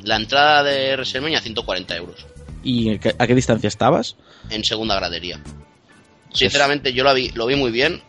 La 0.03 0.17
entrada 0.17 0.61
de 0.61 0.93
WrestleMania 0.93 1.41
140 1.41 1.97
euros. 1.97 2.27
¿Y 2.63 2.91
a 2.91 3.27
qué 3.27 3.35
distancia 3.35 3.67
estabas? 3.67 4.15
En 4.51 4.63
segunda 4.63 4.95
gradería. 4.95 5.41
Sinceramente 6.31 6.93
yo 6.93 7.03
lo 7.03 7.13
vi, 7.15 7.29
lo 7.29 7.47
vi 7.47 7.55
muy 7.55 7.71
bien 7.71 8.03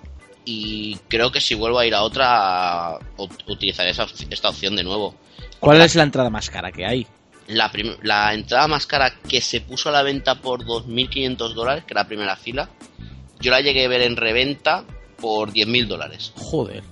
y 0.44 0.96
creo 1.08 1.32
que 1.32 1.40
si 1.40 1.54
vuelvo 1.54 1.78
a 1.78 1.86
ir 1.86 1.94
a 1.94 2.02
otra 2.02 2.98
utilizaré 3.46 3.90
esta 3.90 4.48
opción 4.50 4.76
de 4.76 4.84
nuevo. 4.84 5.14
¿Cuál 5.60 5.80
es 5.80 5.94
la 5.94 6.02
entrada 6.02 6.28
más 6.28 6.50
cara 6.50 6.70
que 6.70 6.84
hay? 6.84 7.06
La, 7.48 7.70
la 8.02 8.34
entrada 8.34 8.68
más 8.68 8.86
cara 8.86 9.14
que 9.28 9.40
se 9.40 9.60
puso 9.60 9.88
a 9.88 9.92
la 9.92 10.02
venta 10.02 10.36
por 10.40 10.64
2.500 10.64 11.54
dólares, 11.54 11.84
que 11.84 11.94
era 11.94 12.02
la 12.02 12.08
primera 12.08 12.36
fila, 12.36 12.68
yo 13.40 13.50
la 13.50 13.60
llegué 13.60 13.84
a 13.84 13.88
ver 13.88 14.02
en 14.02 14.16
reventa 14.16 14.84
por 15.16 15.52
10.000 15.52 15.86
dólares. 15.86 16.32
Joder. 16.36 16.82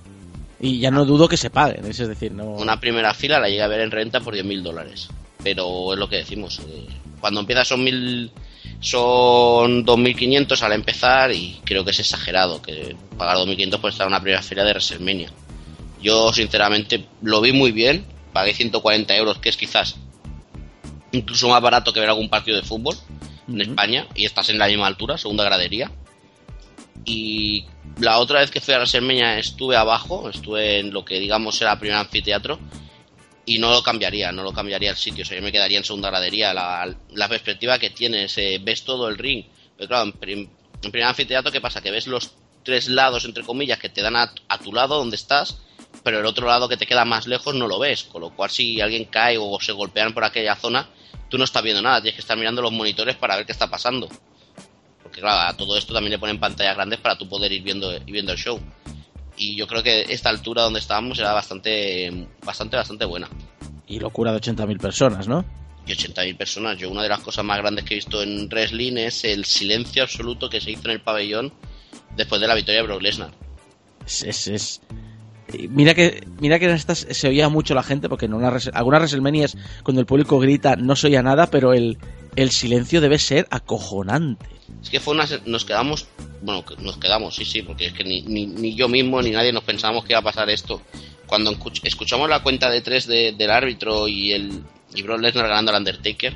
Y 0.60 0.78
ya 0.78 0.90
no 0.90 1.04
dudo 1.04 1.28
que 1.28 1.36
se 1.36 1.50
paguen, 1.50 1.84
es 1.84 1.98
decir, 1.98 2.32
no... 2.32 2.44
Una 2.44 2.80
primera 2.80 3.12
fila 3.12 3.38
la 3.38 3.48
llegué 3.48 3.62
a 3.62 3.68
ver 3.68 3.80
en 3.80 3.90
reventa 3.90 4.20
por 4.20 4.34
10.000 4.34 4.62
dólares. 4.62 5.08
Pero 5.42 5.92
es 5.92 5.98
lo 5.98 6.08
que 6.08 6.16
decimos. 6.16 6.60
Eh, 6.60 6.86
cuando 7.20 7.40
empieza 7.40 7.64
son 7.64 7.84
mil 7.84 8.30
son 8.80 9.84
2.500 9.84 10.60
al 10.62 10.72
empezar 10.72 11.32
y 11.32 11.60
creo 11.64 11.84
que 11.84 11.90
es 11.90 12.00
exagerado 12.00 12.60
que 12.60 12.96
pagar 13.16 13.36
2.500 13.38 13.78
por 13.78 13.90
estar 13.90 14.06
en 14.06 14.12
una 14.12 14.20
primera 14.20 14.42
fila 14.42 14.64
de 14.64 14.70
WrestleMania. 14.70 15.30
Yo 16.02 16.32
sinceramente 16.32 17.06
lo 17.22 17.40
vi 17.40 17.52
muy 17.52 17.72
bien, 17.72 18.04
pagué 18.32 18.52
140 18.52 19.16
euros, 19.16 19.38
que 19.38 19.48
es 19.48 19.56
quizás 19.56 19.96
incluso 21.14 21.48
más 21.48 21.62
barato 21.62 21.92
que 21.92 22.00
ver 22.00 22.08
algún 22.08 22.28
partido 22.28 22.56
de 22.56 22.62
fútbol 22.62 22.96
en 23.48 23.60
España 23.60 24.06
y 24.14 24.24
estás 24.24 24.48
en 24.50 24.58
la 24.58 24.66
misma 24.66 24.86
altura, 24.86 25.18
segunda 25.18 25.44
gradería. 25.44 25.90
Y 27.04 27.64
la 27.98 28.18
otra 28.18 28.40
vez 28.40 28.50
que 28.50 28.60
fui 28.60 28.74
a 28.74 28.78
WrestleMania 28.78 29.38
estuve 29.38 29.76
abajo, 29.76 30.28
estuve 30.28 30.80
en 30.80 30.92
lo 30.92 31.04
que 31.04 31.20
digamos 31.20 31.60
era 31.60 31.72
el 31.72 31.78
primer 31.78 31.96
anfiteatro 31.96 32.58
y 33.46 33.58
no 33.58 33.70
lo 33.70 33.82
cambiaría, 33.82 34.32
no 34.32 34.42
lo 34.42 34.52
cambiaría 34.52 34.90
el 34.90 34.96
sitio, 34.96 35.22
o 35.22 35.26
sea, 35.26 35.36
yo 35.36 35.42
me 35.42 35.52
quedaría 35.52 35.78
en 35.78 35.84
segunda 35.84 36.08
gradería. 36.08 36.54
La, 36.54 36.94
la 37.12 37.28
perspectiva 37.28 37.78
que 37.78 37.90
tienes, 37.90 38.36
eh, 38.38 38.58
ves 38.62 38.84
todo 38.84 39.08
el 39.08 39.18
ring, 39.18 39.44
pero 39.76 39.88
claro, 39.88 40.12
en, 40.22 40.50
primer 40.90 41.08
anfiteatro, 41.08 41.52
¿qué 41.52 41.60
pasa? 41.60 41.82
Que 41.82 41.90
ves 41.90 42.06
los 42.06 42.32
tres 42.62 42.88
lados, 42.88 43.26
entre 43.26 43.44
comillas, 43.44 43.78
que 43.78 43.90
te 43.90 44.00
dan 44.00 44.16
a, 44.16 44.32
a 44.48 44.58
tu 44.58 44.72
lado 44.72 44.96
donde 44.96 45.16
estás 45.16 45.58
pero 46.02 46.20
el 46.20 46.26
otro 46.26 46.46
lado 46.46 46.68
que 46.68 46.76
te 46.76 46.86
queda 46.86 47.04
más 47.04 47.26
lejos 47.26 47.54
no 47.54 47.66
lo 47.66 47.78
ves, 47.78 48.04
con 48.04 48.20
lo 48.20 48.30
cual 48.30 48.50
si 48.50 48.80
alguien 48.80 49.04
cae 49.04 49.38
o 49.38 49.58
se 49.60 49.72
golpean 49.72 50.12
por 50.12 50.24
aquella 50.24 50.56
zona, 50.56 50.88
tú 51.34 51.38
no 51.38 51.42
estás 51.42 51.64
viendo 51.64 51.82
nada, 51.82 52.00
tienes 52.00 52.14
que 52.14 52.20
estar 52.20 52.38
mirando 52.38 52.62
los 52.62 52.70
monitores 52.70 53.16
para 53.16 53.34
ver 53.34 53.44
qué 53.44 53.50
está 53.50 53.68
pasando. 53.68 54.08
Porque 55.02 55.20
claro, 55.20 55.50
a 55.50 55.56
todo 55.56 55.76
esto 55.76 55.92
también 55.92 56.12
le 56.12 56.18
ponen 56.20 56.38
pantallas 56.38 56.76
grandes 56.76 57.00
para 57.00 57.18
tú 57.18 57.28
poder 57.28 57.50
ir 57.50 57.64
viendo, 57.64 57.92
ir 57.92 58.04
viendo 58.04 58.30
el 58.30 58.38
show. 58.38 58.60
Y 59.36 59.56
yo 59.56 59.66
creo 59.66 59.82
que 59.82 60.02
esta 60.02 60.28
altura 60.28 60.62
donde 60.62 60.78
estábamos 60.78 61.18
era 61.18 61.32
bastante, 61.32 62.28
bastante, 62.44 62.76
bastante 62.76 63.04
buena. 63.04 63.28
Y 63.88 63.98
locura 63.98 64.30
de 64.30 64.40
80.000 64.40 64.80
personas, 64.80 65.26
¿no? 65.26 65.44
Y 65.84 65.90
80.000 65.90 66.36
personas. 66.36 66.78
Yo 66.78 66.88
una 66.88 67.02
de 67.02 67.08
las 67.08 67.18
cosas 67.18 67.44
más 67.44 67.58
grandes 67.58 67.84
que 67.84 67.94
he 67.94 67.96
visto 67.96 68.22
en 68.22 68.48
wrestling 68.48 68.96
es 68.98 69.24
el 69.24 69.44
silencio 69.44 70.04
absoluto 70.04 70.48
que 70.48 70.60
se 70.60 70.70
hizo 70.70 70.84
en 70.84 70.92
el 70.92 71.00
pabellón 71.00 71.52
después 72.14 72.40
de 72.40 72.46
la 72.46 72.54
victoria 72.54 72.80
de 72.80 72.86
Brock 72.86 73.02
Lesnar. 73.02 73.32
Es, 74.06 74.46
es, 74.46 74.80
Mira 75.70 75.94
que, 75.94 76.26
mira 76.40 76.58
que 76.58 76.66
en 76.66 76.72
estas 76.72 77.06
se 77.10 77.28
oía 77.28 77.48
mucho 77.48 77.74
la 77.74 77.82
gente, 77.82 78.08
porque 78.08 78.26
en 78.26 78.34
una, 78.34 78.48
algunas 78.48 79.00
WrestleMania 79.00 79.48
cuando 79.82 80.00
el 80.00 80.06
público 80.06 80.38
grita 80.38 80.76
no 80.76 80.96
se 80.96 81.08
oía 81.08 81.22
nada, 81.22 81.48
pero 81.48 81.72
el, 81.72 81.98
el 82.36 82.50
silencio 82.50 83.00
debe 83.00 83.18
ser 83.18 83.46
acojonante. 83.50 84.46
Es 84.82 84.90
que 84.90 85.00
fue 85.00 85.14
una, 85.14 85.26
nos 85.46 85.64
quedamos, 85.64 86.06
bueno, 86.42 86.64
nos 86.78 86.98
quedamos, 86.98 87.34
sí, 87.34 87.44
sí, 87.44 87.62
porque 87.62 87.86
es 87.86 87.92
que 87.92 88.04
ni, 88.04 88.22
ni, 88.22 88.74
yo 88.74 88.88
mismo 88.88 89.20
ni 89.22 89.30
nadie 89.30 89.52
nos 89.52 89.64
pensábamos 89.64 90.04
que 90.04 90.12
iba 90.12 90.20
a 90.20 90.22
pasar 90.22 90.48
esto. 90.50 90.82
Cuando 91.26 91.56
escuchamos 91.82 92.28
la 92.28 92.42
cuenta 92.42 92.70
de 92.70 92.80
tres 92.80 93.06
del 93.06 93.50
árbitro 93.50 94.08
y 94.08 94.32
el 94.32 94.62
y 94.94 95.02
Brock 95.02 95.20
Lesnar 95.20 95.48
ganando 95.48 95.72
al 95.72 95.78
Undertaker, 95.78 96.34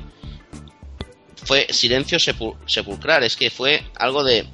fue 1.43 1.67
silencio 1.69 2.17
sepulcral, 2.19 3.23
es 3.23 3.35
que 3.35 3.49
fue 3.49 3.83
algo 3.95 4.23
de 4.23 4.45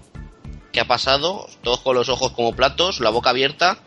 que 0.71 0.80
ha 0.80 0.86
pasado, 0.86 1.47
todos 1.63 1.80
con 1.80 1.95
los 1.95 2.10
ojos 2.10 2.32
como 2.34 2.56
platos, 2.56 2.99
la 2.99 3.10
boca 3.10 3.32
abierta 3.32 3.80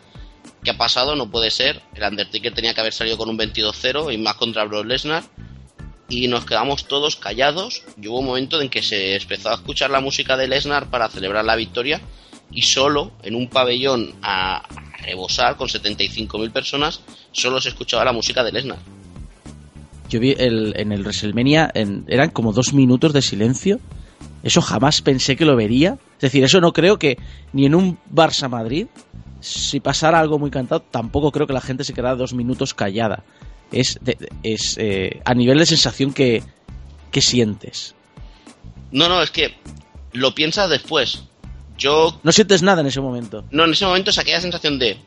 ¿qué 0.63 0.71
ha 0.71 0.77
pasado? 0.77 1.15
No 1.15 1.29
puede 1.29 1.51
ser. 1.51 1.81
El 1.95 2.03
Undertaker 2.03 2.53
tenía 2.53 2.73
que 2.73 2.81
haber 2.81 2.93
salido 2.93 3.17
con 3.17 3.29
un 3.29 3.37
22-0 3.37 4.13
y 4.13 4.17
más 4.17 4.35
contra 4.35 4.65
Brock 4.65 4.85
Lesnar. 4.85 5.23
Y 6.07 6.27
nos 6.27 6.45
quedamos 6.45 6.85
todos 6.85 7.15
callados. 7.15 7.83
Y 8.01 8.07
hubo 8.07 8.19
un 8.19 8.25
momento 8.25 8.61
en 8.61 8.69
que 8.69 8.81
se 8.81 9.15
empezó 9.15 9.49
a 9.49 9.55
escuchar 9.55 9.89
la 9.89 10.01
música 10.01 10.37
de 10.37 10.47
Lesnar 10.47 10.89
para 10.89 11.09
celebrar 11.09 11.45
la 11.45 11.55
victoria. 11.55 12.01
Y 12.51 12.63
solo 12.63 13.11
en 13.21 13.35
un 13.35 13.47
pabellón 13.47 14.15
a, 14.21 14.63
rebosar 15.03 15.55
con 15.55 15.67
75.000 15.67 16.51
personas, 16.51 17.01
solo 17.31 17.61
se 17.61 17.69
escuchaba 17.69 18.03
la 18.05 18.11
música 18.11 18.43
de 18.43 18.51
Lesnar. 18.51 18.79
Yo 20.09 20.19
vi 20.19 20.35
el, 20.37 20.73
en 20.75 20.91
el 20.91 21.01
WrestleMania, 21.01 21.71
eran 22.07 22.31
como 22.31 22.51
dos 22.51 22.73
minutos 22.73 23.13
de 23.13 23.21
silencio. 23.21 23.79
Eso 24.41 24.61
jamás 24.61 25.01
pensé 25.01 25.35
que 25.35 25.45
lo 25.45 25.55
vería. 25.55 25.97
Es 26.15 26.21
decir, 26.21 26.43
eso 26.43 26.59
no 26.59 26.73
creo 26.73 26.97
que 26.97 27.17
ni 27.53 27.65
en 27.65 27.75
un 27.75 27.99
Barça 28.11 28.49
Madrid, 28.49 28.87
si 29.39 29.79
pasara 29.79 30.19
algo 30.19 30.39
muy 30.39 30.51
cantado, 30.51 30.81
tampoco 30.81 31.31
creo 31.31 31.47
que 31.47 31.53
la 31.53 31.61
gente 31.61 31.83
se 31.83 31.93
quedara 31.93 32.15
dos 32.15 32.33
minutos 32.33 32.73
callada. 32.73 33.23
Es, 33.71 33.99
es 34.43 34.75
eh, 34.79 35.21
a 35.25 35.33
nivel 35.33 35.59
de 35.59 35.65
sensación 35.65 36.13
que, 36.13 36.43
que 37.11 37.21
sientes. 37.21 37.95
No, 38.91 39.07
no, 39.07 39.21
es 39.21 39.31
que 39.31 39.55
lo 40.13 40.33
piensas 40.33 40.69
después. 40.69 41.23
Yo. 41.77 42.19
No 42.23 42.31
sientes 42.31 42.61
nada 42.61 42.81
en 42.81 42.87
ese 42.87 42.99
momento. 42.99 43.45
No, 43.51 43.65
en 43.65 43.71
ese 43.71 43.85
momento 43.85 44.09
es 44.09 44.17
aquella 44.17 44.41
sensación 44.41 44.79
de. 44.79 44.97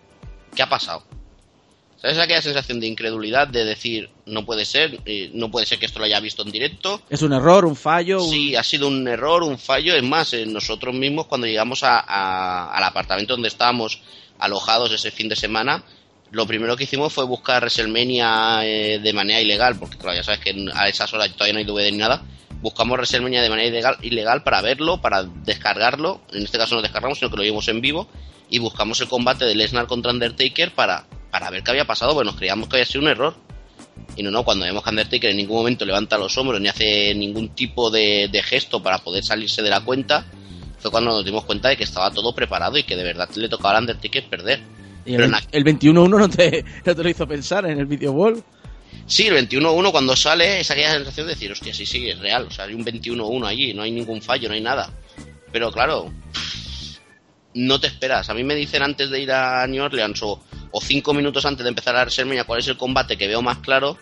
¿Qué 0.54 0.62
ha 0.62 0.68
pasado? 0.68 1.02
¿Sabes 2.02 2.18
aquella 2.18 2.42
sensación 2.42 2.80
de 2.80 2.88
incredulidad 2.88 3.46
de 3.46 3.64
decir, 3.64 4.10
no 4.26 4.44
puede 4.44 4.64
ser, 4.64 4.98
eh, 5.06 5.30
no 5.34 5.52
puede 5.52 5.66
ser 5.66 5.78
que 5.78 5.86
esto 5.86 6.00
lo 6.00 6.06
haya 6.06 6.18
visto 6.18 6.42
en 6.42 6.50
directo? 6.50 7.00
Es 7.08 7.22
un 7.22 7.32
error, 7.32 7.64
un 7.64 7.76
fallo. 7.76 8.18
Sí, 8.18 8.56
ha 8.56 8.64
sido 8.64 8.88
un 8.88 9.06
error, 9.06 9.44
un 9.44 9.56
fallo. 9.56 9.94
Es 9.94 10.02
más, 10.02 10.32
eh, 10.34 10.44
nosotros 10.44 10.96
mismos 10.96 11.26
cuando 11.26 11.46
llegamos 11.46 11.84
al 11.84 12.82
apartamento 12.82 13.34
donde 13.34 13.46
estábamos 13.46 14.00
alojados 14.40 14.90
ese 14.90 15.12
fin 15.12 15.28
de 15.28 15.36
semana, 15.36 15.84
lo 16.32 16.44
primero 16.44 16.76
que 16.76 16.84
hicimos 16.84 17.12
fue 17.12 17.24
buscar 17.24 17.62
WrestleMania 17.62 18.66
eh, 18.66 18.98
de 18.98 19.12
manera 19.12 19.40
ilegal, 19.40 19.76
porque 19.78 19.96
claro, 19.96 20.16
ya 20.16 20.24
sabes 20.24 20.40
que 20.40 20.56
a 20.74 20.88
esas 20.88 21.14
horas 21.14 21.30
todavía 21.34 21.52
no 21.52 21.58
hay 21.60 21.64
DVD 21.64 21.92
ni 21.92 21.98
nada. 21.98 22.24
Buscamos 22.62 22.96
WrestleMania 22.96 23.42
de 23.42 23.48
manera 23.48 23.68
ilegal, 23.68 23.96
ilegal 24.02 24.42
para 24.42 24.60
verlo, 24.60 25.00
para 25.00 25.22
descargarlo. 25.22 26.22
En 26.32 26.42
este 26.42 26.58
caso 26.58 26.74
no 26.74 26.82
descargamos, 26.82 27.20
sino 27.20 27.30
que 27.30 27.36
lo 27.36 27.44
vimos 27.44 27.68
en 27.68 27.80
vivo. 27.80 28.08
Y 28.50 28.58
buscamos 28.58 29.00
el 29.00 29.08
combate 29.08 29.44
de 29.44 29.54
Lesnar 29.54 29.86
contra 29.86 30.10
Undertaker 30.10 30.74
para 30.74 31.06
para 31.32 31.50
ver 31.50 31.64
qué 31.64 31.70
había 31.70 31.86
pasado, 31.86 32.12
pues 32.12 32.26
nos 32.26 32.36
creíamos 32.36 32.68
que 32.68 32.76
había 32.76 32.84
sido 32.84 33.00
un 33.00 33.08
error. 33.08 33.34
Y 34.16 34.22
no, 34.22 34.30
no, 34.30 34.44
cuando 34.44 34.66
vemos 34.66 34.84
que 34.84 34.90
Undertaker 34.90 35.30
en 35.30 35.38
ningún 35.38 35.56
momento 35.56 35.86
levanta 35.86 36.18
los 36.18 36.36
hombros 36.36 36.60
ni 36.60 36.68
hace 36.68 37.14
ningún 37.14 37.48
tipo 37.54 37.90
de, 37.90 38.28
gesto 38.44 38.82
para 38.82 38.98
poder 38.98 39.24
salirse 39.24 39.62
de 39.62 39.70
la 39.70 39.80
cuenta, 39.80 40.26
fue 40.78 40.90
cuando 40.90 41.10
nos 41.10 41.24
dimos 41.24 41.44
cuenta 41.44 41.70
de 41.70 41.76
que 41.78 41.84
estaba 41.84 42.10
todo 42.10 42.34
preparado 42.34 42.76
y 42.76 42.82
que 42.82 42.96
de 42.96 43.02
verdad 43.02 43.30
le 43.34 43.48
tocaba 43.48 43.78
a 43.78 43.80
Undertaker 43.80 44.28
perder. 44.28 44.60
¿Y 45.06 45.14
el, 45.14 45.34
el 45.50 45.64
21-1 45.64 46.08
no 46.08 46.28
te, 46.28 46.64
no 46.84 46.94
te 46.94 47.02
lo 47.02 47.08
hizo 47.08 47.26
pensar 47.26 47.64
en 47.64 47.78
el 47.78 47.86
video 47.86 48.12
wall? 48.12 48.44
Sí, 49.06 49.26
el 49.26 49.48
21-1 49.48 49.90
cuando 49.90 50.14
sale 50.14 50.60
es 50.60 50.70
aquella 50.70 50.92
sensación 50.92 51.26
de 51.26 51.32
decir, 51.32 51.50
hostia, 51.50 51.72
sí, 51.72 51.86
sí, 51.86 52.10
es 52.10 52.18
real. 52.18 52.46
O 52.46 52.50
sea, 52.50 52.66
hay 52.66 52.74
un 52.74 52.84
21-1 52.84 53.46
allí, 53.46 53.72
no 53.72 53.82
hay 53.82 53.90
ningún 53.90 54.20
fallo, 54.20 54.48
no 54.48 54.54
hay 54.54 54.60
nada. 54.60 54.92
Pero 55.50 55.72
claro, 55.72 56.12
no 57.54 57.80
te 57.80 57.86
esperas. 57.86 58.28
A 58.28 58.34
mí 58.34 58.44
me 58.44 58.54
dicen 58.54 58.82
antes 58.82 59.10
de 59.10 59.20
ir 59.20 59.32
a 59.32 59.66
New 59.66 59.82
Orleans 59.82 60.22
o, 60.22 60.42
cinco 60.80 61.12
minutos 61.14 61.44
antes 61.44 61.64
de 61.64 61.68
empezar 61.68 61.94
a 61.96 62.00
WrestleMania 62.00 62.44
cuál 62.44 62.60
es 62.60 62.68
el 62.68 62.76
combate 62.76 63.16
que 63.16 63.28
veo 63.28 63.42
más 63.42 63.58
claro. 63.58 63.98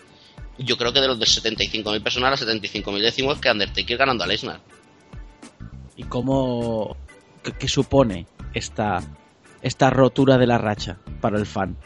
Yo 0.57 0.77
creo 0.77 0.93
que 0.93 1.01
de 1.01 1.07
los 1.07 1.19
de 1.19 1.25
75.000 1.25 2.03
personas 2.03 2.41
a 2.41 2.45
75.000 2.45 3.01
decimos 3.01 3.39
que 3.39 3.49
Undertaker 3.49 3.97
ganando 3.97 4.23
a 4.23 4.27
Lesnar. 4.27 4.59
¿Y 5.97 6.03
cómo. 6.03 6.95
qué, 7.59 7.67
supone 7.67 8.27
esta, 8.53 9.01
esta 9.61 9.89
rotura 9.89 10.37
de 10.37 10.47
la 10.47 10.57
racha 10.57 10.97
para 11.19 11.37
el 11.37 11.45
fan? 11.45 11.77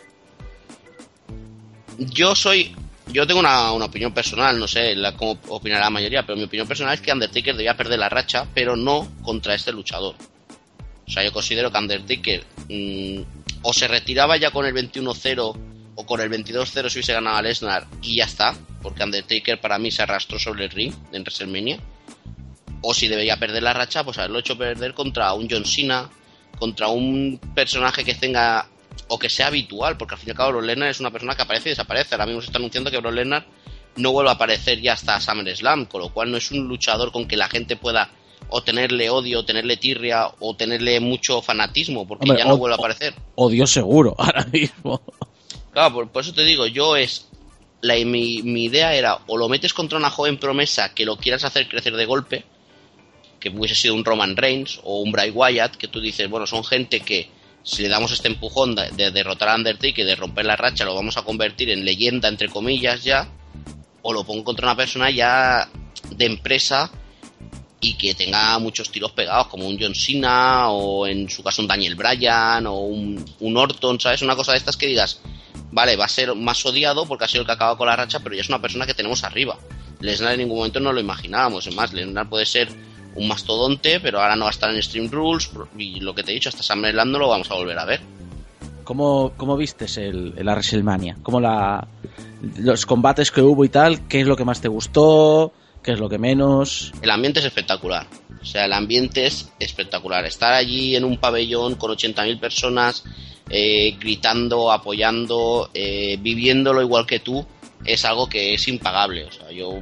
Yo 1.97 2.35
soy. 2.35 2.75
Yo 3.07 3.27
tengo 3.27 3.39
una, 3.39 3.71
una 3.71 3.85
opinión 3.85 4.13
personal, 4.13 4.59
no 4.59 4.67
sé 4.67 4.95
la, 4.95 5.15
cómo 5.15 5.39
opinará 5.49 5.85
la 5.85 5.89
mayoría, 5.91 6.25
pero 6.25 6.37
mi 6.37 6.45
opinión 6.45 6.67
personal 6.67 6.95
es 6.95 7.01
que 7.01 7.13
Undertaker 7.13 7.55
debía 7.55 7.77
perder 7.77 7.99
la 7.99 8.09
racha, 8.09 8.47
pero 8.53 8.75
no 8.75 9.07
contra 9.21 9.53
este 9.53 9.71
luchador. 9.71 10.15
O 11.07 11.11
sea, 11.11 11.23
yo 11.23 11.31
considero 11.31 11.71
que 11.71 11.77
Undertaker 11.77 12.43
mm, 12.67 13.21
o 13.67 13.73
se 13.73 13.87
retiraba 13.87 14.37
ya 14.37 14.51
con 14.51 14.65
el 14.65 14.75
21-0 14.75 15.57
o 15.95 16.05
con 16.05 16.21
el 16.21 16.29
22-0 16.29 16.87
si 16.87 16.99
hubiese 16.99 17.13
ganado 17.13 17.37
a 17.37 17.41
Lesnar 17.41 17.87
y 18.03 18.17
ya 18.17 18.25
está, 18.25 18.55
porque 18.83 19.03
Undertaker 19.03 19.59
para 19.59 19.79
mí 19.79 19.89
se 19.89 20.03
arrastró 20.03 20.37
sobre 20.37 20.65
el 20.65 20.69
ring 20.69 20.93
en 21.11 21.23
WrestleMania. 21.23 21.79
O 22.81 22.93
si 22.93 23.07
debería 23.07 23.37
perder 23.37 23.63
la 23.63 23.73
racha, 23.73 24.03
pues 24.03 24.19
haberlo 24.19 24.37
hecho 24.37 24.55
perder 24.55 24.93
contra 24.93 25.33
un 25.33 25.47
John 25.49 25.65
Cena, 25.65 26.07
contra 26.59 26.89
un 26.89 27.39
personaje 27.55 28.03
que 28.03 28.13
tenga 28.13 28.67
o 29.07 29.17
que 29.17 29.31
sea 29.31 29.47
habitual, 29.47 29.97
porque 29.97 30.13
al 30.13 30.19
fin 30.19 30.29
y 30.29 30.31
al 30.31 30.37
cabo 30.37 30.51
Brock 30.51 30.65
Lesnar 30.65 30.89
es 30.89 30.99
una 30.99 31.09
persona 31.09 31.35
que 31.35 31.41
aparece 31.41 31.69
y 31.69 31.71
desaparece. 31.71 32.13
Ahora 32.13 32.27
mismo 32.27 32.41
se 32.41 32.47
está 32.47 32.59
anunciando 32.59 32.91
que 32.91 32.99
Brock 32.99 33.15
Lesnar 33.15 33.47
no 33.95 34.11
vuelve 34.11 34.29
a 34.29 34.33
aparecer 34.33 34.79
ya 34.79 34.93
hasta 34.93 35.19
SummerSlam, 35.19 35.85
con 35.85 36.01
lo 36.01 36.09
cual 36.09 36.29
no 36.29 36.37
es 36.37 36.51
un 36.51 36.67
luchador 36.67 37.11
con 37.11 37.27
que 37.27 37.35
la 37.35 37.49
gente 37.49 37.77
pueda 37.77 38.11
o 38.49 38.61
tenerle 38.61 39.09
odio, 39.09 39.39
o 39.39 39.45
tenerle 39.45 39.77
tirria, 39.77 40.27
o 40.39 40.55
tenerle 40.55 40.99
mucho 40.99 41.41
fanatismo, 41.41 42.07
porque 42.07 42.27
ya 42.37 42.45
no 42.45 42.57
vuelve 42.57 42.75
a 42.75 42.77
aparecer. 42.77 43.13
Odio 43.35 43.65
seguro, 43.67 44.15
ahora 44.17 44.45
mismo. 44.45 45.01
Claro, 45.71 46.09
por, 46.11 46.21
eso 46.21 46.33
te 46.33 46.43
digo, 46.43 46.67
yo 46.67 46.95
es. 46.95 47.27
La, 47.81 47.95
mi, 47.95 48.41
mi, 48.41 48.65
idea 48.65 48.95
era 48.95 49.19
o 49.27 49.37
lo 49.37 49.47
metes 49.47 49.73
contra 49.73 49.97
una 49.97 50.09
joven 50.09 50.39
promesa 50.39 50.95
que 50.95 51.05
lo 51.05 51.17
quieras 51.17 51.43
hacer 51.43 51.67
crecer 51.67 51.95
de 51.95 52.05
golpe, 52.05 52.43
que 53.39 53.49
hubiese 53.49 53.75
sido 53.75 53.93
un 53.93 54.03
Roman 54.03 54.35
Reigns 54.35 54.79
o 54.83 55.01
un 55.01 55.11
Bray 55.11 55.29
Wyatt, 55.29 55.75
que 55.75 55.87
tú 55.87 55.99
dices, 55.99 56.27
bueno, 56.29 56.47
son 56.47 56.63
gente 56.63 57.01
que 57.01 57.29
si 57.61 57.83
le 57.83 57.89
damos 57.89 58.11
este 58.11 58.27
empujón 58.27 58.73
de, 58.73 58.89
de 58.91 59.11
derrotar 59.11 59.49
a 59.49 59.55
Undertaker, 59.55 60.05
de 60.05 60.15
romper 60.15 60.45
la 60.45 60.55
racha, 60.55 60.85
lo 60.85 60.95
vamos 60.95 61.17
a 61.17 61.23
convertir 61.23 61.69
en 61.69 61.85
leyenda, 61.85 62.27
entre 62.27 62.49
comillas, 62.49 63.03
ya, 63.03 63.27
o 64.01 64.13
lo 64.13 64.23
pongo 64.23 64.43
contra 64.43 64.67
una 64.67 64.75
persona 64.75 65.11
ya 65.11 65.69
de 66.09 66.25
empresa 66.25 66.91
y 67.81 67.93
que 67.95 68.15
tenga 68.15 68.57
muchos 68.59 68.89
tiros 68.89 69.11
pegados, 69.11 69.47
como 69.47 69.67
un 69.67 69.77
John 69.79 69.95
Cena 69.95 70.69
o 70.69 71.05
en 71.05 71.29
su 71.29 71.43
caso 71.43 71.61
un 71.61 71.67
Daniel 71.67 71.95
Bryan 71.95 72.65
o 72.67 72.79
un, 72.79 73.23
un 73.39 73.57
Orton, 73.57 73.99
¿sabes? 73.99 74.21
Una 74.21 74.35
cosa 74.35 74.53
de 74.53 74.57
estas 74.57 74.77
que 74.77 74.87
digas, 74.87 75.19
vale, 75.71 75.95
va 75.95 76.05
a 76.05 76.09
ser 76.09 76.33
más 76.35 76.65
odiado 76.65 77.05
porque 77.05 77.25
ha 77.25 77.27
sido 77.27 77.41
el 77.41 77.47
que 77.47 77.53
acaba 77.53 77.77
con 77.77 77.87
la 77.87 77.95
racha, 77.95 78.19
pero 78.19 78.35
ya 78.35 78.41
es 78.41 78.49
una 78.49 78.61
persona 78.61 78.85
que 78.85 78.93
tenemos 78.93 79.23
arriba. 79.23 79.57
Lesnar 79.99 80.33
en 80.33 80.39
ningún 80.39 80.57
momento 80.57 80.79
no 80.79 80.93
lo 80.93 80.99
imaginábamos, 80.99 81.67
es 81.67 81.75
más, 81.75 81.93
Lesnar 81.93 82.29
puede 82.29 82.45
ser 82.45 82.69
un 83.15 83.27
mastodonte, 83.27 83.99
pero 83.99 84.21
ahora 84.21 84.35
no 84.35 84.43
va 84.43 84.49
a 84.49 84.51
estar 84.51 84.73
en 84.73 84.81
Stream 84.81 85.09
Rules 85.09 85.49
y 85.77 85.99
lo 85.99 86.13
que 86.13 86.23
te 86.23 86.31
he 86.31 86.35
dicho, 86.35 86.49
hasta 86.49 86.63
SummerSlam 86.63 87.11
no 87.11 87.19
lo 87.19 87.29
vamos 87.29 87.49
a 87.49 87.55
volver 87.55 87.77
a 87.79 87.85
ver. 87.85 88.01
¿Cómo, 88.83 89.33
cómo 89.35 89.57
vistes 89.57 89.97
el, 89.97 90.35
la 90.35 90.53
WrestleMania? 90.53 91.17
¿Cómo 91.23 91.39
la, 91.39 91.87
los 92.57 92.85
combates 92.85 93.31
que 93.31 93.41
hubo 93.41 93.65
y 93.65 93.69
tal? 93.69 94.07
¿Qué 94.07 94.21
es 94.21 94.27
lo 94.27 94.35
que 94.35 94.45
más 94.45 94.61
te 94.61 94.67
gustó? 94.67 95.51
¿Qué 95.85 95.91
es 95.91 95.99
lo 95.99 96.09
que 96.09 96.17
menos? 96.17 96.91
El 97.03 97.11
ambiente 97.11 97.41
es 97.41 97.45
espectacular. 97.45 98.07
O 98.41 98.43
sea, 98.43 98.65
el 98.65 98.73
ambiente 98.73 99.27
es 99.27 99.51
espectacular. 99.59 100.25
Estar 100.25 100.51
allí 100.51 100.95
en 100.95 101.03
un 101.03 101.19
pabellón 101.19 101.75
con 101.75 101.91
80.000 101.91 102.39
personas 102.39 103.03
eh, 103.51 103.95
gritando, 103.99 104.71
apoyando, 104.71 105.69
eh, 105.75 106.17
viviéndolo 106.19 106.81
igual 106.81 107.05
que 107.05 107.19
tú, 107.19 107.45
es 107.85 108.03
algo 108.03 108.27
que 108.27 108.55
es 108.55 108.67
impagable. 108.67 109.25
O 109.25 109.31
sea, 109.31 109.51
yo, 109.51 109.79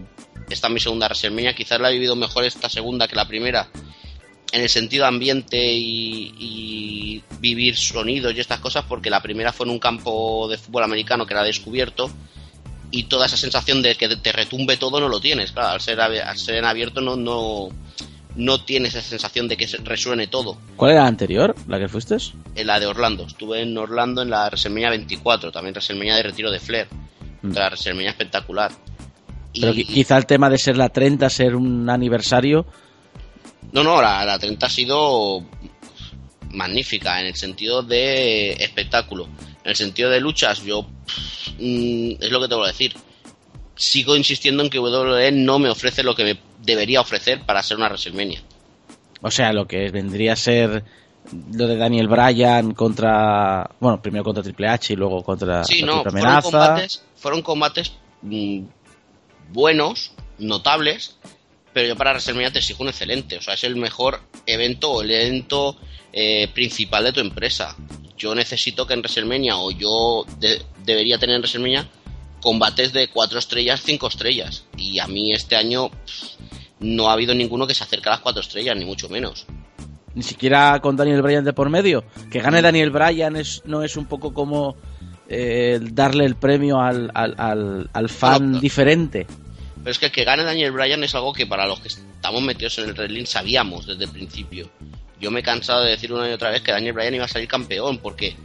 esta 0.49 0.67
es 0.67 0.73
mi 0.73 0.81
segunda 0.81 1.07
WrestleMania, 1.07 1.55
quizás 1.55 1.79
la 1.79 1.89
he 1.89 1.93
vivido 1.93 2.17
mejor 2.17 2.43
esta 2.43 2.67
segunda 2.67 3.07
que 3.07 3.15
la 3.15 3.25
primera, 3.25 3.69
en 4.51 4.61
el 4.61 4.67
sentido 4.67 5.05
ambiente 5.05 5.57
y, 5.71 6.33
y, 6.37 7.23
vivir 7.39 7.77
sonidos 7.77 8.35
y 8.35 8.41
estas 8.41 8.59
cosas, 8.59 8.83
porque 8.89 9.09
la 9.09 9.21
primera 9.21 9.53
fue 9.53 9.67
en 9.67 9.71
un 9.71 9.79
campo 9.79 10.49
de 10.49 10.57
fútbol 10.57 10.83
americano 10.83 11.25
que 11.25 11.33
era 11.33 11.43
descubierto 11.43 12.11
y 12.93 13.05
toda 13.05 13.25
esa 13.25 13.37
sensación 13.37 13.81
de 13.81 13.95
que 13.95 14.07
te 14.07 14.31
retumbe 14.31 14.77
todo 14.77 14.99
no 14.99 15.09
lo 15.09 15.19
tienes. 15.19 15.51
Claro, 15.51 15.69
al 15.69 15.81
ser, 15.81 15.99
al 15.99 16.37
ser 16.37 16.55
en 16.57 16.65
abierto 16.65 17.01
no, 17.01 17.15
no, 17.15 17.69
no 18.35 18.63
tienes 18.63 18.93
esa 18.93 19.09
sensación 19.09 19.47
de 19.47 19.57
que 19.57 19.65
resuene 19.83 20.27
todo. 20.27 20.59
¿Cuál 20.75 20.91
era 20.91 21.01
la 21.01 21.07
anterior, 21.07 21.55
la 21.67 21.79
que 21.79 21.87
fuiste? 21.87 22.17
En 22.53 22.67
la 22.67 22.79
de 22.79 22.85
Orlando. 22.85 23.25
Estuve 23.25 23.61
en 23.63 23.75
Orlando 23.75 24.21
en 24.21 24.29
la 24.29 24.45
WrestleMania 24.45 24.91
24, 24.91 25.51
también 25.51 25.73
WrestleMania 25.73 26.17
de 26.17 26.23
retiro 26.23 26.51
de 26.51 26.59
Flair. 26.59 26.87
Mm. 27.41 27.53
La 27.53 27.65
WrestleMania 27.65 28.11
espectacular. 28.11 28.71
Pero 29.59 29.73
quizá 29.73 30.15
el 30.17 30.27
tema 30.27 30.51
de 30.51 30.59
ser 30.59 30.77
la 30.77 30.89
30, 30.89 31.31
ser 31.31 31.55
un 31.55 31.89
aniversario. 31.89 32.67
No, 33.71 33.83
no, 33.83 34.03
la, 34.03 34.23
la 34.23 34.37
30 34.37 34.67
ha 34.67 34.69
sido 34.69 35.43
magnífica 36.51 37.19
en 37.19 37.25
el 37.25 37.35
sentido 37.35 37.81
de 37.81 38.51
espectáculo. 38.53 39.27
En 39.63 39.69
el 39.69 39.75
sentido 39.75 40.09
de 40.09 40.19
luchas, 40.19 40.61
yo 40.63 40.83
mm, 41.59 42.11
es 42.19 42.31
lo 42.31 42.41
que 42.41 42.47
te 42.47 42.55
voy 42.55 42.65
a 42.65 42.71
decir. 42.71 42.93
Sigo 43.75 44.15
insistiendo 44.15 44.61
en 44.61 44.69
que 44.69 44.79
WWE 44.79 45.31
no 45.31 45.57
me 45.57 45.69
ofrece 45.69 46.03
lo 46.03 46.15
que 46.15 46.23
me 46.23 46.39
debería 46.59 47.01
ofrecer 47.01 47.41
para 47.41 47.63
ser 47.63 47.77
una 47.77 47.87
WrestleMania. 47.87 48.41
O 49.21 49.31
sea, 49.31 49.53
lo 49.53 49.65
que 49.65 49.89
vendría 49.89 50.33
a 50.33 50.35
ser 50.35 50.83
lo 51.53 51.67
de 51.67 51.77
Daniel 51.77 52.07
Bryan 52.07 52.73
contra. 52.73 53.69
Bueno, 53.79 54.01
primero 54.01 54.23
contra 54.23 54.43
Triple 54.43 54.67
H 54.67 54.93
y 54.93 54.95
luego 54.95 55.23
contra. 55.23 55.63
Sí, 55.63 55.81
no, 55.81 56.03
fueron 56.03 56.41
combates, 56.41 57.03
fueron 57.15 57.41
combates 57.41 57.93
mm, 58.21 58.63
buenos, 59.51 60.11
notables, 60.37 61.17
pero 61.71 61.87
yo 61.87 61.95
para 61.95 62.11
WrestleMania 62.11 62.51
te 62.51 62.59
exijo 62.59 62.83
un 62.83 62.89
excelente. 62.89 63.37
O 63.37 63.41
sea, 63.41 63.53
es 63.53 63.63
el 63.63 63.75
mejor 63.77 64.21
evento 64.45 64.91
o 64.91 65.01
el 65.01 65.11
evento 65.11 65.77
eh, 66.11 66.49
principal 66.53 67.05
de 67.05 67.13
tu 67.13 67.21
empresa 67.21 67.75
yo 68.23 68.33
necesito 68.33 68.87
que 68.87 68.93
en 68.93 69.01
WrestleMania, 69.01 69.57
o 69.57 69.69
yo 69.71 70.25
debería 70.85 71.17
tener 71.17 71.35
en 71.35 71.41
WrestleMania, 71.41 71.89
combates 72.41 72.93
de 72.93 73.09
4 73.09 73.37
estrellas, 73.37 73.81
5 73.83 74.07
estrellas. 74.07 74.65
Y 74.77 74.99
a 74.99 75.07
mí 75.07 75.33
este 75.33 75.57
año 75.57 75.91
no 76.79 77.09
ha 77.09 77.13
habido 77.13 77.35
ninguno 77.35 77.67
que 77.67 77.75
se 77.75 77.83
acerque 77.83 78.07
a 78.07 78.13
las 78.13 78.21
4 78.21 78.41
estrellas, 78.41 78.77
ni 78.77 78.85
mucho 78.85 79.09
menos. 79.09 79.45
Ni 80.15 80.23
siquiera 80.23 80.79
con 80.79 80.95
Daniel 80.95 81.21
Bryan 81.21 81.43
de 81.43 81.51
por 81.51 81.69
medio. 81.69 82.05
Que 82.31 82.39
gane 82.39 82.61
Daniel 82.61 82.91
Bryan 82.91 83.35
es, 83.35 83.61
no 83.65 83.83
es 83.83 83.97
un 83.97 84.05
poco 84.05 84.33
como 84.33 84.77
eh, 85.27 85.79
darle 85.81 86.23
el 86.23 86.35
premio 86.35 86.79
al, 86.79 87.11
al, 87.13 87.89
al, 87.91 88.09
fan 88.09 88.57
diferente. 88.61 89.27
Pero 89.79 89.91
es 89.91 89.99
que 89.99 90.11
que 90.11 90.23
gane 90.23 90.43
Daniel 90.43 90.71
Bryan 90.71 91.03
es 91.03 91.13
algo 91.13 91.33
que 91.33 91.45
para 91.45 91.67
los 91.67 91.81
que 91.81 91.89
estamos 91.89 92.41
metidos 92.41 92.77
en 92.77 92.85
el 92.85 92.93
wrestling 92.93 93.25
sabíamos 93.25 93.85
desde 93.85 94.05
el 94.05 94.11
principio. 94.11 94.69
Yo 95.23 95.31
me 95.31 95.39
he 95.39 95.43
cansado 95.43 95.85
de 95.85 95.91
decir 95.91 96.11
una 96.11 96.29
y 96.29 96.33
otra 96.33 96.49
vez 96.49 96.61
que 96.61 96.73
Daniel 96.73 96.91
Bryan 96.91 97.15
iba 97.15 97.23
a 97.23 97.29
salir 97.29 97.47
campeón 97.47 97.99
porque 97.99 98.35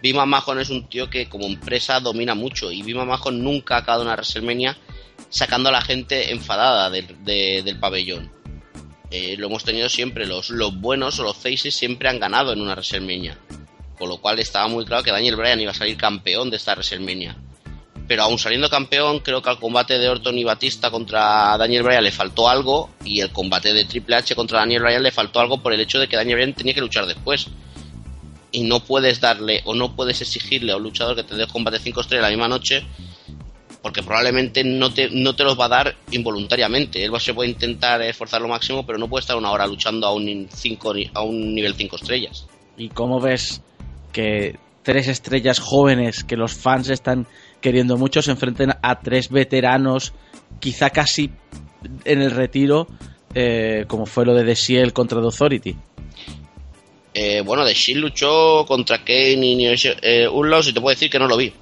Bima 0.00 0.24
Mahon 0.24 0.60
es 0.60 0.70
un 0.70 0.88
tío 0.88 1.10
que 1.10 1.28
como 1.28 1.46
empresa 1.46 2.00
domina 2.00 2.34
mucho 2.34 2.72
y 2.72 2.82
Bima 2.82 3.04
Mahon 3.04 3.44
nunca 3.44 3.74
ha 3.74 3.80
acabado 3.80 4.02
una 4.02 4.14
WrestleMania 4.14 4.78
sacando 5.28 5.68
a 5.68 5.72
la 5.72 5.82
gente 5.82 6.32
enfadada 6.32 6.88
del 6.88 7.78
pabellón. 7.78 8.32
Eh, 9.10 9.36
lo 9.36 9.48
hemos 9.48 9.62
tenido 9.62 9.90
siempre, 9.90 10.24
los, 10.24 10.48
los 10.48 10.74
buenos 10.74 11.20
o 11.20 11.22
los 11.22 11.36
faces 11.36 11.74
siempre 11.74 12.08
han 12.08 12.18
ganado 12.18 12.54
en 12.54 12.62
una 12.62 12.72
WrestleMania. 12.72 13.36
Con 13.98 14.08
lo 14.08 14.22
cual 14.22 14.38
estaba 14.38 14.68
muy 14.68 14.86
claro 14.86 15.02
que 15.02 15.12
Daniel 15.12 15.36
Bryan 15.36 15.60
iba 15.60 15.72
a 15.72 15.74
salir 15.74 15.98
campeón 15.98 16.48
de 16.48 16.56
esta 16.56 16.72
WrestleMania. 16.72 17.36
Pero 18.08 18.22
aún 18.22 18.38
saliendo 18.38 18.68
campeón, 18.70 19.20
creo 19.20 19.42
que 19.42 19.50
al 19.50 19.58
combate 19.58 19.98
de 19.98 20.08
Orton 20.08 20.36
y 20.38 20.42
Batista 20.42 20.90
contra 20.90 21.56
Daniel 21.58 21.82
Bryan 21.84 22.02
le 22.02 22.10
faltó 22.10 22.48
algo 22.48 22.90
y 23.04 23.20
el 23.20 23.30
combate 23.30 23.72
de 23.74 23.84
Triple 23.84 24.16
H 24.16 24.34
contra 24.34 24.60
Daniel 24.60 24.82
Bryan 24.82 25.02
le 25.02 25.12
faltó 25.12 25.40
algo 25.40 25.62
por 25.62 25.72
el 25.74 25.80
hecho 25.80 26.00
de 26.00 26.08
que 26.08 26.16
Daniel 26.16 26.36
Bryan 26.36 26.54
tenía 26.54 26.74
que 26.74 26.80
luchar 26.80 27.06
después. 27.06 27.48
Y 28.50 28.62
no 28.62 28.80
puedes 28.80 29.20
darle 29.20 29.60
o 29.66 29.74
no 29.74 29.94
puedes 29.94 30.22
exigirle 30.22 30.72
a 30.72 30.76
un 30.76 30.82
luchador 30.82 31.14
que 31.14 31.22
te 31.22 31.36
dé 31.36 31.46
combate 31.46 31.78
5 31.78 32.00
estrellas 32.00 32.24
la 32.24 32.30
misma 32.30 32.48
noche 32.48 32.82
porque 33.82 34.02
probablemente 34.02 34.64
no 34.64 34.92
te, 34.92 35.08
no 35.10 35.34
te 35.34 35.44
los 35.44 35.58
va 35.58 35.66
a 35.66 35.68
dar 35.68 35.96
involuntariamente. 36.10 37.04
Él 37.04 37.12
se 37.20 37.34
puede 37.34 37.50
intentar 37.50 38.02
esforzar 38.02 38.40
lo 38.40 38.48
máximo, 38.48 38.84
pero 38.84 38.98
no 38.98 39.08
puede 39.08 39.20
estar 39.20 39.36
una 39.36 39.50
hora 39.50 39.66
luchando 39.66 40.06
a 40.06 40.12
un, 40.12 40.48
cinco, 40.50 40.92
a 41.14 41.22
un 41.22 41.54
nivel 41.54 41.74
5 41.74 41.96
estrellas. 41.96 42.46
¿Y 42.76 42.88
cómo 42.88 43.20
ves 43.20 43.62
que 44.12 44.58
tres 44.82 45.08
estrellas 45.08 45.58
jóvenes 45.58 46.24
que 46.24 46.36
los 46.36 46.54
fans 46.54 46.88
están 46.88 47.26
queriendo 47.60 47.96
mucho 47.96 48.22
se 48.22 48.30
enfrenten 48.30 48.72
a 48.82 49.00
tres 49.00 49.30
veteranos, 49.30 50.12
quizá 50.60 50.90
casi 50.90 51.30
en 52.04 52.22
el 52.22 52.30
retiro, 52.30 52.88
eh, 53.34 53.84
como 53.86 54.06
fue 54.06 54.24
lo 54.24 54.34
de 54.34 54.44
The 54.44 54.54
Shield 54.54 54.92
contra 54.92 55.20
The 55.20 55.26
Authority? 55.26 55.76
Eh, 57.14 57.42
bueno, 57.44 57.64
The 57.64 57.74
Shield 57.74 58.00
luchó 58.00 58.64
contra 58.66 58.98
Kane 58.98 59.44
y 59.44 59.66
eh, 59.66 60.28
Unlaws 60.28 60.68
y 60.68 60.72
te 60.72 60.80
puedo 60.80 60.94
decir 60.94 61.10
que 61.10 61.18
no 61.18 61.26
lo 61.26 61.36
vi. 61.36 61.52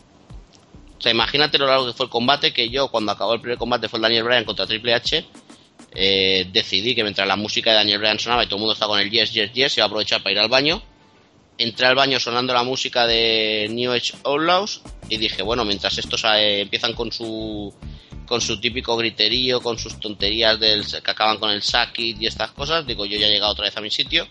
O 0.98 1.00
sea, 1.00 1.12
imagínate 1.12 1.58
lo 1.58 1.66
largo 1.66 1.86
que 1.86 1.92
fue 1.92 2.06
el 2.06 2.10
combate, 2.10 2.52
que 2.52 2.68
yo 2.70 2.88
cuando 2.88 3.12
acabó 3.12 3.34
el 3.34 3.40
primer 3.40 3.58
combate 3.58 3.88
fue 3.88 3.98
el 3.98 4.02
Daniel 4.02 4.24
Bryan 4.24 4.44
contra 4.44 4.66
Triple 4.66 4.94
H, 4.94 5.24
eh, 5.94 6.46
decidí 6.52 6.94
que 6.94 7.02
mientras 7.02 7.26
la 7.26 7.36
música 7.36 7.70
de 7.70 7.76
Daniel 7.76 7.98
Bryan 7.98 8.18
sonaba 8.18 8.44
y 8.44 8.46
todo 8.46 8.56
el 8.56 8.60
mundo 8.60 8.74
estaba 8.74 8.92
con 8.92 9.00
el 9.00 9.10
yes, 9.10 9.32
yes, 9.32 9.52
yes, 9.52 9.76
iba 9.76 9.84
a 9.84 9.86
aprovechar 9.86 10.22
para 10.22 10.32
ir 10.32 10.38
al 10.38 10.48
baño. 10.48 10.82
Entré 11.58 11.86
al 11.86 11.94
baño 11.94 12.20
sonando 12.20 12.52
la 12.52 12.62
música 12.62 13.06
de 13.06 13.68
New 13.70 13.92
Age 13.92 14.12
Outlaws 14.24 14.82
y 15.08 15.16
dije, 15.16 15.42
bueno, 15.42 15.64
mientras 15.64 15.96
estos 15.98 16.24
eh, 16.24 16.60
empiezan 16.60 16.94
con 16.94 17.12
su 17.12 17.72
con 18.26 18.40
su 18.40 18.60
típico 18.60 18.96
griterío, 18.96 19.60
con 19.60 19.78
sus 19.78 20.00
tonterías 20.00 20.58
del, 20.58 20.84
que 20.84 21.10
acaban 21.10 21.38
con 21.38 21.50
el 21.50 21.62
Sakit 21.62 22.20
y 22.20 22.26
estas 22.26 22.50
cosas, 22.50 22.84
digo, 22.84 23.06
yo 23.06 23.16
ya 23.16 23.28
he 23.28 23.30
llegado 23.30 23.52
otra 23.52 23.66
vez 23.66 23.76
a 23.76 23.80
mi 23.80 23.90
sitio. 23.90 24.26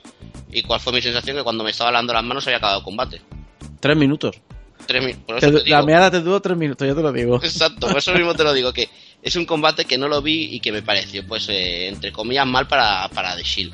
¿Y 0.51 0.61
cuál 0.63 0.79
fue 0.79 0.93
mi 0.93 1.01
sensación? 1.01 1.38
Que 1.38 1.43
cuando 1.43 1.63
me 1.63 1.71
estaba 1.71 1.91
lavando 1.91 2.13
las 2.13 2.23
manos 2.23 2.45
había 2.45 2.57
acabado 2.57 2.79
el 2.79 2.83
combate. 2.83 3.21
Tres 4.85 5.03
minutos. 5.03 5.65
La 5.65 5.81
meada 5.81 6.11
te 6.11 6.21
duró 6.21 6.39
tres 6.41 6.57
minutos, 6.57 6.88
yo 6.88 6.95
te 6.95 7.01
lo 7.01 7.11
digo. 7.11 7.38
Exacto, 7.43 7.88
por 7.88 7.97
eso 7.97 8.13
mismo 8.13 8.35
te 8.35 8.43
lo 8.43 8.53
digo, 8.53 8.71
que 8.71 8.89
es 9.21 9.35
un 9.35 9.45
combate 9.45 9.85
que 9.85 9.97
no 9.97 10.07
lo 10.07 10.21
vi 10.21 10.55
y 10.55 10.59
que 10.59 10.71
me 10.71 10.83
pareció, 10.83 11.25
pues, 11.25 11.49
eh, 11.49 11.88
entre 11.88 12.11
comillas, 12.11 12.45
mal 12.45 12.67
para, 12.67 13.07
para 13.09 13.35
The 13.35 13.43
Shield. 13.43 13.73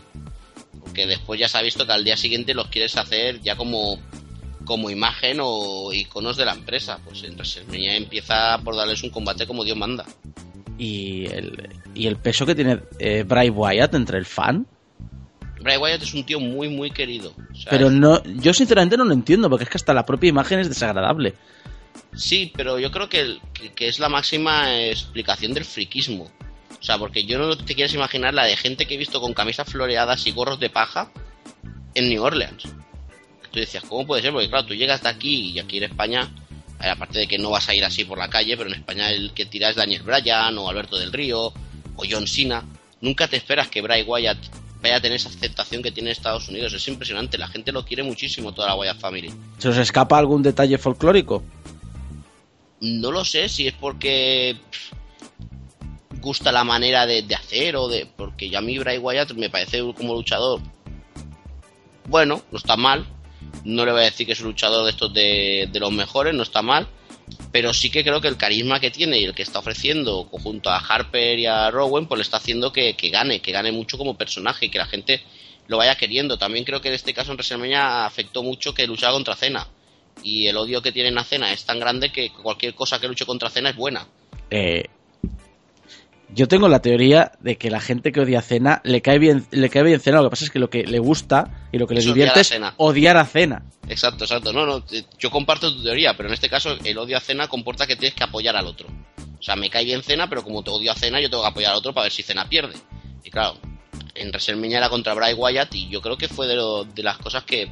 Porque 0.80 1.06
después 1.06 1.40
ya 1.40 1.48
se 1.48 1.58
ha 1.58 1.62
visto 1.62 1.86
que 1.86 1.92
al 1.92 2.04
día 2.04 2.16
siguiente 2.16 2.54
los 2.54 2.68
quieres 2.68 2.96
hacer 2.98 3.42
ya 3.42 3.56
como, 3.56 4.00
como 4.72 4.90
imagen 4.90 5.40
o 5.42 5.92
iconos 5.92 6.38
de 6.38 6.46
la 6.46 6.54
empresa. 6.54 6.98
Pues 7.04 7.24
en 7.24 7.34
WrestleMania 7.34 7.98
empieza 7.98 8.58
por 8.64 8.74
darles 8.74 9.04
un 9.04 9.10
combate 9.10 9.46
como 9.46 9.66
Dios 9.66 9.76
manda. 9.76 10.06
¿Y 10.78 11.26
el, 11.26 11.70
y 11.94 12.08
el 12.08 12.16
peso 12.16 12.46
que 12.46 12.56
tiene 12.56 12.80
eh, 12.98 13.24
Bray 13.24 13.50
Wyatt 13.50 13.94
entre 13.96 14.18
el 14.18 14.26
fan? 14.26 14.66
Bray 15.60 15.78
Wyatt 15.78 16.04
es 16.04 16.14
un 16.14 16.24
tío 16.26 16.40
muy, 16.40 16.70
muy 16.70 16.90
querido. 16.90 17.34
pero 17.70 17.90
no, 17.90 18.24
yo 18.24 18.54
sinceramente 18.54 18.96
no 18.96 19.04
lo 19.04 19.14
entiendo, 19.14 19.50
porque 19.50 19.66
es 19.66 19.70
que 19.70 19.78
hasta 19.78 19.94
la 19.94 20.06
propia 20.06 20.30
imagen 20.30 20.60
es 20.60 20.70
desagradable. 20.70 21.34
Sí, 22.16 22.54
pero 22.56 22.80
yo 22.80 22.92
creo 22.92 23.10
que, 23.10 23.40
que, 23.76 23.90
es 23.90 24.00
la 24.00 24.08
máxima 24.08 24.80
explicación 24.80 25.54
del 25.54 25.66
friquismo. 25.66 26.32
O 26.80 26.82
sea, 26.84 26.98
porque 26.98 27.26
yo 27.26 27.38
no 27.38 27.58
te 27.58 27.76
quieres 27.76 27.94
imaginar 27.94 28.34
la 28.34 28.46
de 28.46 28.56
gente 28.56 28.86
que 28.86 28.94
he 28.94 28.98
visto 28.98 29.20
con 29.20 29.34
camisas 29.34 29.70
floreadas 29.70 30.26
y 30.28 30.32
gorros 30.32 30.62
de 30.62 30.70
paja 30.70 31.12
en 31.94 32.08
New 32.08 32.24
Orleans. 32.24 32.64
Tú 33.52 33.60
decías, 33.60 33.84
¿cómo 33.88 34.08
puede 34.08 34.22
ser? 34.22 34.32
Porque 34.32 34.50
claro, 34.50 34.66
tú 34.66 34.74
llegas 34.74 35.04
de 35.04 35.10
aquí 35.10 35.52
y 35.52 35.60
aquí 35.60 35.78
en 35.78 35.84
España, 35.84 36.30
eh, 36.82 36.90
aparte 36.90 37.20
de 37.20 37.28
que 37.28 37.38
no 37.38 37.50
vas 37.50 37.68
a 37.70 37.76
ir 37.76 37.84
así 37.84 38.06
por 38.06 38.18
la 38.18 38.30
calle, 38.30 38.56
pero 38.56 38.70
en 38.70 38.76
España 38.76 39.12
el 39.12 39.34
que 39.34 39.46
tira 39.46 39.70
es 39.70 39.76
Daniel 39.76 40.04
Bryan 40.04 40.58
o 40.58 40.70
Alberto 40.70 40.98
del 40.98 41.12
Río 41.12 41.48
o 41.48 42.04
John 42.10 42.28
Cena. 42.28 42.64
Nunca 43.02 43.28
te 43.28 43.38
esperas 43.38 43.68
que 43.68 43.82
Bray 43.82 44.04
Wyatt 44.04 44.38
vaya 44.82 44.98
a 44.98 45.02
tener 45.02 45.18
esa 45.18 45.30
aceptación 45.30 45.84
que 45.84 45.92
tiene 45.92 46.12
Estados 46.12 46.48
Unidos. 46.50 46.74
Es 46.74 46.88
impresionante, 46.88 47.38
la 47.38 47.48
gente 47.48 47.72
lo 47.72 47.86
quiere 47.86 48.04
muchísimo, 48.04 48.54
toda 48.54 48.70
la 48.70 48.76
Wyatt 48.76 49.00
Family. 49.00 49.32
¿Se 49.58 49.70
os 49.70 49.78
escapa 49.78 50.18
algún 50.18 50.42
detalle 50.42 50.78
folclórico? 50.78 51.44
No 52.80 53.12
lo 53.12 53.24
sé, 53.24 53.48
si 53.48 53.68
es 53.68 53.74
porque 53.74 54.58
gusta 56.20 56.52
la 56.52 56.64
manera 56.64 57.06
de, 57.06 57.26
hacer 57.36 57.76
o 57.76 57.88
de... 57.88 58.06
Porque 58.06 58.50
ya 58.50 58.60
a 58.60 58.62
mí 58.62 58.78
Bray 58.80 58.98
Wyatt 58.98 59.34
me 59.34 59.50
parece 59.50 59.82
como 59.94 60.14
luchador... 60.14 60.62
Bueno, 62.08 62.42
no 62.52 62.58
está 62.58 62.76
mal. 62.76 63.06
No 63.64 63.86
le 63.86 63.92
voy 63.92 64.02
a 64.02 64.06
decir 64.06 64.26
que 64.26 64.34
es 64.34 64.42
un 64.42 64.48
luchador 64.48 64.86
de 64.86 64.92
estos 64.92 65.14
de, 65.14 65.70
de 65.72 65.80
los 65.80 65.92
mejores, 65.92 66.34
no 66.34 66.44
está 66.44 66.62
mal 66.62 66.88
pero 67.52 67.74
sí 67.74 67.90
que 67.90 68.04
creo 68.04 68.22
que 68.22 68.28
el 68.28 68.38
carisma 68.38 68.80
que 68.80 68.92
tiene 68.92 69.20
y 69.20 69.26
el 69.26 69.34
que 69.34 69.44
está 69.44 69.60
ofreciendo 69.60 70.24
junto 70.26 70.70
a 70.70 70.78
Harper 70.78 71.40
y 71.40 71.46
a 71.46 71.70
Rowan, 71.70 72.08
pues 72.08 72.20
le 72.20 72.24
está 72.24 72.38
haciendo 72.38 72.72
que, 72.72 72.96
gane, 73.12 73.42
que 73.42 73.52
gane 73.52 73.72
mucho 73.72 73.98
como 73.98 74.18
personaje 74.18 74.66
y 74.66 74.70
que 74.70 74.78
la 74.78 74.86
gente 74.86 75.22
lo 75.68 75.78
vaya 75.78 75.96
queriendo. 75.96 76.38
También 76.38 76.66
creo 76.66 76.82
que 76.82 76.90
en 76.90 76.96
este 76.96 77.14
caso 77.14 77.32
en 77.32 77.38
WrestleMania 77.38 78.06
afectó 78.06 78.44
mucho 78.44 78.74
que 78.74 78.88
luchaba 78.88 79.14
contra 79.14 79.36
Cena. 79.36 79.68
Y 80.24 80.48
el 80.48 80.58
odio 80.58 80.82
que 80.82 80.92
tienen 80.92 81.18
a 81.18 81.24
Cena 81.24 81.52
es 81.52 81.66
tan 81.66 81.80
grande 81.80 82.12
que 82.12 82.32
cualquier 82.32 82.74
cosa 82.74 83.00
que 83.00 83.08
luche 83.08 83.26
contra 83.26 83.50
Cena 83.50 83.70
es 83.70 83.76
buena. 83.76 84.08
Eh, 84.50 84.86
yo 86.34 86.48
tengo 86.48 86.68
la 86.70 86.82
teoría 86.82 87.34
de 87.40 87.58
que 87.58 87.70
la 87.70 87.82
gente 87.82 88.12
que 88.12 88.22
odia 88.22 88.40
a 88.40 88.42
Cena 88.42 88.82
le 88.84 89.02
cae 89.02 89.20
bien, 89.20 89.46
le 89.52 89.70
cae 89.70 89.84
bien 89.84 90.00
Cena. 90.00 90.18
Lo 90.18 90.26
que 90.26 90.30
pasa 90.32 90.46
es 90.46 90.52
que 90.52 90.60
lo 90.60 90.70
que 90.70 90.84
le 90.84 91.00
gusta 91.00 91.68
y 91.72 91.78
lo 91.78 91.88
que 91.88 91.96
le 91.96 92.02
divierte 92.02 92.40
es 92.40 92.54
odiar 92.78 93.18
a 93.18 93.26
Cena. 93.26 93.64
Exacto, 93.88 94.24
exacto. 94.24 94.54
No, 94.54 94.66
no, 94.66 94.84
yo 95.20 95.30
comparto 95.30 95.74
tu 95.74 95.84
teoría, 95.84 96.16
pero 96.16 96.30
en 96.30 96.34
este 96.34 96.50
caso 96.50 96.78
el 96.84 96.98
odio 96.98 97.18
a 97.18 97.20
Cena 97.20 97.48
comporta 97.48 97.86
que 97.86 97.96
tienes 97.96 98.16
que 98.16 98.24
apoyar 98.24 98.56
al 98.56 98.68
otro. 98.68 98.88
O 99.40 99.44
sea, 99.44 99.56
me 99.56 99.70
cae 99.70 99.84
bien 99.84 100.04
Cena, 100.04 100.30
pero 100.30 100.44
como 100.44 100.64
te 100.64 100.70
odio 100.70 100.92
a 100.92 100.96
Cena, 100.96 101.20
yo 101.20 101.30
tengo 101.30 101.44
que 101.44 101.50
apoyar 101.50 101.72
al 101.72 101.78
otro 101.78 101.94
para 101.94 102.04
ver 102.04 102.12
si 102.12 102.24
Cena 102.24 102.48
pierde. 102.48 102.76
Y 103.24 103.30
claro, 103.30 103.58
en 104.16 104.30
WrestleMania 104.30 104.78
era 104.78 104.90
contra 104.90 105.14
Bray 105.14 105.34
Wyatt 105.34 105.74
y 105.76 105.90
yo 105.90 106.02
creo 106.02 106.18
que 106.18 106.28
fue 106.28 106.48
de, 106.48 106.56
de 106.94 107.04
las 107.04 107.18
cosas 107.18 107.44
que 107.44 107.70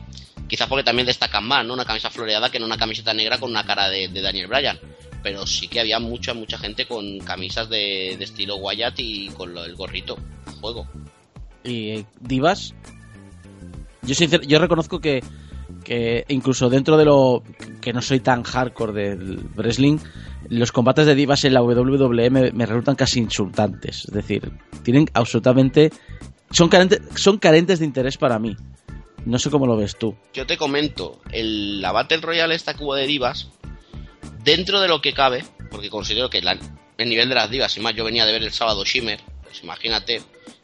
quizás 0.47 0.67
porque 0.67 0.83
también 0.83 1.05
destacan 1.05 1.45
más, 1.45 1.65
¿no? 1.65 1.73
Una 1.73 1.85
camisa 1.85 2.09
floreada 2.09 2.49
que 2.49 2.59
no 2.59 2.65
una 2.65 2.77
camiseta 2.77 3.13
negra 3.13 3.37
con 3.37 3.51
una 3.51 3.63
cara 3.63 3.87
de, 3.87 4.07
de 4.07 4.21
Daniel 4.21 4.47
Bryan 4.47 4.79
pero 5.23 5.45
sí 5.45 5.67
que 5.67 5.79
había 5.79 5.99
mucha, 5.99 6.33
mucha 6.33 6.57
gente 6.57 6.85
con 6.85 7.19
camisas 7.19 7.69
de, 7.69 8.11
estilo 8.13 8.57
Wyatt 8.57 8.99
y 8.99 9.29
con 9.29 9.57
el 9.57 9.75
gorrito 9.75 10.17
juego. 10.61 10.87
¿Y 11.63 12.05
divas? 12.19 12.73
Yo, 14.03 14.15
yo 14.41 14.59
reconozco 14.59 14.99
que, 14.99 15.21
que 15.83 16.25
incluso 16.29 16.69
dentro 16.69 16.97
de 16.97 17.05
lo 17.05 17.43
que 17.81 17.93
no 17.93 18.01
soy 18.01 18.19
tan 18.19 18.43
hardcore 18.43 18.93
del 18.93 19.39
wrestling, 19.55 19.97
los 20.49 20.71
combates 20.71 21.05
de 21.05 21.15
divas 21.15 21.43
en 21.45 21.53
la 21.53 21.61
WWE 21.61 22.29
me, 22.29 22.65
resultan 22.65 22.95
casi 22.95 23.19
insultantes. 23.19 24.05
Es 24.05 24.13
decir, 24.13 24.51
tienen 24.83 25.07
absolutamente. 25.13 25.91
Son 26.51 26.69
carentes, 26.69 27.01
son 27.15 27.37
carentes 27.37 27.79
de 27.79 27.85
interés 27.85 28.17
para 28.17 28.39
mí. 28.39 28.55
No 29.25 29.37
sé 29.37 29.49
cómo 29.49 29.67
lo 29.67 29.77
ves 29.77 29.97
tú. 29.97 30.15
Yo 30.33 30.47
te 30.47 30.57
comento, 30.57 31.19
el, 31.31 31.81
la 31.81 31.91
Battle 31.91 32.21
Royale 32.21 32.55
esta 32.55 32.75
hubo 32.79 32.95
de 32.95 33.05
divas 33.05 33.49
dentro 34.43 34.79
de 34.81 34.87
lo 34.87 35.01
que 35.01 35.13
cabe, 35.13 35.43
porque 35.71 35.89
considero 35.89 36.29
que 36.29 36.39
el 36.39 37.09
nivel 37.09 37.29
de 37.29 37.35
las 37.35 37.49
divas, 37.49 37.75
y 37.77 37.79
más 37.79 37.95
yo 37.95 38.03
venía 38.03 38.25
de 38.25 38.31
ver 38.31 38.43
el 38.43 38.53
sábado 38.53 38.83
Shimmer, 38.83 39.19
pues 39.43 39.63
imagínate 39.63 40.21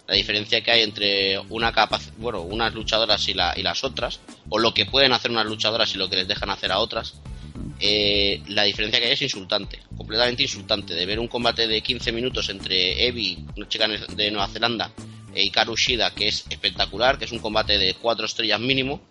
la 0.08 0.16
diferencia 0.16 0.62
que 0.62 0.72
hay 0.72 0.82
entre 0.84 1.40
una 1.50 1.74
bueno, 2.18 2.42
unas 2.42 2.74
luchadoras 2.74 3.28
y, 3.28 3.34
las 3.34 3.84
otras, 3.84 4.20
o 4.50 4.60
lo 4.60 4.74
que 4.74 4.86
pueden 4.86 5.14
hacer 5.14 5.32
unas 5.32 5.46
luchadoras 5.46 5.94
y 5.96 5.98
lo 5.98 6.10
que 6.10 6.18
les 6.18 6.28
dejan 6.28 6.50
hacer 6.50 6.72
a 6.72 6.80
otras, 6.80 7.16
eh, 7.80 8.42
la 8.48 8.64
diferencia 8.64 9.00
que 9.00 9.08
hay 9.08 9.14
es 9.14 9.22
insultante, 9.22 9.80
completamente 9.98 10.44
insultante. 10.44 10.94
De 10.94 11.06
ver 11.06 11.20
un 11.20 11.28
combate 11.28 11.68
de 11.68 11.82
15 11.82 12.12
minutos 12.12 12.50
entre 12.50 13.08
Evie, 13.08 13.40
una 13.58 13.68
chica 13.68 13.88
de 13.88 14.32
Nueva 14.32 14.48
Zelanda, 14.48 14.92
e 15.34 15.44
Hikaru 15.44 15.76
Shida, 15.76 16.12
que 16.14 16.28
es 16.28 16.46
espectacular, 16.50 17.18
que 17.18 17.26
es 17.26 17.32
un 17.32 17.40
combate 17.40 17.78
de 17.78 17.96
4 17.96 18.26
estrellas 18.26 18.60
mínimo, 18.60 19.02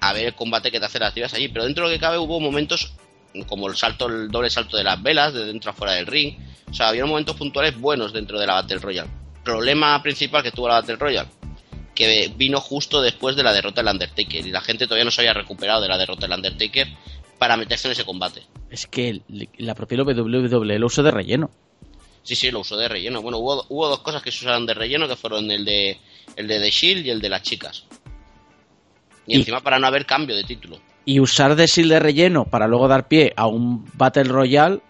a 0.00 0.12
ver 0.12 0.26
el 0.26 0.34
combate 0.34 0.70
que 0.70 0.78
te 0.78 0.86
hace 0.86 0.98
las 0.98 1.12
tiras 1.12 1.34
allí. 1.34 1.48
Pero 1.48 1.64
dentro 1.64 1.84
de 1.84 1.90
lo 1.90 1.96
que 1.96 2.00
cabe 2.00 2.18
hubo 2.18 2.40
momentos 2.40 2.92
como 3.44 3.68
el 3.68 3.76
salto, 3.76 4.06
el 4.06 4.28
doble 4.28 4.50
salto 4.50 4.76
de 4.76 4.84
las 4.84 5.02
velas, 5.02 5.34
de 5.34 5.44
dentro 5.44 5.70
a 5.70 5.74
fuera 5.74 5.94
del 5.94 6.06
ring. 6.06 6.36
O 6.70 6.74
sea, 6.74 6.88
había 6.88 7.06
momentos 7.06 7.36
puntuales 7.36 7.78
buenos 7.78 8.12
dentro 8.12 8.38
de 8.38 8.46
la 8.46 8.54
Battle 8.54 8.78
Royale. 8.78 9.10
Problema 9.44 10.02
principal 10.02 10.42
que 10.42 10.50
tuvo 10.50 10.68
la 10.68 10.80
Battle 10.80 10.96
Royale, 10.96 11.28
que 11.94 12.32
vino 12.36 12.60
justo 12.60 13.00
después 13.00 13.36
de 13.36 13.42
la 13.42 13.52
derrota 13.52 13.82
del 13.82 13.92
Undertaker. 13.92 14.46
Y 14.46 14.50
la 14.50 14.60
gente 14.60 14.86
todavía 14.86 15.04
no 15.04 15.10
se 15.10 15.20
había 15.20 15.34
recuperado 15.34 15.80
de 15.80 15.88
la 15.88 15.98
derrota 15.98 16.26
del 16.26 16.36
Undertaker 16.36 16.88
para 17.38 17.56
meterse 17.56 17.88
en 17.88 17.92
ese 17.92 18.04
combate. 18.04 18.42
Es 18.70 18.86
que 18.86 19.20
la 19.58 19.74
propia 19.74 20.02
WWE 20.02 20.78
lo 20.78 20.86
usó 20.86 21.02
de 21.02 21.10
relleno. 21.10 21.50
Sí, 22.22 22.34
sí, 22.34 22.50
lo 22.50 22.60
usó 22.60 22.76
de 22.76 22.88
relleno. 22.88 23.22
Bueno, 23.22 23.38
hubo, 23.38 23.64
hubo 23.68 23.88
dos 23.88 24.00
cosas 24.00 24.20
que 24.20 24.32
se 24.32 24.44
usaron 24.44 24.66
de 24.66 24.74
relleno, 24.74 25.06
que 25.06 25.14
fueron 25.14 25.48
el 25.50 25.64
de 25.64 25.98
el 26.34 26.48
de 26.48 26.60
The 26.60 26.70
Shield 26.70 27.06
y 27.06 27.10
el 27.10 27.20
de 27.20 27.28
las 27.28 27.42
chicas. 27.42 27.84
Y, 29.26 29.36
encima 29.36 29.60
para 29.60 29.78
no 29.78 29.86
haber 29.86 30.06
cambio 30.06 30.36
de 30.36 30.44
título. 30.44 30.80
Y 31.06 31.20
usar 31.20 31.56
The 31.56 31.66
Shield 31.66 31.92
de 31.92 32.00
relleno 32.00 32.44
para 32.44 32.66
luego 32.66 32.88
dar 32.88 33.08
pie 33.08 33.32
a 33.36 33.46
un 33.46 33.88
Battle 33.94 34.24
Royale, 34.24 34.80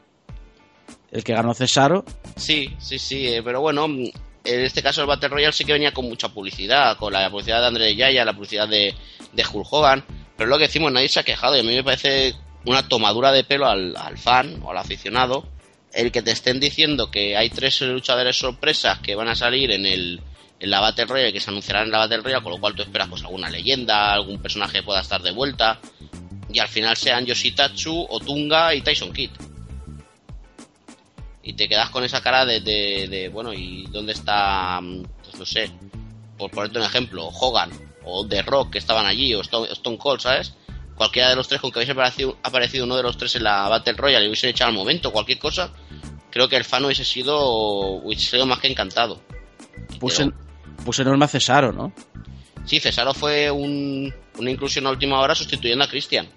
el 1.13 1.23
que 1.23 1.35
ganó 1.35 1.55
Cesaro. 1.55 2.05
Sí, 2.35 2.75
sí, 2.79 2.99
sí, 2.99 3.29
eh, 3.29 3.43
pero 3.45 3.61
bueno, 3.61 3.85
en 3.85 4.13
este 4.45 4.83
caso 4.83 5.03
el 5.03 5.07
Battle 5.07 5.29
Royale 5.29 5.53
sí 5.53 5.65
que 5.65 5.75
venía 5.75 5.93
con 5.93 6.07
mucha 6.07 6.31
publicidad, 6.31 6.97
con 6.97 7.13
la 7.13 7.31
publicidad 7.31 7.61
de 7.61 7.67
André 7.67 7.95
Yaya, 7.95 8.25
la 8.25 8.33
publicidad 8.33 8.67
de, 8.67 8.93
de 9.33 9.45
Hulk 9.53 9.73
Hogan, 9.73 10.05
pero 10.37 10.51
lo 10.51 10.59
que 10.59 10.65
decimos, 10.65 10.91
nadie 10.91 11.09
se 11.09 11.21
ha 11.21 11.25
quejado 11.25 11.57
y 11.57 11.61
a 11.61 11.63
mí 11.63 11.75
me 11.75 11.85
parece 11.85 12.35
una 12.65 12.89
tomadura 12.89 13.31
de 13.31 13.45
pelo 13.45 13.67
al, 13.67 13.97
al 13.97 14.19
fan 14.19 14.61
o 14.65 14.73
al 14.73 14.79
aficionado 14.79 15.47
el 15.97 16.13
que 16.13 16.23
te 16.23 16.31
estén 16.31 16.61
diciendo 16.61 17.11
que 17.11 17.37
hay 17.37 17.49
tres 17.49 17.81
luchadores 17.81 18.37
sorpresas 18.37 19.01
que 19.01 19.15
van 19.15 19.29
a 19.29 19.35
salir 19.35 19.71
en 19.71 19.87
el 19.87 20.21
en 20.59 20.71
la 20.71 20.81
Battle 20.81 21.07
Royale 21.07 21.33
que 21.33 21.41
se 21.41 21.51
anunciarán 21.51 21.85
en 21.85 21.93
la 21.93 21.99
Battle 21.99 22.19
Royale, 22.19 22.43
con 22.43 22.53
lo 22.53 22.59
cual 22.59 22.75
tú 22.75 22.83
esperas 22.83 23.09
pues 23.09 23.23
alguna 23.23 23.51
leyenda, 23.51 24.13
algún 24.13 24.41
personaje 24.41 24.79
que 24.79 24.83
pueda 24.83 25.01
estar 25.01 25.23
de 25.23 25.33
vuelta 25.33 25.81
y 26.53 26.59
al 26.59 26.69
final 26.69 26.97
sean 26.97 27.27
Yoshitatsu, 27.27 28.07
Otunga 28.09 28.75
y 28.75 28.81
Tyson 28.81 29.13
Kidd. 29.13 29.31
Y 31.43 31.53
te 31.53 31.69
quedas 31.69 31.91
con 31.91 32.03
esa 32.03 32.21
cara 32.21 32.45
de, 32.45 32.61
de, 32.61 33.29
bueno, 33.33 33.53
¿y 33.53 33.87
dónde 33.89 34.13
está, 34.13 34.81
pues 35.23 35.39
no 35.39 35.47
sé, 35.47 35.71
por 36.37 36.51
ponerte 36.51 36.79
un 36.79 36.85
ejemplo, 36.85 37.27
Hogan 37.27 37.71
o 38.05 38.27
The 38.27 38.43
Rock 38.43 38.73
que 38.73 38.79
estaban 38.79 39.07
allí 39.07 39.35
o 39.35 39.43
Stone, 39.43 39.99
Cold, 39.99 40.21
¿sabes? 40.21 40.55
Cualquiera 40.97 41.29
de 41.29 41.37
los 41.37 41.47
tres 41.47 41.61
con 41.61 41.71
que 41.71 41.79
hubiese 41.79 41.93
aparecido, 41.93 42.39
aparecido 42.43 42.85
uno 42.85 42.97
de 42.97 43.03
los 43.03 43.17
tres 43.17 43.37
en 43.37 43.45
la 43.45 43.69
Battle 43.69 43.93
Royale 43.93 44.25
y 44.25 44.29
hubiese 44.29 44.49
echado 44.49 44.71
al 44.71 44.77
momento 44.77 45.13
cualquier 45.13 45.39
cosa, 45.39 45.71
creo 46.31 46.49
que 46.49 46.57
el 46.57 46.65
fan 46.65 46.85
hubiese 46.85 47.05
sido, 47.05 47.39
hubiese 47.49 48.31
sido 48.31 48.47
más 48.47 48.59
que 48.59 48.69
encantado. 48.69 49.21
Puse 50.01 50.31
enorme 50.99 51.25
a 51.25 51.29
Cesaro, 51.29 51.73
¿no? 51.73 51.93
Sí, 52.65 52.81
Cesaro 52.81 53.15
fue 53.15 53.51
un, 53.51 54.13
una 54.39 54.51
inclusión 54.51 54.87
a 54.87 54.91
última 54.91 55.21
hora 55.21 55.35
sustituyendo 55.35 55.85
a 55.85 55.89
Christian. 55.89 56.29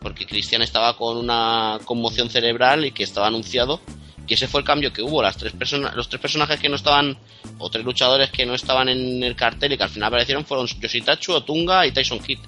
Porque 0.00 0.26
Christian 0.26 0.62
estaba 0.62 0.96
con 0.96 1.16
una 1.16 1.78
conmoción 1.84 2.30
cerebral 2.30 2.84
y 2.84 2.92
que 2.92 3.04
estaba 3.04 3.28
anunciado. 3.28 3.80
Y 4.26 4.34
ese 4.34 4.48
fue 4.48 4.60
el 4.60 4.66
cambio 4.66 4.92
que 4.92 5.02
hubo. 5.02 5.22
Las 5.22 5.36
tres 5.36 5.52
personas, 5.52 5.94
los 5.94 6.08
tres 6.08 6.20
personajes 6.20 6.58
que 6.58 6.68
no 6.68 6.76
estaban, 6.76 7.16
o 7.58 7.70
tres 7.70 7.84
luchadores 7.84 8.30
que 8.30 8.44
no 8.44 8.54
estaban 8.54 8.88
en 8.88 9.22
el 9.22 9.36
cartel 9.36 9.72
y 9.72 9.76
que 9.76 9.84
al 9.84 9.90
final 9.90 10.08
aparecieron 10.08 10.44
fueron 10.44 10.66
Yoshitachu, 10.66 11.32
Otunga 11.32 11.86
y 11.86 11.92
Tyson 11.92 12.18
Kidd. 12.18 12.38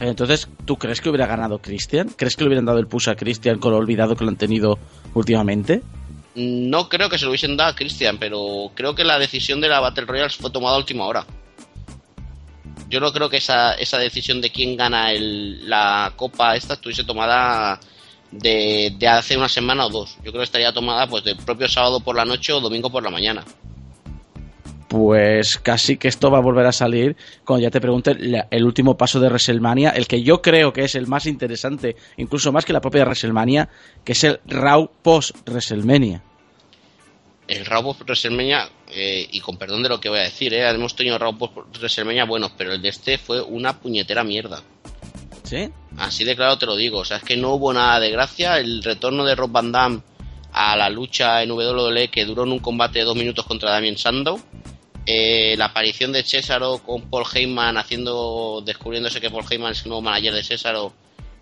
Entonces, 0.00 0.48
¿tú 0.64 0.76
crees 0.76 1.00
que 1.00 1.08
hubiera 1.08 1.26
ganado 1.26 1.60
Christian? 1.60 2.08
¿Crees 2.16 2.36
que 2.36 2.42
le 2.42 2.48
hubieran 2.48 2.64
dado 2.64 2.78
el 2.78 2.86
push 2.86 3.08
a 3.10 3.14
Christian 3.14 3.58
con 3.58 3.72
lo 3.72 3.78
olvidado 3.78 4.16
que 4.16 4.24
lo 4.24 4.30
han 4.30 4.36
tenido 4.36 4.78
últimamente? 5.14 5.82
No 6.34 6.88
creo 6.88 7.08
que 7.08 7.18
se 7.18 7.24
lo 7.24 7.30
hubiesen 7.30 7.56
dado 7.56 7.70
a 7.70 7.74
Christian, 7.74 8.18
pero 8.18 8.70
creo 8.74 8.94
que 8.94 9.04
la 9.04 9.18
decisión 9.18 9.60
de 9.60 9.68
la 9.68 9.80
Battle 9.80 10.06
Royale 10.06 10.30
fue 10.30 10.50
tomada 10.50 10.76
a 10.76 10.78
última 10.78 11.06
hora. 11.06 11.26
Yo 12.88 13.00
no 13.00 13.12
creo 13.12 13.28
que 13.28 13.38
esa, 13.38 13.74
esa 13.74 13.98
decisión 13.98 14.40
de 14.40 14.50
quién 14.50 14.76
gana 14.76 15.12
el, 15.12 15.68
la 15.68 16.12
copa 16.16 16.56
esta 16.56 16.74
estuviese 16.74 17.04
tomada 17.04 17.78
de, 18.30 18.94
de, 18.98 19.08
hace 19.08 19.36
una 19.36 19.48
semana 19.48 19.86
o 19.86 19.90
dos. 19.90 20.16
Yo 20.16 20.30
creo 20.30 20.38
que 20.40 20.44
estaría 20.44 20.72
tomada 20.72 21.06
pues 21.06 21.24
del 21.24 21.36
propio 21.36 21.68
sábado 21.68 22.00
por 22.00 22.16
la 22.16 22.24
noche 22.24 22.52
o 22.52 22.60
domingo 22.60 22.90
por 22.90 23.02
la 23.02 23.10
mañana 23.10 23.44
pues 24.88 25.58
casi 25.58 25.98
que 25.98 26.08
esto 26.08 26.30
va 26.30 26.38
a 26.38 26.42
volver 26.42 26.66
a 26.66 26.72
salir 26.72 27.16
cuando 27.44 27.62
ya 27.62 27.70
te 27.70 27.80
pregunte 27.80 28.16
el 28.50 28.64
último 28.64 28.96
paso 28.96 29.20
de 29.20 29.28
WrestleMania, 29.28 29.90
el 29.90 30.06
que 30.06 30.22
yo 30.22 30.40
creo 30.40 30.72
que 30.72 30.84
es 30.84 30.94
el 30.94 31.06
más 31.06 31.26
interesante, 31.26 31.96
incluso 32.16 32.52
más 32.52 32.64
que 32.64 32.72
la 32.72 32.80
propia 32.80 33.04
WrestleMania, 33.04 33.68
que 34.04 34.12
es 34.12 34.24
el 34.24 34.40
Raw 34.46 34.90
post 35.02 35.36
WrestleMania. 35.46 36.22
El 37.46 37.66
Raw 37.66 37.82
post 37.82 38.00
WrestleMania, 38.00 38.70
eh, 38.88 39.28
y 39.30 39.40
con 39.40 39.58
perdón 39.58 39.82
de 39.82 39.90
lo 39.90 40.00
que 40.00 40.08
voy 40.08 40.20
a 40.20 40.22
decir, 40.22 40.54
eh, 40.54 40.68
hemos 40.68 40.96
tenido 40.96 41.18
Raw 41.18 41.36
post 41.36 41.54
WrestleMania 41.78 42.24
buenos, 42.24 42.52
pero 42.56 42.72
el 42.72 42.80
de 42.80 42.88
este 42.88 43.18
fue 43.18 43.42
una 43.42 43.78
puñetera 43.78 44.24
mierda. 44.24 44.62
¿Sí? 45.44 45.68
Así 45.98 46.24
de 46.24 46.36
claro 46.36 46.58
te 46.58 46.66
lo 46.66 46.76
digo, 46.76 46.98
o 46.98 47.04
sea, 47.04 47.18
es 47.18 47.22
que 47.22 47.36
no 47.36 47.54
hubo 47.54 47.72
nada 47.72 48.00
de 48.00 48.10
gracia, 48.10 48.58
el 48.58 48.82
retorno 48.82 49.24
de 49.24 49.34
Rob 49.34 49.50
Van 49.50 49.72
Damme 49.72 50.00
a 50.52 50.76
la 50.76 50.88
lucha 50.88 51.42
en 51.42 51.50
WWE 51.50 52.08
que 52.08 52.24
duró 52.24 52.44
en 52.44 52.52
un 52.52 52.58
combate 52.58 53.00
de 53.00 53.04
dos 53.04 53.16
minutos 53.16 53.44
contra 53.44 53.70
Damien 53.70 53.98
Sandow 53.98 54.40
eh, 55.10 55.56
la 55.56 55.64
aparición 55.64 56.12
de 56.12 56.22
Césaro 56.22 56.82
con 56.84 57.08
Paul 57.08 57.24
Heyman 57.32 57.78
haciendo 57.78 58.62
descubriéndose 58.62 59.22
que 59.22 59.30
Paul 59.30 59.46
Heyman 59.48 59.72
es 59.72 59.80
el 59.80 59.88
nuevo 59.88 60.02
manager 60.02 60.34
de 60.34 60.44
Césaro 60.44 60.92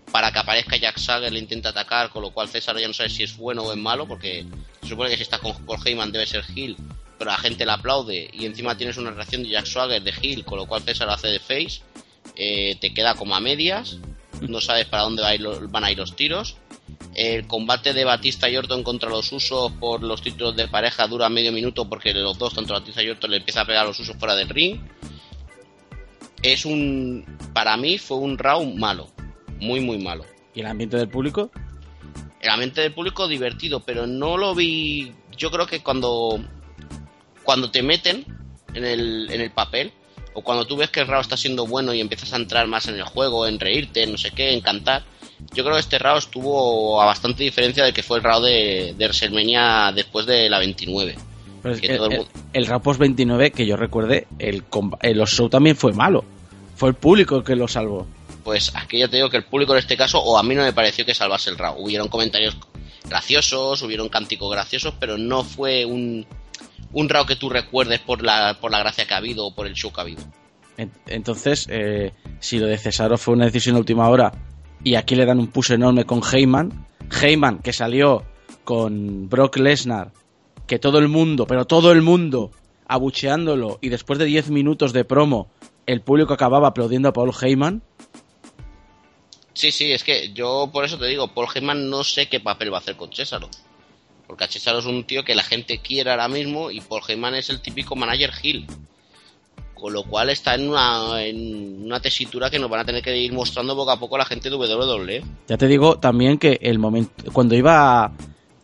para 0.09 0.31
que 0.31 0.39
aparezca 0.39 0.77
Jack 0.77 0.97
Sager 0.97 1.33
le 1.33 1.39
intenta 1.39 1.69
atacar 1.69 2.09
con 2.09 2.21
lo 2.21 2.31
cual 2.31 2.47
Césaro 2.47 2.79
ya 2.79 2.87
no 2.87 2.93
sabe 2.93 3.09
si 3.09 3.23
es 3.23 3.35
bueno 3.35 3.63
o 3.63 3.73
es 3.73 3.77
malo 3.77 4.07
porque 4.07 4.45
se 4.81 4.87
supone 4.87 5.09
que 5.09 5.17
si 5.17 5.23
está 5.23 5.39
con 5.39 5.53
Paul 5.65 5.85
Heyman 5.85 6.13
debe 6.13 6.25
ser 6.25 6.45
Hill 6.55 6.77
pero 7.19 7.29
la 7.29 7.37
gente 7.37 7.65
le 7.65 7.73
aplaude 7.73 8.29
y 8.31 8.45
encima 8.45 8.77
tienes 8.77 8.95
una 8.95 9.11
reacción 9.11 9.43
de 9.43 9.49
Jack 9.49 9.65
Swagger 9.65 10.01
de 10.01 10.13
Hill 10.21 10.45
con 10.45 10.59
lo 10.59 10.65
cual 10.65 10.83
César 10.83 11.09
hace 11.09 11.27
de 11.27 11.39
face 11.41 11.81
eh, 12.37 12.77
te 12.79 12.93
queda 12.93 13.15
como 13.15 13.35
a 13.35 13.41
medias 13.41 13.97
no 14.39 14.61
sabes 14.61 14.85
para 14.85 15.03
dónde 15.03 15.23
van 15.67 15.83
a 15.83 15.91
ir 15.91 15.97
los 15.97 16.15
tiros 16.15 16.55
el 17.17 17.47
combate 17.47 17.93
de 17.93 18.05
Batista 18.05 18.47
y 18.47 18.55
Orton 18.57 18.83
contra 18.83 19.09
los 19.09 19.31
usos 19.31 19.71
por 19.73 20.03
los 20.03 20.21
títulos 20.21 20.55
de 20.55 20.67
pareja 20.67 21.07
dura 21.07 21.29
medio 21.29 21.51
minuto 21.51 21.89
porque 21.89 22.13
los 22.13 22.37
dos, 22.37 22.53
tanto 22.53 22.73
Batista 22.73 23.01
y 23.01 23.09
Orton, 23.09 23.31
le 23.31 23.37
empieza 23.37 23.61
a 23.61 23.65
pegar 23.65 23.83
a 23.83 23.87
los 23.87 23.99
usos 23.99 24.15
fuera 24.17 24.35
del 24.35 24.49
ring. 24.49 24.79
Es 26.43 26.65
un. 26.65 27.25
Para 27.53 27.75
mí 27.75 27.97
fue 27.97 28.17
un 28.17 28.37
round 28.37 28.77
malo. 28.77 29.09
Muy, 29.59 29.79
muy 29.79 29.97
malo. 29.97 30.25
¿Y 30.53 30.59
el 30.59 30.67
ambiente 30.67 30.97
del 30.97 31.09
público? 31.09 31.49
El 32.39 32.49
ambiente 32.49 32.81
del 32.81 32.93
público 32.93 33.27
divertido, 33.27 33.79
pero 33.79 34.05
no 34.05 34.37
lo 34.37 34.53
vi. 34.53 35.11
Yo 35.35 35.49
creo 35.49 35.65
que 35.65 35.81
cuando. 35.81 36.39
Cuando 37.43 37.71
te 37.71 37.81
meten 37.81 38.25
en 38.75 38.85
el, 38.85 39.29
en 39.31 39.41
el 39.41 39.51
papel, 39.51 39.91
o 40.33 40.43
cuando 40.43 40.67
tú 40.67 40.77
ves 40.77 40.91
que 40.91 40.99
el 40.99 41.07
round 41.07 41.21
está 41.21 41.37
siendo 41.37 41.65
bueno 41.65 41.93
y 41.95 42.01
empiezas 42.01 42.33
a 42.33 42.35
entrar 42.35 42.67
más 42.67 42.87
en 42.87 42.95
el 42.95 43.03
juego, 43.03 43.47
en 43.47 43.59
reírte, 43.59 44.05
no 44.05 44.19
sé 44.19 44.29
qué, 44.31 44.53
en 44.53 44.61
cantar 44.61 45.03
yo 45.53 45.63
creo 45.63 45.75
que 45.75 45.81
este 45.81 45.99
RAW 45.99 46.17
estuvo 46.17 47.01
a 47.01 47.05
bastante 47.05 47.43
diferencia 47.43 47.83
de 47.83 47.93
que 47.93 48.03
fue 48.03 48.17
el 48.17 48.23
RAW 48.23 48.41
de, 48.41 48.95
de 48.97 49.05
WrestleMania 49.05 49.91
después 49.93 50.25
de 50.25 50.49
la 50.49 50.59
29. 50.59 51.15
el, 52.53 52.65
RAW 52.65 52.81
post 52.81 52.99
29, 52.99 53.51
que 53.51 53.65
yo 53.65 53.75
recuerde, 53.75 54.27
el, 54.39 54.63
el 55.01 55.27
show 55.27 55.49
también 55.49 55.75
fue 55.75 55.93
malo. 55.93 56.23
Fue 56.75 56.89
el 56.89 56.95
público 56.95 57.37
el 57.37 57.43
que 57.43 57.55
lo 57.55 57.67
salvó. 57.67 58.07
Pues 58.43 58.71
aquí 58.75 58.99
ya 58.99 59.07
te 59.07 59.17
digo 59.17 59.29
que 59.29 59.37
el 59.37 59.43
público 59.43 59.73
en 59.73 59.79
este 59.79 59.97
caso, 59.97 60.19
o 60.19 60.37
a 60.37 60.43
mí 60.43 60.55
no 60.55 60.63
me 60.63 60.73
pareció 60.73 61.05
que 61.05 61.13
salvase 61.13 61.49
el 61.49 61.57
RAW. 61.57 61.77
Hubieron 61.79 62.07
comentarios 62.07 62.57
graciosos, 63.07 63.81
hubieron 63.83 64.09
cánticos 64.09 64.51
graciosos, 64.51 64.93
pero 64.99 65.17
no 65.17 65.43
fue 65.43 65.85
un, 65.85 66.25
un 66.93 67.09
RAW 67.09 67.25
que 67.25 67.35
tú 67.35 67.49
recuerdes 67.49 67.99
por 67.99 68.23
la, 68.23 68.57
por 68.59 68.71
la 68.71 68.79
gracia 68.79 69.05
que 69.05 69.13
ha 69.13 69.17
habido 69.17 69.45
o 69.45 69.53
por 69.53 69.67
el 69.67 69.73
show 69.73 69.91
que 69.91 70.01
ha 70.01 70.03
habido. 70.03 70.23
Entonces, 71.07 71.67
eh, 71.71 72.13
si 72.39 72.59
lo 72.59 72.67
de 72.67 72.77
Cesaro 72.77 73.17
fue 73.17 73.33
una 73.33 73.45
decisión 73.45 73.75
de 73.75 73.79
última 73.79 74.07
hora 74.09 74.31
y 74.83 74.95
aquí 74.95 75.15
le 75.15 75.25
dan 75.25 75.39
un 75.39 75.47
push 75.47 75.71
enorme 75.71 76.05
con 76.05 76.21
Heyman. 76.21 76.87
Heyman 77.21 77.59
que 77.59 77.73
salió 77.73 78.23
con 78.63 79.29
Brock 79.29 79.57
Lesnar, 79.57 80.11
que 80.65 80.79
todo 80.79 80.99
el 80.99 81.07
mundo, 81.07 81.47
pero 81.47 81.65
todo 81.65 81.91
el 81.91 82.01
mundo, 82.01 82.51
abucheándolo 82.87 83.79
y 83.81 83.89
después 83.89 84.19
de 84.19 84.25
10 84.25 84.49
minutos 84.49 84.93
de 84.93 85.05
promo, 85.05 85.49
el 85.85 86.01
público 86.01 86.33
acababa 86.33 86.69
aplaudiendo 86.69 87.09
a 87.09 87.13
Paul 87.13 87.31
Heyman. 87.41 87.81
Sí, 89.53 89.71
sí, 89.71 89.91
es 89.91 90.03
que 90.03 90.33
yo 90.33 90.69
por 90.71 90.85
eso 90.85 90.99
te 90.99 91.07
digo, 91.07 91.33
Paul 91.33 91.47
Heyman 91.53 91.89
no 91.89 92.03
sé 92.03 92.27
qué 92.27 92.39
papel 92.39 92.71
va 92.71 92.77
a 92.77 92.81
hacer 92.81 92.95
con 92.95 93.11
Césaro. 93.11 93.49
Porque 94.27 94.43
a 94.43 94.47
Césaro 94.47 94.79
es 94.79 94.85
un 94.85 95.05
tío 95.05 95.23
que 95.23 95.33
la 95.33 95.43
gente 95.43 95.79
quiere 95.79 96.11
ahora 96.11 96.27
mismo 96.27 96.69
y 96.69 96.81
Paul 96.81 97.01
Heyman 97.07 97.35
es 97.35 97.49
el 97.49 97.61
típico 97.61 97.95
manager 97.95 98.31
Hill 98.43 98.67
con 99.79 99.93
lo 99.93 100.03
cual 100.03 100.29
está 100.29 100.55
en 100.55 100.69
una, 100.69 101.23
en 101.23 101.83
una 101.85 101.99
tesitura 101.99 102.49
que 102.49 102.59
nos 102.59 102.69
van 102.69 102.81
a 102.81 102.85
tener 102.85 103.01
que 103.01 103.15
ir 103.15 103.31
mostrando 103.33 103.75
poco 103.75 103.91
a 103.91 103.99
poco 103.99 104.15
a 104.15 104.19
la 104.19 104.25
gente 104.25 104.49
de 104.49 104.55
WWE. 104.55 105.23
Ya 105.47 105.57
te 105.57 105.67
digo 105.67 105.99
también 105.99 106.37
que 106.37 106.59
el 106.61 106.79
momento 106.79 107.31
cuando 107.31 107.55
iba 107.55 108.11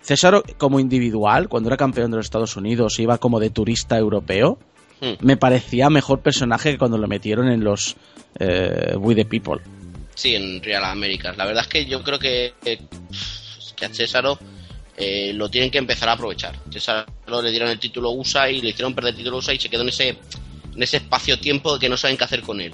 César 0.02 0.44
como 0.58 0.80
individual, 0.80 1.48
cuando 1.48 1.70
era 1.70 1.78
campeón 1.78 2.12
de 2.12 2.18
los 2.18 2.26
Estados 2.26 2.56
Unidos, 2.58 3.00
iba 3.00 3.18
como 3.18 3.40
de 3.40 3.50
turista 3.50 3.98
europeo, 3.98 4.58
hmm. 5.02 5.14
me 5.26 5.38
parecía 5.38 5.90
mejor 5.90 6.22
personaje 6.22 6.72
que 6.72 6.78
cuando 6.78 6.98
lo 6.98 7.08
metieron 7.08 7.50
en 7.50 7.64
los 7.64 7.96
eh, 8.40 8.96
We 8.98 9.16
the 9.16 9.26
People. 9.26 9.62
Sí, 10.16 10.36
en 10.36 10.62
Real 10.62 10.84
Americas. 10.84 11.38
La 11.38 11.46
verdad 11.46 11.64
es 11.64 11.70
que 11.70 11.86
yo 11.86 12.04
creo 12.04 12.20
que, 12.20 12.54
que 12.64 13.86
a 13.86 13.90
César 13.94 14.26
eh, 14.98 15.32
lo 15.34 15.50
tienen 15.50 15.72
que 15.72 15.78
empezar 15.78 16.10
a 16.10 16.14
aprovechar. 16.14 16.56
César 16.70 17.06
le 17.28 17.52
dieron 17.52 17.70
el 17.70 17.80
título 17.80 18.12
USA 18.12 18.50
y 18.50 18.62
le 18.62 18.70
hicieron 18.70 18.94
perder 18.94 19.12
el 19.12 19.18
título 19.18 19.38
USA 19.38 19.54
y 19.54 19.60
se 19.60 19.70
quedó 19.70 19.82
en 19.82 19.90
ese 19.90 20.18
en 20.76 20.84
ese 20.84 20.98
espacio-tiempo 20.98 21.80
que 21.80 21.90
no 21.90 21.98
saben 21.98 22.18
qué 22.18 22.24
hacer 22.24 22.42
con 22.42 22.62
él. 22.62 22.74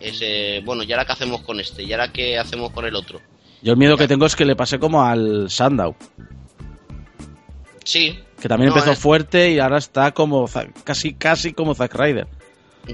Es, 0.00 0.18
eh, 0.22 0.60
bueno, 0.64 0.82
¿y 0.82 0.92
ahora 0.92 1.04
qué 1.04 1.12
hacemos 1.12 1.42
con 1.42 1.58
este? 1.60 1.82
¿Y 1.82 1.92
ahora 1.92 2.12
qué 2.12 2.38
hacemos 2.38 2.70
con 2.70 2.84
el 2.84 2.94
otro? 2.94 3.20
Yo 3.62 3.72
el 3.72 3.78
miedo 3.78 3.96
que 3.96 4.06
tengo 4.06 4.26
es 4.26 4.36
que 4.36 4.44
le 4.44 4.54
pase 4.54 4.78
como 4.78 5.02
al 5.02 5.50
Sandow. 5.50 5.96
Sí. 7.84 8.18
Que 8.40 8.48
también 8.48 8.68
empezó 8.68 8.94
fuerte 8.94 9.50
y 9.50 9.58
ahora 9.58 9.78
está 9.78 10.12
como 10.12 10.48
casi 10.84 11.14
casi 11.14 11.52
como 11.52 11.74
Zack 11.74 11.94
Ryder. 11.94 12.28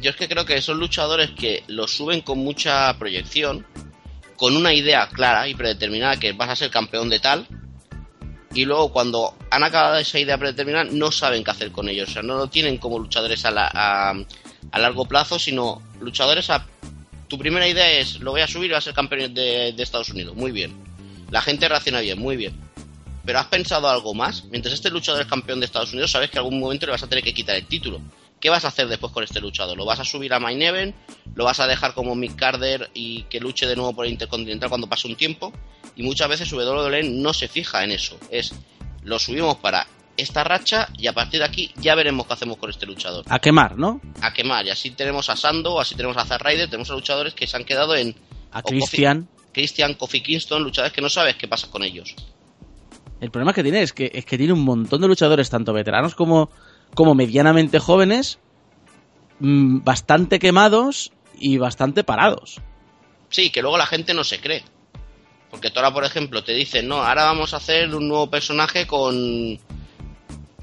Yo 0.00 0.10
es 0.10 0.16
que 0.16 0.28
creo 0.28 0.46
que 0.46 0.60
son 0.62 0.78
luchadores 0.78 1.30
que 1.32 1.62
los 1.68 1.94
suben 1.94 2.22
con 2.22 2.38
mucha 2.38 2.96
proyección, 2.98 3.66
con 4.36 4.56
una 4.56 4.72
idea 4.72 5.08
clara 5.08 5.46
y 5.46 5.54
predeterminada 5.54 6.16
que 6.18 6.32
vas 6.32 6.48
a 6.48 6.56
ser 6.56 6.70
campeón 6.70 7.10
de 7.10 7.20
tal, 7.20 7.46
y 8.54 8.64
luego 8.64 8.92
cuando 8.92 9.34
han 9.50 9.64
acabado 9.64 9.96
esa 9.96 10.18
idea 10.18 10.38
predeterminada 10.38 10.84
no 10.84 11.10
saben 11.10 11.42
qué 11.44 11.50
hacer 11.50 11.72
con 11.72 11.88
ellos. 11.88 12.08
O 12.08 12.12
sea, 12.12 12.22
no 12.22 12.36
lo 12.36 12.46
tienen 12.46 12.78
como 12.78 12.98
luchadores 12.98 13.44
a, 13.44 13.50
a, 13.52 14.14
largo 14.72 15.06
plazo, 15.06 15.38
sino 15.38 15.82
luchadores 16.00 16.50
a... 16.50 16.66
Tu 17.28 17.38
primera 17.38 17.66
idea 17.66 17.90
es, 17.92 18.20
lo 18.20 18.32
voy 18.32 18.42
a 18.42 18.46
subir 18.46 18.66
y 18.66 18.68
voy 18.68 18.78
a 18.78 18.80
ser 18.80 18.94
campeón 18.94 19.34
de, 19.34 19.74
Estados 19.78 20.10
Unidos. 20.10 20.36
Muy 20.36 20.52
bien. 20.52 20.72
La 21.30 21.40
gente 21.40 21.68
reacciona 21.68 22.00
bien, 22.00 22.18
muy 22.18 22.36
bien. 22.36 22.54
Pero 23.24 23.38
has 23.38 23.46
pensado 23.46 23.88
algo 23.88 24.14
más. 24.14 24.44
Mientras 24.44 24.74
este 24.74 24.90
luchador 24.90 25.22
es 25.22 25.26
campeón 25.26 25.58
de 25.58 25.66
Estados 25.66 25.92
Unidos, 25.92 26.10
sabes 26.10 26.30
que 26.30 26.38
algún 26.38 26.60
momento 26.60 26.86
le 26.86 26.92
vas 26.92 27.02
a 27.02 27.08
tener 27.08 27.24
que 27.24 27.32
quitar 27.32 27.56
el 27.56 27.66
título. 27.66 28.00
¿Qué 28.38 28.50
vas 28.50 28.64
a 28.66 28.68
hacer 28.68 28.88
después 28.88 29.10
con 29.10 29.24
este 29.24 29.40
luchador? 29.40 29.76
¿Lo 29.76 29.86
vas 29.86 30.00
a 30.00 30.04
subir 30.04 30.34
a 30.34 30.38
Main 30.38 30.60
Event? 30.60 30.94
¿Lo 31.34 31.44
vas 31.44 31.60
a 31.60 31.66
dejar 31.66 31.94
como 31.94 32.14
Mick 32.14 32.36
Carter 32.36 32.90
y 32.92 33.22
que 33.22 33.40
luche 33.40 33.66
de 33.66 33.74
nuevo 33.74 33.94
por 33.94 34.04
el 34.04 34.12
Intercontinental 34.12 34.68
cuando 34.68 34.86
pase 34.86 35.08
un 35.08 35.16
tiempo? 35.16 35.50
Y 35.96 36.02
muchas 36.02 36.28
veces 36.28 36.52
WWE 36.52 37.04
no 37.04 37.32
se 37.32 37.48
fija 37.48 37.82
en 37.84 37.92
eso. 37.92 38.18
Es, 38.30 38.52
lo 39.02 39.18
subimos 39.18 39.56
para 39.56 39.86
esta 40.16 40.44
racha 40.44 40.88
y 40.96 41.06
a 41.06 41.12
partir 41.12 41.40
de 41.40 41.46
aquí 41.46 41.72
ya 41.76 41.94
veremos 41.94 42.26
qué 42.26 42.32
hacemos 42.34 42.56
con 42.58 42.70
este 42.70 42.86
luchador. 42.86 43.24
A 43.28 43.38
quemar, 43.38 43.76
¿no? 43.76 44.00
A 44.20 44.32
quemar. 44.32 44.64
Y 44.66 44.70
así 44.70 44.90
tenemos 44.90 45.28
a 45.30 45.36
Sando, 45.36 45.80
así 45.80 45.94
tenemos 45.94 46.16
a 46.16 46.24
Zack 46.24 46.42
Ryder, 46.42 46.68
tenemos 46.68 46.90
a 46.90 46.94
luchadores 46.94 47.34
que 47.34 47.46
se 47.46 47.56
han 47.56 47.64
quedado 47.64 47.94
en... 47.96 48.14
A 48.52 48.62
Christian. 48.62 49.28
Christian, 49.52 49.94
Kofi 49.94 50.20
Kingston, 50.20 50.62
luchadores 50.62 50.92
que 50.92 51.00
no 51.00 51.08
sabes 51.08 51.36
qué 51.36 51.48
pasa 51.48 51.68
con 51.70 51.82
ellos. 51.82 52.14
El 53.20 53.30
problema 53.30 53.52
que 53.52 53.62
tiene 53.62 53.82
es 53.82 53.92
que, 53.92 54.10
es 54.12 54.24
que 54.24 54.36
tiene 54.36 54.52
un 54.52 54.64
montón 54.64 55.00
de 55.00 55.08
luchadores, 55.08 55.48
tanto 55.48 55.72
veteranos 55.72 56.14
como 56.14 56.50
como 56.94 57.14
medianamente 57.14 57.78
jóvenes, 57.78 58.38
mm, 59.40 59.82
bastante 59.82 60.38
quemados 60.38 61.12
y 61.38 61.58
bastante 61.58 62.04
parados. 62.04 62.60
Sí, 63.28 63.50
que 63.50 63.62
luego 63.62 63.76
la 63.76 63.86
gente 63.86 64.14
no 64.14 64.24
se 64.24 64.40
cree. 64.40 64.64
Porque 65.50 65.72
ahora, 65.74 65.92
por 65.92 66.04
ejemplo, 66.04 66.42
te 66.42 66.52
dicen, 66.52 66.88
no, 66.88 67.02
ahora 67.02 67.24
vamos 67.24 67.54
a 67.54 67.58
hacer 67.58 67.94
un 67.94 68.08
nuevo 68.08 68.30
personaje 68.30 68.86
con, 68.86 69.58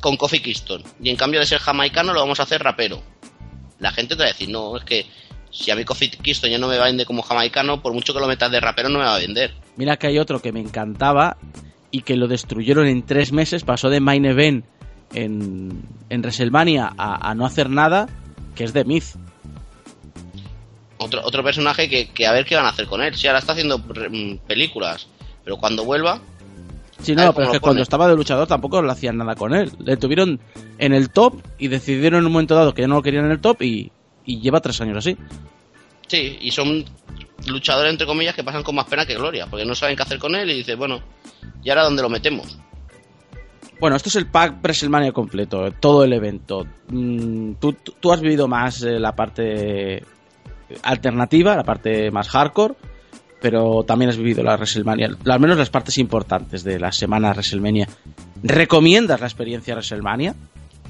con 0.01 0.17
Kofi 0.17 0.39
Kingston. 0.39 0.83
Y 1.01 1.09
en 1.09 1.15
cambio 1.15 1.39
de 1.39 1.45
ser 1.45 1.59
jamaicano, 1.59 2.13
lo 2.13 2.19
vamos 2.19 2.39
a 2.39 2.43
hacer 2.43 2.61
rapero. 2.61 3.01
La 3.79 3.91
gente 3.91 4.15
te 4.15 4.23
va 4.23 4.29
a 4.29 4.33
decir, 4.33 4.49
no, 4.49 4.75
es 4.75 4.83
que 4.83 5.05
si 5.51 5.71
a 5.71 5.75
mí 5.75 5.85
Kofi 5.85 6.09
Kingston 6.09 6.49
ya 6.49 6.57
no 6.57 6.67
me 6.67 6.77
vende 6.77 7.05
como 7.05 7.21
jamaicano, 7.21 7.81
por 7.81 7.93
mucho 7.93 8.13
que 8.13 8.19
lo 8.19 8.27
metas 8.27 8.51
de 8.51 8.59
rapero, 8.59 8.89
no 8.89 8.99
me 8.99 9.05
va 9.05 9.15
a 9.15 9.19
vender. 9.19 9.53
Mira 9.77 9.97
que 9.97 10.07
hay 10.07 10.19
otro 10.19 10.41
que 10.41 10.51
me 10.51 10.59
encantaba 10.59 11.37
y 11.91 12.01
que 12.01 12.15
lo 12.15 12.27
destruyeron 12.27 12.87
en 12.87 13.05
tres 13.05 13.31
meses, 13.31 13.63
pasó 13.63 13.89
de 13.89 13.99
Main 13.99 14.25
Event 14.25 14.65
en, 15.13 15.83
en 16.09 16.21
WrestleMania 16.21 16.93
a, 16.97 17.33
no 17.35 17.45
hacer 17.45 17.69
nada, 17.69 18.07
que 18.55 18.63
es 18.63 18.73
de 18.73 18.85
Myth. 18.85 19.15
Otro, 20.97 21.21
otro 21.23 21.43
personaje 21.43 21.89
que, 21.89 22.27
a 22.27 22.31
ver 22.31 22.45
qué 22.45 22.55
van 22.55 22.65
a 22.65 22.69
hacer 22.69 22.85
con 22.85 23.01
él. 23.01 23.15
Si 23.15 23.27
ahora 23.27 23.39
está 23.39 23.53
haciendo 23.53 23.79
mm, 23.79 24.37
películas, 24.47 25.07
pero 25.43 25.57
cuando 25.57 25.83
vuelva. 25.83 26.21
Sí, 27.01 27.15
no, 27.15 27.33
pero 27.33 27.47
es 27.47 27.53
que 27.53 27.59
cuando 27.59 27.81
estaba 27.81 28.07
de 28.07 28.15
luchador 28.15 28.47
tampoco 28.47 28.81
le 28.81 28.91
hacían 28.91 29.17
nada 29.17 29.35
con 29.35 29.53
él. 29.53 29.71
Le 29.79 29.97
tuvieron 29.97 30.39
en 30.77 30.93
el 30.93 31.09
top 31.09 31.41
y 31.57 31.67
decidieron 31.67 32.19
en 32.19 32.25
un 32.27 32.31
momento 32.31 32.55
dado 32.55 32.73
que 32.73 32.81
ya 32.81 32.87
no 32.87 32.95
lo 32.95 33.01
querían 33.01 33.25
en 33.25 33.31
el 33.31 33.41
top 33.41 33.61
y, 33.61 33.91
y 34.25 34.39
lleva 34.39 34.61
tres 34.61 34.79
años 34.81 34.97
así. 34.97 35.17
Sí, 36.07 36.37
y 36.41 36.51
son 36.51 36.85
luchadores 37.47 37.91
entre 37.91 38.05
comillas 38.05 38.35
que 38.35 38.43
pasan 38.43 38.63
con 38.63 38.75
más 38.75 38.85
pena 38.85 39.05
que 39.05 39.15
gloria, 39.15 39.47
porque 39.49 39.65
no 39.65 39.75
saben 39.75 39.95
qué 39.95 40.03
hacer 40.03 40.19
con 40.19 40.35
él 40.35 40.49
y 40.51 40.57
dices, 40.57 40.77
bueno, 40.77 41.01
¿y 41.63 41.69
ahora 41.69 41.83
dónde 41.83 42.01
lo 42.01 42.09
metemos? 42.09 42.57
Bueno, 43.79 43.95
esto 43.95 44.09
es 44.09 44.15
el 44.15 44.27
pack 44.27 44.61
WrestleMania 44.61 45.11
completo, 45.11 45.71
todo 45.79 46.03
el 46.03 46.13
evento. 46.13 46.67
Mm, 46.89 47.53
tú, 47.53 48.11
has 48.11 48.21
vivido 48.21 48.47
más 48.47 48.83
eh, 48.83 48.99
la 48.99 49.15
parte 49.15 50.03
alternativa, 50.83 51.55
la 51.55 51.63
parte 51.63 52.11
más 52.11 52.29
hardcore, 52.29 52.75
pero 53.41 53.83
también 53.83 54.09
has 54.09 54.17
vivido 54.17 54.43
la 54.43 54.55
WrestleMania, 54.55 55.17
al 55.25 55.39
menos 55.39 55.57
las 55.57 55.69
partes 55.69 55.97
importantes 55.97 56.63
de 56.63 56.79
la 56.79 56.91
semana 56.91 57.31
WrestleMania. 57.31 57.87
¿Recomiendas 58.43 59.19
la 59.19 59.27
experiencia 59.27 59.73
WrestleMania? 59.73 60.35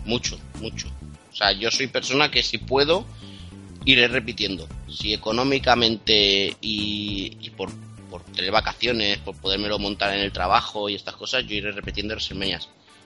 Mucho, 0.06 0.38
mucho. 0.60 0.88
O 1.32 1.36
sea, 1.36 1.52
yo 1.54 1.72
soy 1.72 1.88
persona 1.88 2.30
que 2.30 2.44
si 2.44 2.58
puedo, 2.58 3.06
iré 3.86 4.08
repitiendo. 4.08 4.68
Si 4.90 5.14
económicamente 5.14 6.56
y, 6.62 7.50
por, 7.58 7.70
por 8.10 8.22
tener 8.24 8.52
vacaciones, 8.52 9.18
por 9.20 9.36
podérmelo 9.38 9.80
montar 9.80 10.14
en 10.14 10.22
el 10.22 10.32
trabajo 10.32 10.90
y 10.90 10.96
estas 10.96 11.16
cosas, 11.16 11.46
yo 11.48 11.56
iré 11.56 11.72
repitiendo 11.72 12.14
WrestleMania 12.14 12.60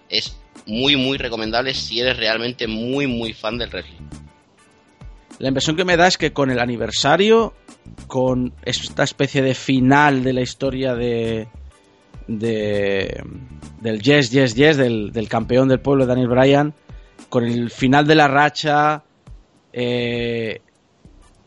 es 0.10 0.38
muy, 0.66 0.96
muy 0.96 1.18
recomendable 1.18 1.74
si 1.74 2.00
eres 2.00 2.18
realmente 2.18 2.68
muy, 2.68 3.08
muy 3.08 3.34
fan 3.34 3.58
del 3.58 3.70
wrestling. 3.70 4.08
La 5.40 5.50
impresión 5.50 5.76
que 5.76 5.86
me 5.86 5.98
da 5.98 6.08
es 6.08 6.18
que 6.18 6.32
con 6.32 6.50
el 6.50 6.60
aniversario, 6.60 7.54
con 8.08 8.54
esta 8.64 9.04
especie 9.04 9.42
de 9.42 9.56
final 9.56 10.24
de 10.24 10.34
la 10.34 10.42
historia 10.42 10.96
de, 10.96 11.48
de 12.28 13.24
del 13.82 14.02
Yes, 14.02 14.32
Yes, 14.32 14.56
Yes, 14.56 14.78
del, 14.78 15.12
del 15.12 15.28
campeón 15.28 15.68
del 15.68 15.80
pueblo, 15.80 16.06
Daniel 16.06 16.28
Bryan, 16.28 16.74
con 17.30 17.44
el 17.44 17.70
final 17.70 18.08
de 18.08 18.16
la 18.16 18.28
racha, 18.28 19.04
eh, 19.74 20.62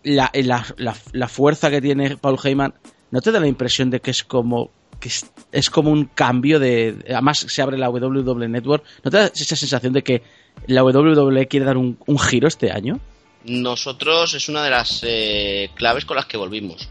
la, 0.03 0.31
la, 0.35 0.95
la, 1.13 1.29
fuerza 1.29 1.71
que 1.71 1.81
tiene 1.81 2.17
Paul 2.17 2.39
Heyman, 2.43 2.75
¿no 3.11 3.21
te 3.21 3.33
da 3.33 3.41
la 3.41 3.49
impresión 3.49 3.91
de 3.91 4.01
que 4.01 4.11
es 4.11 4.25
como 4.25 4.71
que 4.99 5.11
es, 5.53 5.71
como 5.71 5.91
un 5.91 6.07
cambio 6.07 6.59
de... 6.59 6.97
Además 7.09 7.39
se 7.39 7.63
abre 7.63 7.79
la 7.79 7.89
WWE 7.91 8.49
Network. 8.49 8.85
¿No 9.05 9.11
te 9.11 9.17
da 9.17 9.27
esa 9.27 9.57
sensación 9.57 9.93
de 9.93 10.03
que 10.03 10.23
la 10.67 10.83
WWE 10.83 11.47
quiere 11.47 11.67
dar 11.67 11.77
un, 11.77 11.97
giro 12.19 12.49
este 12.49 12.73
año? 12.73 12.99
Nosotros 13.45 14.35
es 14.35 14.49
una 14.49 14.65
de 14.65 14.71
las 14.71 15.01
eh, 15.03 15.71
claves 15.75 16.05
con 16.05 16.17
las 16.17 16.27
que 16.27 16.37
volvimos. 16.37 16.89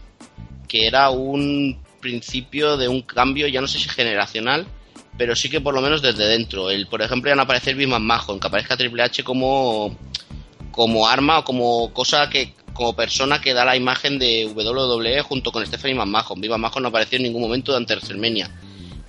Que 0.66 0.86
era 0.86 1.10
un 1.10 1.80
principio 2.00 2.76
de 2.76 2.88
un 2.88 3.02
cambio, 3.02 3.48
ya 3.48 3.60
no 3.60 3.66
sé 3.66 3.78
si 3.78 3.88
generacional, 3.88 4.66
pero 5.16 5.34
sí 5.34 5.50
que 5.50 5.60
por 5.60 5.74
lo 5.74 5.80
menos 5.80 6.02
desde 6.02 6.26
dentro. 6.26 6.70
El, 6.70 6.86
por 6.86 7.02
ejemplo, 7.02 7.30
ya 7.30 7.36
no 7.36 7.42
aparecer 7.42 7.74
Bismarck 7.74 8.02
Mahon, 8.02 8.40
que 8.40 8.46
aparezca 8.46 8.76
Triple 8.76 9.02
H 9.02 9.24
como, 9.24 9.96
como 10.70 11.06
arma 11.06 11.40
o 11.40 11.44
como 11.44 11.92
cosa 11.92 12.28
que 12.30 12.54
como 12.72 12.94
persona 12.94 13.40
que 13.40 13.54
da 13.54 13.64
la 13.64 13.76
imagen 13.76 14.20
de 14.20 14.46
WWE 14.46 15.20
junto 15.22 15.50
con 15.50 15.66
Stephanie 15.66 15.96
McMahon. 15.96 16.40
Viva 16.40 16.56
McMahon 16.56 16.84
no 16.84 16.88
apareció 16.90 17.16
en 17.16 17.24
ningún 17.24 17.42
momento 17.42 17.72
durante 17.72 17.94
WrestleMania. 17.94 18.50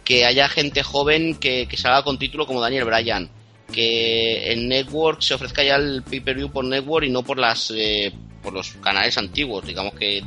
Que 0.03 0.25
haya 0.25 0.49
gente 0.49 0.81
joven 0.81 1.35
que, 1.35 1.67
que 1.67 1.77
salga 1.77 2.03
con 2.03 2.17
título 2.17 2.47
como 2.47 2.61
Daniel 2.61 2.85
Bryan. 2.85 3.29
Que 3.71 4.51
en 4.51 4.67
Network 4.67 5.21
se 5.21 5.33
ofrezca 5.33 5.63
ya 5.63 5.75
el 5.75 6.03
pay-per-view 6.03 6.51
por 6.51 6.65
Network 6.65 7.05
y 7.05 7.09
no 7.09 7.23
por 7.23 7.37
las 7.37 7.71
eh, 7.75 8.11
por 8.41 8.53
los 8.53 8.71
canales 8.81 9.17
antiguos. 9.17 9.65
Digamos 9.65 9.93
que 9.93 10.23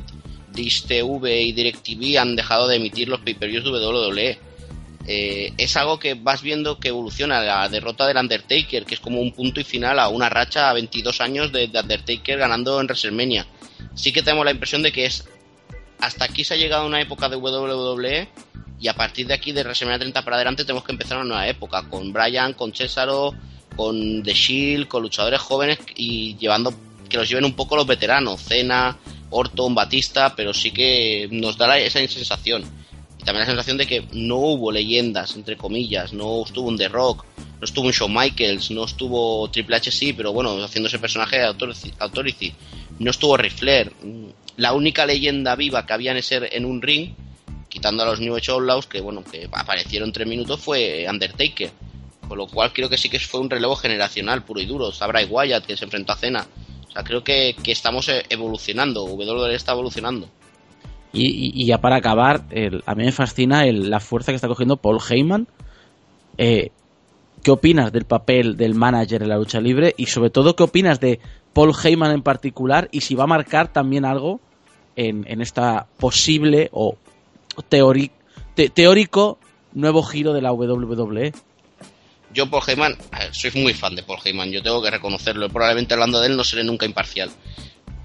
Dish 0.52 0.84
TV 0.84 1.42
y 1.42 1.52
DirecTV 1.52 2.18
han 2.18 2.36
dejado 2.36 2.68
de 2.68 2.76
emitir 2.76 3.08
los 3.08 3.20
pay-per-views 3.20 3.64
de 3.64 3.70
WWE 3.70 4.38
eh, 5.06 5.52
es 5.58 5.76
algo 5.76 5.98
que 5.98 6.14
vas 6.14 6.42
viendo 6.42 6.78
que 6.78 6.88
evoluciona. 6.88 7.40
La 7.42 7.68
derrota 7.68 8.06
del 8.06 8.16
Undertaker, 8.16 8.84
que 8.84 8.94
es 8.94 9.00
como 9.00 9.20
un 9.20 9.32
punto 9.32 9.60
y 9.60 9.64
final 9.64 9.98
a 9.98 10.08
una 10.08 10.28
racha 10.28 10.70
a 10.70 10.74
22 10.74 11.20
años 11.20 11.52
de, 11.52 11.64
Undertaker 11.64 12.38
ganando 12.38 12.80
en 12.80 12.86
WrestleMania. 12.86 13.46
Sí 13.94 14.12
que 14.12 14.22
tenemos 14.22 14.44
la 14.44 14.52
impresión 14.52 14.82
de 14.82 14.92
que 14.92 15.06
es 15.06 15.28
hasta 16.02 16.24
aquí 16.24 16.44
se 16.44 16.54
ha 16.54 16.56
llegado 16.56 16.86
una 16.86 17.00
época 17.00 17.28
de 17.28 17.36
WWE 17.36 18.28
y 18.80 18.88
a 18.88 18.94
partir 18.94 19.26
de 19.28 19.34
aquí 19.34 19.52
de 19.52 19.62
WrestleMania 19.62 20.00
30 20.00 20.24
para 20.24 20.36
adelante 20.36 20.64
tenemos 20.64 20.84
que 20.84 20.92
empezar 20.92 21.16
una 21.16 21.26
nueva 21.26 21.48
época 21.48 21.88
con 21.88 22.12
Bryan, 22.12 22.54
con 22.54 22.74
Cesaro, 22.74 23.32
con 23.76 24.22
The 24.22 24.34
Shield, 24.34 24.88
con 24.88 25.02
luchadores 25.02 25.40
jóvenes 25.40 25.78
y 25.94 26.36
llevando 26.36 26.74
que 27.08 27.16
los 27.16 27.28
lleven 27.28 27.44
un 27.44 27.54
poco 27.54 27.76
los 27.76 27.86
veteranos, 27.86 28.42
Cena, 28.42 28.98
Orton, 29.30 29.74
Batista, 29.74 30.34
pero 30.34 30.52
sí 30.52 30.72
que 30.72 31.28
nos 31.30 31.56
da 31.56 31.78
esa 31.78 32.00
sensación 32.08 32.64
también 33.24 33.42
la 33.42 33.46
sensación 33.46 33.76
de 33.78 33.86
que 33.86 34.04
no 34.12 34.36
hubo 34.36 34.72
leyendas, 34.72 35.36
entre 35.36 35.56
comillas, 35.56 36.12
no 36.12 36.42
estuvo 36.44 36.68
un 36.68 36.76
The 36.76 36.88
Rock, 36.88 37.24
no 37.38 37.64
estuvo 37.64 37.86
un 37.86 37.92
Shawn 37.92 38.12
Michaels, 38.12 38.70
no 38.72 38.84
estuvo 38.84 39.48
Triple 39.48 39.76
H 39.76 39.92
sí, 39.92 40.12
pero 40.12 40.32
bueno, 40.32 40.60
haciendo 40.62 40.88
ese 40.88 40.98
personaje 40.98 41.38
de 41.38 41.44
Authority, 41.44 42.52
no 42.98 43.10
estuvo 43.10 43.36
Ric 43.36 43.52
Flair. 43.52 43.92
La 44.56 44.72
única 44.72 45.06
leyenda 45.06 45.56
viva 45.56 45.86
que 45.86 45.92
había 45.92 46.12
en 46.12 46.18
ese 46.18 46.56
en 46.56 46.64
un 46.64 46.82
ring, 46.82 47.14
quitando 47.68 48.02
a 48.02 48.06
los 48.06 48.20
New 48.20 48.36
Age 48.36 48.50
Outlaws, 48.52 48.86
que 48.86 49.00
bueno, 49.00 49.24
que 49.24 49.48
aparecieron 49.52 50.12
tres 50.12 50.26
minutos, 50.26 50.60
fue 50.60 51.06
Undertaker. 51.08 51.70
Con 52.28 52.38
lo 52.38 52.46
cual 52.46 52.72
creo 52.72 52.88
que 52.88 52.96
sí 52.96 53.08
que 53.08 53.18
fue 53.18 53.40
un 53.40 53.50
relevo 53.50 53.76
generacional 53.76 54.42
puro 54.44 54.60
y 54.60 54.66
duro. 54.66 54.92
Sabra 54.92 55.22
y 55.22 55.26
Wyatt, 55.26 55.66
que 55.66 55.76
se 55.76 55.84
enfrentó 55.84 56.12
a 56.12 56.16
Cena. 56.16 56.46
O 56.88 56.90
sea, 56.90 57.02
creo 57.02 57.24
que, 57.24 57.56
que 57.62 57.72
estamos 57.72 58.10
evolucionando, 58.28 59.04
WWE 59.04 59.54
está 59.54 59.72
evolucionando. 59.72 60.28
Y, 61.12 61.66
ya 61.66 61.78
para 61.78 61.96
acabar, 61.96 62.44
a 62.86 62.94
mí 62.94 63.04
me 63.04 63.12
fascina 63.12 63.64
la 63.66 64.00
fuerza 64.00 64.32
que 64.32 64.36
está 64.36 64.48
cogiendo 64.48 64.78
Paul 64.78 64.98
Heyman. 64.98 65.46
Eh, 66.38 66.70
¿Qué 67.42 67.50
opinas 67.50 67.92
del 67.92 68.04
papel 68.04 68.56
del 68.56 68.74
manager 68.74 69.22
en 69.22 69.28
la 69.28 69.36
lucha 69.36 69.60
libre? 69.60 69.94
Y 69.96 70.06
sobre 70.06 70.30
todo, 70.30 70.56
¿qué 70.56 70.62
opinas 70.62 71.00
de 71.00 71.20
Paul 71.52 71.74
Heyman 71.82 72.12
en 72.12 72.22
particular? 72.22 72.88
Y 72.92 73.02
si 73.02 73.14
va 73.14 73.24
a 73.24 73.28
marcar 73.28 73.72
también 73.72 74.04
algo 74.04 74.40
en, 74.96 75.24
en 75.28 75.40
esta 75.40 75.86
posible 75.98 76.68
o 76.72 76.96
teórico 77.68 78.14
teórico 78.74 79.38
nuevo 79.72 80.02
giro 80.02 80.32
de 80.32 80.42
la 80.42 80.52
WWE? 80.52 81.32
Yo, 82.32 82.48
Paul 82.48 82.62
Heyman, 82.66 82.96
soy 83.32 83.50
muy 83.54 83.74
fan 83.74 83.94
de 83.94 84.02
Paul 84.02 84.20
Heyman, 84.24 84.50
yo 84.50 84.62
tengo 84.62 84.82
que 84.82 84.90
reconocerlo. 84.90 85.48
Probablemente 85.48 85.94
hablando 85.94 86.20
de 86.20 86.28
él 86.28 86.36
no 86.36 86.44
seré 86.44 86.64
nunca 86.64 86.86
imparcial. 86.86 87.30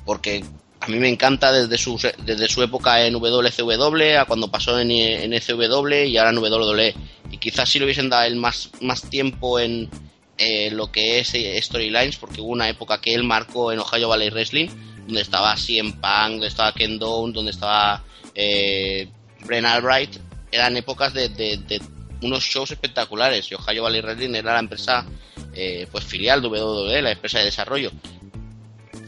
Porque 0.05 0.43
a 0.79 0.87
mí 0.87 0.99
me 0.99 1.09
encanta 1.09 1.51
desde 1.51 1.77
su, 1.77 1.97
desde 2.23 2.47
su 2.47 2.61
época 2.61 3.05
en 3.05 3.13
WCW 3.13 4.19
a 4.19 4.25
cuando 4.25 4.51
pasó 4.51 4.79
en, 4.79 4.91
en 4.91 5.33
ECW 5.33 6.05
y 6.05 6.17
ahora 6.17 6.31
en 6.31 6.37
WWE. 6.39 6.95
Y 7.31 7.37
quizás 7.37 7.69
si 7.69 7.79
le 7.79 7.85
hubiesen 7.85 8.09
dado 8.09 8.23
él 8.23 8.35
más, 8.35 8.69
más 8.81 9.01
tiempo 9.09 9.59
en 9.59 9.89
eh, 10.37 10.69
lo 10.71 10.91
que 10.91 11.19
es 11.19 11.33
eh, 11.33 11.59
Storylines, 11.61 12.17
porque 12.17 12.41
hubo 12.41 12.51
una 12.51 12.69
época 12.69 13.01
que 13.01 13.13
él 13.13 13.23
marcó 13.23 13.71
en 13.71 13.79
Ohio 13.79 14.09
Valley 14.09 14.29
Wrestling, 14.29 14.67
donde 15.05 15.21
estaba 15.21 15.55
CM 15.55 15.93
Punk, 15.93 16.31
donde 16.31 16.47
estaba 16.47 16.73
Ken 16.73 16.99
Down, 16.99 17.33
donde 17.33 17.51
estaba 17.51 18.03
eh, 18.35 19.07
Bren 19.45 19.65
Albright. 19.65 20.17
Eran 20.51 20.77
épocas 20.77 21.13
de 21.13 21.81
unos 22.21 22.43
shows 22.43 22.71
espectaculares. 22.71 23.51
Y 23.51 23.55
Ohio 23.55 23.83
Valley 23.83 24.01
Wrestling 24.01 24.35
era 24.35 24.53
la 24.53 24.59
empresa 24.59 25.05
eh, 25.53 25.87
pues 25.91 26.05
filial 26.05 26.41
de 26.41 26.47
WWE, 26.47 27.01
la 27.01 27.11
empresa 27.11 27.39
de 27.39 27.45
desarrollo. 27.45 27.91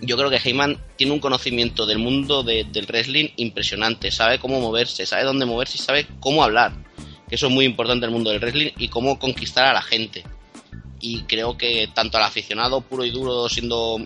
Yo 0.02 0.18
creo 0.18 0.30
que 0.30 0.38
Heyman 0.38 0.82
tiene 0.96 1.14
un 1.14 1.20
conocimiento 1.20 1.86
del 1.86 2.00
mundo 2.00 2.42
del 2.42 2.86
wrestling 2.88 3.30
impresionante, 3.36 4.12
sabe 4.12 4.40
cómo 4.40 4.62
moverse, 4.62 5.06
sabe 5.06 5.26
dónde 5.26 5.46
moverse 5.46 5.78
y 5.78 5.82
sabe 5.82 6.08
cómo 6.20 6.44
hablar. 6.44 6.74
Que 7.28 7.36
eso 7.36 7.48
es 7.48 7.54
muy 7.54 7.66
importante 7.66 8.06
en 8.06 8.12
el 8.12 8.16
mundo 8.16 8.32
del 8.32 8.40
wrestling 8.40 8.72
y 8.78 8.88
cómo 8.88 9.20
conquistar 9.20 9.66
a 9.66 9.74
la 9.74 9.82
gente. 9.82 10.24
Y 11.00 11.24
creo 11.24 11.58
que 11.58 11.90
tanto 11.94 12.18
al 12.18 12.24
aficionado 12.24 12.82
puro 12.82 13.06
y 13.06 13.12
duro 13.12 13.48
siendo 13.48 13.98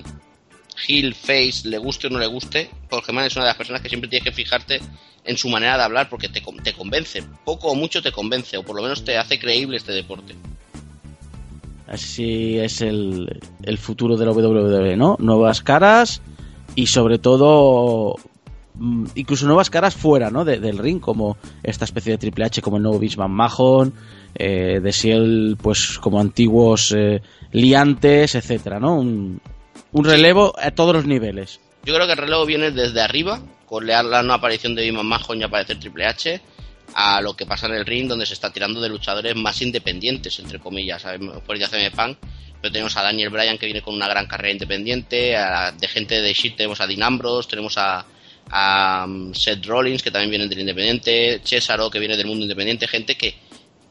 heel, 0.87 1.15
face, 1.15 1.61
le 1.65 1.77
guste 1.77 2.07
o 2.07 2.09
no 2.09 2.19
le 2.19 2.27
guste, 2.27 2.69
Paul 2.89 3.03
Heyman 3.07 3.25
es 3.25 3.35
una 3.35 3.45
de 3.45 3.49
las 3.49 3.57
personas 3.57 3.81
que 3.81 3.89
siempre 3.89 4.09
tienes 4.09 4.25
que 4.25 4.35
fijarte 4.35 4.79
en 5.23 5.37
su 5.37 5.49
manera 5.49 5.77
de 5.77 5.83
hablar 5.83 6.09
porque 6.09 6.29
te, 6.29 6.41
te 6.63 6.73
convence, 6.73 7.23
poco 7.45 7.69
o 7.69 7.75
mucho 7.75 8.01
te 8.01 8.11
convence, 8.11 8.57
o 8.57 8.63
por 8.63 8.75
lo 8.75 8.81
menos 8.81 9.03
te 9.03 9.17
hace 9.17 9.39
creíble 9.39 9.77
este 9.77 9.93
deporte. 9.93 10.35
Así 11.87 12.57
es 12.57 12.81
el, 12.81 13.39
el 13.63 13.77
futuro 13.77 14.17
de 14.17 14.25
la 14.25 14.31
WWE, 14.31 14.97
¿no? 14.97 15.15
Nuevas 15.19 15.61
caras 15.61 16.21
y 16.75 16.87
sobre 16.87 17.19
todo 17.19 18.15
incluso 19.15 19.45
nuevas 19.45 19.69
caras 19.69 19.95
fuera 19.95 20.29
¿no? 20.29 20.45
del 20.45 20.77
ring, 20.77 20.99
como 20.99 21.37
esta 21.61 21.85
especie 21.85 22.13
de 22.13 22.17
Triple 22.17 22.45
H, 22.45 22.61
como 22.61 22.77
el 22.77 22.83
nuevo 22.83 22.99
Bisman 22.99 23.31
Mahon, 23.31 23.93
eh, 24.35 24.79
de 24.81 24.93
Ciel, 24.93 25.57
pues 25.61 25.99
como 25.99 26.19
antiguos 26.19 26.93
eh, 26.97 27.21
liantes, 27.51 28.35
etcétera, 28.35 28.79
¿no? 28.79 28.95
Un, 28.95 29.41
un 29.91 30.05
relevo 30.05 30.53
a 30.59 30.71
todos 30.71 30.95
los 30.95 31.05
niveles. 31.05 31.59
Yo 31.85 31.93
creo 31.93 32.07
que 32.07 32.13
el 32.13 32.17
relevo 32.17 32.45
viene 32.45 32.71
desde 32.71 33.01
arriba, 33.01 33.41
con 33.65 33.85
la 33.85 34.23
no 34.23 34.33
aparición 34.33 34.75
de 34.75 34.83
Biman 34.83 35.05
Majo 35.05 35.35
y 35.35 35.43
aparecer 35.43 35.79
Triple 35.79 36.05
H, 36.05 36.41
a 36.95 37.21
lo 37.21 37.35
que 37.35 37.45
pasa 37.45 37.67
en 37.67 37.73
el 37.73 37.85
ring, 37.85 38.07
donde 38.07 38.25
se 38.25 38.33
está 38.33 38.51
tirando 38.51 38.81
de 38.81 38.89
luchadores 38.89 39.35
más 39.35 39.61
independientes, 39.61 40.39
entre 40.39 40.59
comillas. 40.59 41.03
Por 41.45 41.57
ya 41.57 41.67
CM 41.67 41.91
Punk, 41.91 42.17
pero 42.61 42.71
tenemos 42.71 42.95
a 42.97 43.03
Daniel 43.03 43.29
Bryan 43.29 43.57
que 43.57 43.65
viene 43.65 43.81
con 43.81 43.93
una 43.93 44.07
gran 44.07 44.27
carrera 44.27 44.53
independiente, 44.53 45.35
de 45.77 45.87
gente 45.87 46.21
de 46.21 46.33
Shit 46.33 46.55
tenemos 46.55 46.81
a 46.81 46.87
Dean 46.87 47.03
Ambrose, 47.03 47.49
tenemos 47.49 47.77
a, 47.77 48.05
um, 48.51 49.33
Seth 49.33 49.65
Rollins 49.65 50.03
que 50.03 50.11
también 50.11 50.31
viene 50.31 50.47
del 50.47 50.59
independiente, 50.59 51.41
Cesaro 51.43 51.89
que 51.89 51.99
viene 51.99 52.17
del 52.17 52.27
mundo 52.27 52.43
independiente, 52.43 52.87
gente 52.87 53.15
que 53.15 53.35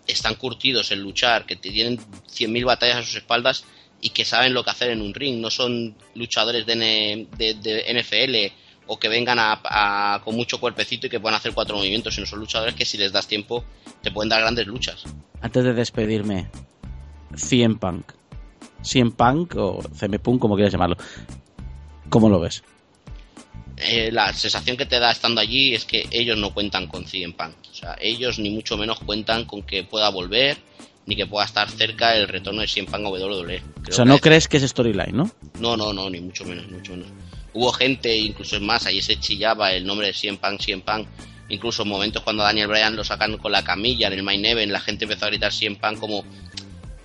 están 0.07 0.35
curtidos 0.35 0.91
en 0.93 1.01
luchar, 1.01 1.47
que 1.47 1.57
tienen 1.57 1.99
100.000 1.99 2.65
batallas 2.65 2.97
a 2.97 3.03
sus 3.03 3.17
espaldas 3.17 3.65
y 4.01 4.11
que 4.11 4.25
saben 4.25 4.53
lo 4.53 4.65
que 4.65 4.71
hacer 4.71 4.91
en 4.91 5.01
un 5.01 5.15
ring. 5.15 5.41
No 5.41 5.51
son 5.51 5.95
luchadores 6.15 6.67
de, 6.67 7.27
de, 7.37 7.95
NFL 7.95 8.53
o 8.89 8.99
que 8.99 9.09
vengan 9.09 9.39
a, 9.39 10.21
con 10.25 10.35
mucho 10.35 10.59
cuerpecito 10.59 11.07
y 11.07 11.11
que 11.11 11.21
puedan 11.21 11.37
hacer 11.37 11.53
cuatro 11.55 11.77
movimientos, 11.77 12.15
sino 12.15 12.27
son 12.27 12.41
luchadores 12.41 12.75
que 12.75 12.85
si 12.85 12.99
les 12.99 13.13
das 13.13 13.29
tiempo 13.29 13.65
te 14.03 14.11
pueden 14.11 14.29
dar 14.29 14.41
grandes 14.41 14.67
luchas. 14.67 15.05
Antes 15.41 15.65
de 15.65 15.73
despedirme, 15.73 16.51
CM 17.37 17.77
Punk. 17.77 18.13
CM 18.83 19.13
Punk 19.13 19.55
o 19.57 19.83
CM 19.95 20.19
Punk, 20.19 20.41
como 20.41 20.57
quieras 20.57 20.73
llamarlo. 20.73 20.97
¿Cómo 22.09 22.29
lo 22.29 22.41
ves? 22.41 22.65
Eh, 23.85 24.11
la 24.13 24.33
sensación 24.33 24.77
que 24.77 24.87
te 24.87 24.99
da 24.99 25.11
estando 25.11 25.41
allí 25.41 25.75
es 25.75 25.85
que 25.85 26.07
ellos 26.11 26.39
no 26.39 26.55
cuentan 26.55 26.87
con 26.87 27.05
CM 27.05 27.35
Punk. 27.35 27.55
O 27.71 27.75
sea, 27.75 27.97
ellos 28.01 28.39
ni 28.39 28.51
mucho 28.51 28.77
menos 28.77 28.99
cuentan 29.01 29.45
con 29.45 29.63
que 29.63 29.85
pueda 29.85 30.09
volver 30.09 30.59
ni 31.07 31.17
que 31.17 31.27
pueda 31.27 31.45
estar 31.45 31.69
cerca 31.69 32.17
el 32.17 32.29
retorno 32.29 32.61
de 32.61 32.69
Cien 32.69 32.87
Punk 32.87 33.07
a 33.07 33.11
WWE. 33.11 33.63
o 33.89 33.93
sea, 33.93 34.05
no 34.05 34.19
crees 34.19 34.47
que 34.47 34.59
es 34.59 34.63
storyline, 34.63 35.17
¿no? 35.17 35.31
No, 35.59 35.77
no, 35.77 35.93
no, 35.93 36.09
ni 36.09 36.21
mucho 36.21 36.45
menos, 36.45 36.69
mucho 36.71 36.93
menos. 36.93 37.09
Hubo 37.53 37.73
gente, 37.73 38.17
incluso 38.17 38.57
es 38.57 38.63
más, 38.63 38.87
ahí 38.87 39.03
se 39.03 39.19
chillaba 39.19 39.73
el 39.73 39.85
nombre 39.85 40.07
de 40.07 40.15
Cien 40.15 40.37
Punk, 40.39 40.61
Cien 40.61 40.81
Punk. 40.81 41.07
Incluso 41.49 41.85
momentos 41.85 42.23
cuando 42.23 42.45
Daniel 42.45 42.69
Bryan 42.69 42.97
lo 42.97 43.05
sacan 43.05 43.37
con 43.37 43.53
la 43.53 43.63
camilla 43.63 44.07
en 44.07 44.15
el 44.15 44.23
Main 44.23 44.45
Event, 44.45 44.73
la 44.73 44.81
gente 44.81 45.05
empezó 45.05 45.27
a 45.27 45.29
gritar 45.29 45.53
Cien 45.53 45.77
Punk 45.77 45.99
como, 45.99 46.25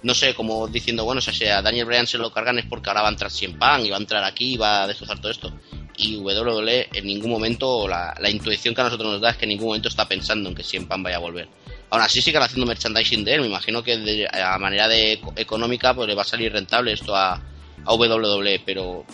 no 0.03 0.13
sé, 0.13 0.35
como 0.35 0.67
diciendo, 0.67 1.03
bueno, 1.03 1.19
o 1.19 1.21
sea, 1.21 1.57
a 1.57 1.61
Daniel 1.61 1.85
Bryan 1.85 2.07
se 2.07 2.17
lo 2.17 2.31
cargan 2.31 2.59
es 2.59 2.65
porque 2.65 2.89
ahora 2.89 3.01
va 3.01 3.09
a 3.09 3.11
entrar 3.11 3.31
Cien 3.31 3.57
Punk 3.57 3.85
y 3.85 3.89
va 3.89 3.97
a 3.97 3.99
entrar 3.99 4.23
aquí 4.23 4.53
y 4.53 4.57
va 4.57 4.83
a 4.83 4.87
destrozar 4.87 5.19
todo 5.19 5.31
esto. 5.31 5.51
Y 5.97 6.17
WWE 6.17 6.89
en 6.93 7.05
ningún 7.07 7.31
momento, 7.31 7.87
la, 7.87 8.15
la 8.19 8.29
intuición 8.29 8.75
que 8.75 8.81
a 8.81 8.83
nosotros 8.85 9.11
nos 9.13 9.21
da 9.21 9.31
es 9.31 9.37
que 9.37 9.45
en 9.45 9.49
ningún 9.49 9.67
momento 9.67 9.89
está 9.89 10.07
pensando 10.07 10.49
en 10.49 10.55
que 10.55 10.63
Punk 10.79 11.03
vaya 11.03 11.17
a 11.17 11.19
volver 11.19 11.47
Ahora 11.89 12.05
así 12.05 12.21
siguen 12.21 12.41
haciendo 12.41 12.65
merchandising 12.65 13.23
de 13.23 13.33
él. 13.33 13.41
Me 13.41 13.47
imagino 13.47 13.81
que 13.81 13.97
de, 13.97 14.27
a 14.31 14.57
manera 14.59 14.87
de 14.87 15.19
económica 15.35 15.93
pues 15.93 16.07
le 16.07 16.15
va 16.15 16.21
a 16.21 16.25
salir 16.25 16.51
rentable 16.51 16.93
esto 16.93 17.15
a, 17.15 17.41
a 17.85 17.93
WWE, 17.93 18.61
pero 18.65 19.05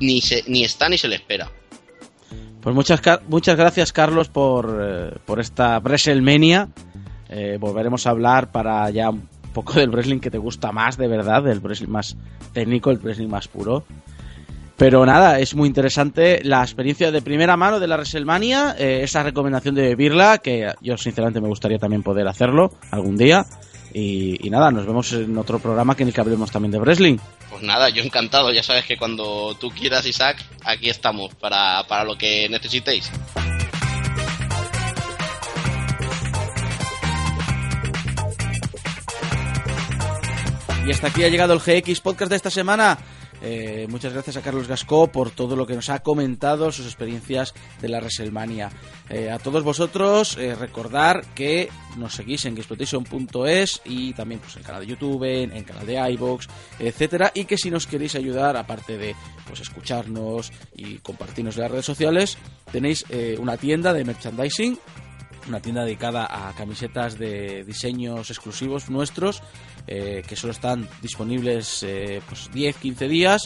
ni, 0.00 0.20
se, 0.20 0.44
ni 0.46 0.64
está 0.64 0.88
ni 0.88 0.98
se 0.98 1.08
le 1.08 1.16
espera. 1.16 1.50
Pues 2.60 2.74
muchas, 2.74 3.00
muchas 3.28 3.56
gracias, 3.56 3.92
Carlos, 3.92 4.28
por, 4.28 4.78
eh, 4.80 5.18
por 5.24 5.40
esta 5.40 5.80
WrestleMania. 5.80 6.68
Eh, 7.28 7.56
volveremos 7.58 8.06
a 8.06 8.10
hablar 8.10 8.52
para 8.52 8.88
ya 8.90 9.10
un 9.10 9.26
poco 9.52 9.72
del 9.74 9.90
wrestling 9.90 10.20
que 10.20 10.30
te 10.30 10.38
gusta 10.38 10.70
más, 10.70 10.96
de 10.98 11.08
verdad, 11.08 11.42
del 11.42 11.60
wrestling 11.60 11.88
más 11.88 12.16
técnico, 12.52 12.90
el 12.90 12.98
wrestling 12.98 13.28
más 13.28 13.48
puro. 13.48 13.84
Pero 14.82 15.06
nada, 15.06 15.38
es 15.38 15.54
muy 15.54 15.68
interesante 15.68 16.40
la 16.42 16.60
experiencia 16.60 17.12
de 17.12 17.22
primera 17.22 17.56
mano 17.56 17.78
de 17.78 17.86
la 17.86 17.94
WrestleMania, 17.94 18.74
eh, 18.76 19.02
esa 19.04 19.22
recomendación 19.22 19.76
de 19.76 19.94
vivirla, 19.94 20.38
que 20.38 20.72
yo 20.80 20.96
sinceramente 20.96 21.40
me 21.40 21.46
gustaría 21.46 21.78
también 21.78 22.02
poder 22.02 22.26
hacerlo 22.26 22.72
algún 22.90 23.16
día. 23.16 23.46
Y, 23.94 24.50
nada, 24.50 24.72
nos 24.72 24.84
vemos 24.84 25.12
en 25.12 25.38
otro 25.38 25.60
programa 25.60 25.94
que 25.94 26.04
ni 26.04 26.10
que 26.10 26.20
hablemos 26.20 26.50
también 26.50 26.72
de 26.72 26.80
wrestling. 26.80 27.16
Pues 27.48 27.62
nada, 27.62 27.90
yo 27.90 28.02
encantado, 28.02 28.50
ya 28.50 28.64
sabes 28.64 28.84
que 28.84 28.96
cuando 28.96 29.54
tú 29.54 29.70
quieras, 29.70 30.04
Isaac, 30.04 30.44
aquí 30.64 30.90
estamos 30.90 31.32
para, 31.36 31.84
para 31.86 32.02
lo 32.02 32.18
que 32.18 32.48
necesitéis. 32.48 33.08
Y 40.84 40.90
hasta 40.90 41.06
aquí 41.06 41.22
ha 41.22 41.28
llegado 41.28 41.54
el 41.54 41.60
GX 41.60 42.00
Podcast 42.00 42.30
de 42.30 42.36
esta 42.36 42.50
semana. 42.50 42.98
Eh, 43.42 43.86
muchas 43.90 44.12
gracias 44.12 44.36
a 44.36 44.42
Carlos 44.42 44.68
Gascó 44.68 45.08
por 45.08 45.30
todo 45.30 45.56
lo 45.56 45.66
que 45.66 45.74
nos 45.74 45.90
ha 45.90 46.00
comentado, 46.00 46.70
sus 46.70 46.86
experiencias 46.86 47.54
de 47.80 47.88
la 47.88 47.98
WrestleMania. 47.98 48.70
Eh, 49.10 49.30
a 49.30 49.38
todos 49.38 49.64
vosotros, 49.64 50.36
eh, 50.38 50.54
recordar 50.54 51.24
que 51.34 51.68
nos 51.96 52.14
seguís 52.14 52.44
en 52.44 52.56
Exploitation.es 52.56 53.82
y 53.84 54.12
también 54.12 54.40
pues, 54.40 54.56
en 54.56 54.62
canal 54.62 54.82
de 54.82 54.86
YouTube, 54.86 55.24
en 55.24 55.52
el 55.52 55.64
canal 55.64 55.86
de 55.86 56.12
iBox, 56.12 56.48
etcétera, 56.78 57.32
y 57.34 57.44
que 57.44 57.58
si 57.58 57.70
nos 57.70 57.86
queréis 57.86 58.14
ayudar, 58.14 58.56
aparte 58.56 58.96
de 58.96 59.16
pues 59.46 59.60
escucharnos 59.60 60.52
y 60.76 60.98
compartirnos 60.98 61.56
en 61.56 61.62
las 61.62 61.70
redes 61.70 61.86
sociales, 61.86 62.38
tenéis 62.70 63.04
una 63.38 63.56
tienda 63.56 63.92
de 63.92 64.04
merchandising 64.04 64.78
una 65.48 65.60
tienda 65.60 65.84
dedicada 65.84 66.48
a 66.48 66.52
camisetas 66.54 67.18
de 67.18 67.64
diseños 67.64 68.30
exclusivos 68.30 68.90
nuestros 68.90 69.42
eh, 69.86 70.22
que 70.26 70.36
solo 70.36 70.52
están 70.52 70.88
disponibles 71.00 71.82
eh, 71.82 72.22
pues 72.28 72.50
10-15 72.52 73.08
días 73.08 73.42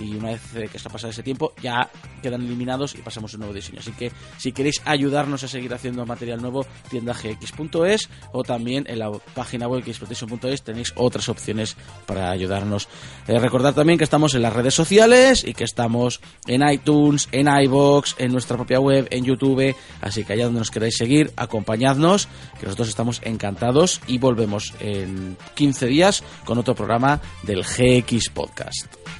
y 0.00 0.14
una 0.16 0.30
vez 0.30 0.56
eh, 0.56 0.68
que 0.70 0.76
está 0.76 0.88
pasado 0.88 1.10
ese 1.10 1.22
tiempo 1.22 1.52
ya 1.62 1.90
quedan 2.22 2.42
eliminados 2.42 2.94
y 2.94 2.98
pasamos 2.98 3.32
a 3.32 3.36
un 3.36 3.40
nuevo 3.40 3.54
diseño. 3.54 3.80
Así 3.80 3.92
que 3.92 4.12
si 4.38 4.52
queréis 4.52 4.82
ayudarnos 4.84 5.42
a 5.42 5.48
seguir 5.48 5.72
haciendo 5.74 6.04
material 6.06 6.40
nuevo, 6.40 6.66
tienda 6.88 7.12
gx.es 7.12 8.08
o 8.32 8.42
también 8.42 8.84
en 8.88 8.98
la 8.98 9.10
página 9.34 9.68
web 9.68 9.84
xprotection.es 9.84 10.62
tenéis 10.62 10.92
otras 10.96 11.28
opciones 11.28 11.76
para 12.06 12.30
ayudarnos. 12.30 12.88
recordad 13.26 13.74
también 13.74 13.98
que 13.98 14.04
estamos 14.04 14.34
en 14.34 14.42
las 14.42 14.52
redes 14.52 14.74
sociales 14.74 15.44
y 15.44 15.54
que 15.54 15.64
estamos 15.64 16.20
en 16.46 16.68
iTunes, 16.68 17.28
en 17.32 17.48
iBox, 17.48 18.16
en 18.18 18.32
nuestra 18.32 18.56
propia 18.56 18.80
web, 18.80 19.06
en 19.10 19.24
YouTube. 19.24 19.74
Así 20.00 20.24
que 20.24 20.32
allá 20.32 20.44
donde 20.44 20.60
nos 20.60 20.70
queráis 20.70 20.96
seguir, 20.96 21.32
acompañadnos, 21.36 22.28
que 22.58 22.66
nosotros 22.66 22.88
estamos 22.88 23.20
encantados 23.24 24.00
y 24.06 24.18
volvemos 24.18 24.74
en 24.80 25.36
15 25.54 25.86
días 25.86 26.22
con 26.44 26.58
otro 26.58 26.74
programa 26.74 27.20
del 27.42 27.62
GX 27.62 28.30
Podcast. 28.30 29.19